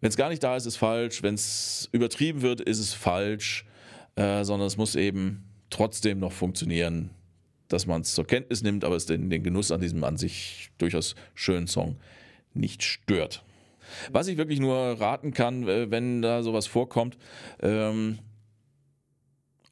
[0.00, 1.22] es gar nicht da ist, ist falsch.
[1.22, 3.64] Wenn es übertrieben wird, ist es falsch,
[4.16, 7.10] äh, sondern es muss eben trotzdem noch funktionieren,
[7.68, 10.70] dass man es zur Kenntnis nimmt, aber es den, den Genuss an diesem an sich
[10.78, 11.96] durchaus schönen Song
[12.54, 13.44] nicht stört.
[14.12, 17.16] Was ich wirklich nur raten kann, äh, wenn da sowas vorkommt,
[17.60, 18.18] ähm,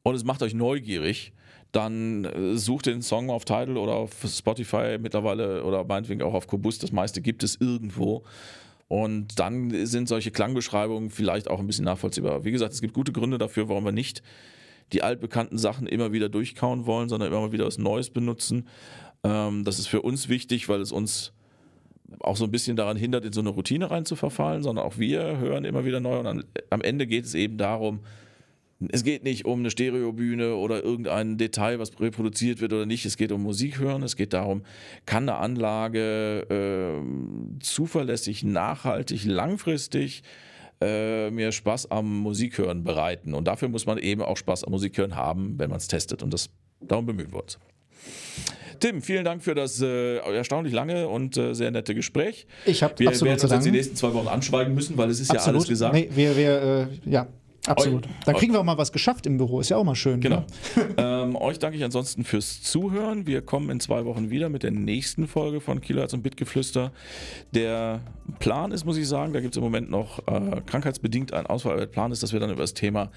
[0.02, 1.32] und es macht euch neugierig,
[1.72, 6.46] dann äh, sucht den Song auf Tidal oder auf Spotify mittlerweile oder meinetwegen auch auf
[6.46, 6.78] Kobus.
[6.78, 8.24] Das meiste gibt es irgendwo.
[8.88, 12.44] Und dann sind solche Klangbeschreibungen vielleicht auch ein bisschen nachvollziehbar.
[12.44, 14.22] Wie gesagt, es gibt gute Gründe dafür, warum wir nicht
[14.92, 18.68] die altbekannten Sachen immer wieder durchkauen wollen, sondern immer mal wieder was Neues benutzen.
[19.24, 21.32] Ähm, das ist für uns wichtig, weil es uns
[22.20, 24.98] auch so ein bisschen daran hindert, in so eine Routine rein zu verfallen, sondern auch
[24.98, 26.20] wir hören immer wieder neu.
[26.20, 28.00] Und am Ende geht es eben darum,
[28.92, 33.06] es geht nicht um eine Stereobühne oder irgendein Detail, was reproduziert wird oder nicht.
[33.06, 34.02] Es geht um Musik hören.
[34.02, 34.62] Es geht darum,
[35.06, 40.22] kann eine Anlage äh, zuverlässig, nachhaltig, langfristig
[40.82, 43.32] äh, mir Spaß am Musikhören bereiten.
[43.32, 46.22] Und dafür muss man eben auch Spaß am Musikhören haben, wenn man es testet.
[46.22, 46.50] Und das,
[46.80, 47.58] darum bemühen wir uns.
[48.78, 52.46] Tim, vielen Dank für das äh, erstaunlich lange und äh, sehr nette Gespräch.
[52.66, 55.30] Ich habe absolut werden uns jetzt die nächsten zwei Wochen anschweigen müssen, weil es ist
[55.30, 55.46] absolut.
[55.46, 55.94] ja alles gesagt.
[55.94, 57.26] Nee, wir, wir, äh, ja,
[57.66, 58.06] Absolut.
[58.24, 60.20] Dann kriegen wir auch mal was geschafft im Büro, ist ja auch mal schön.
[60.20, 60.44] Genau.
[60.76, 60.94] Ne?
[60.96, 63.26] ähm, euch danke ich ansonsten fürs Zuhören.
[63.26, 66.92] Wir kommen in zwei Wochen wieder mit der nächsten Folge von Kilohertz und Bitgeflüster.
[67.52, 68.00] Der
[68.38, 71.72] Plan ist, muss ich sagen, da gibt es im Moment noch äh, krankheitsbedingt einen Ausfall,
[71.72, 73.10] aber der Plan ist, dass wir dann über das Thema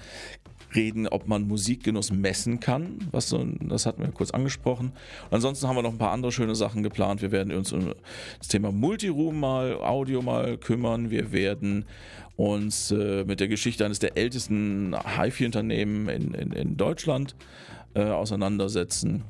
[0.74, 2.98] reden, ob man Musikgenuss messen kann.
[3.10, 4.92] Was so, das hatten wir kurz angesprochen.
[5.30, 7.22] Ansonsten haben wir noch ein paar andere schöne Sachen geplant.
[7.22, 7.94] Wir werden uns um
[8.38, 11.10] das Thema Multiroom mal, Audio mal kümmern.
[11.10, 11.84] Wir werden
[12.36, 17.36] uns äh, mit der Geschichte eines der ältesten HiFi-Unternehmen in, in, in, Deutschland
[17.94, 19.24] äh, auseinandersetzen.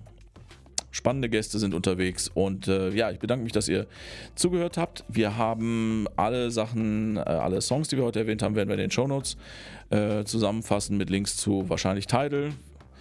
[0.92, 3.86] Spannende Gäste sind unterwegs und äh, ja, ich bedanke mich, dass ihr
[4.34, 5.04] zugehört habt.
[5.08, 8.80] Wir haben alle Sachen, äh, alle Songs, die wir heute erwähnt haben, werden wir in
[8.80, 9.36] den Show Notes
[9.90, 12.50] äh, zusammenfassen mit Links zu wahrscheinlich Tidal.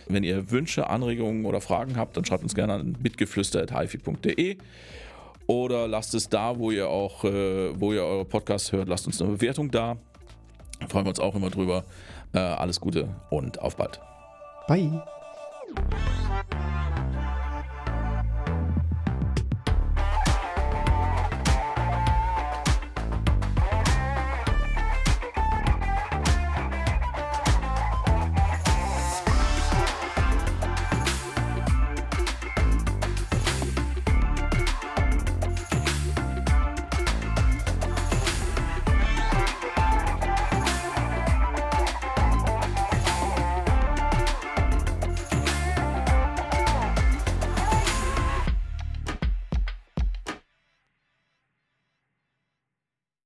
[0.07, 4.57] Wenn ihr Wünsche, Anregungen oder Fragen habt, dann schreibt uns gerne an mitgeflüster.hifi.de
[5.45, 9.21] oder lasst es da, wo ihr auch, äh, wo ihr eure Podcasts hört, lasst uns
[9.21, 9.97] eine Bewertung da.
[10.79, 11.85] Da freuen wir uns auch immer drüber.
[12.33, 13.99] Äh, alles Gute und auf bald.
[14.67, 15.01] Bye.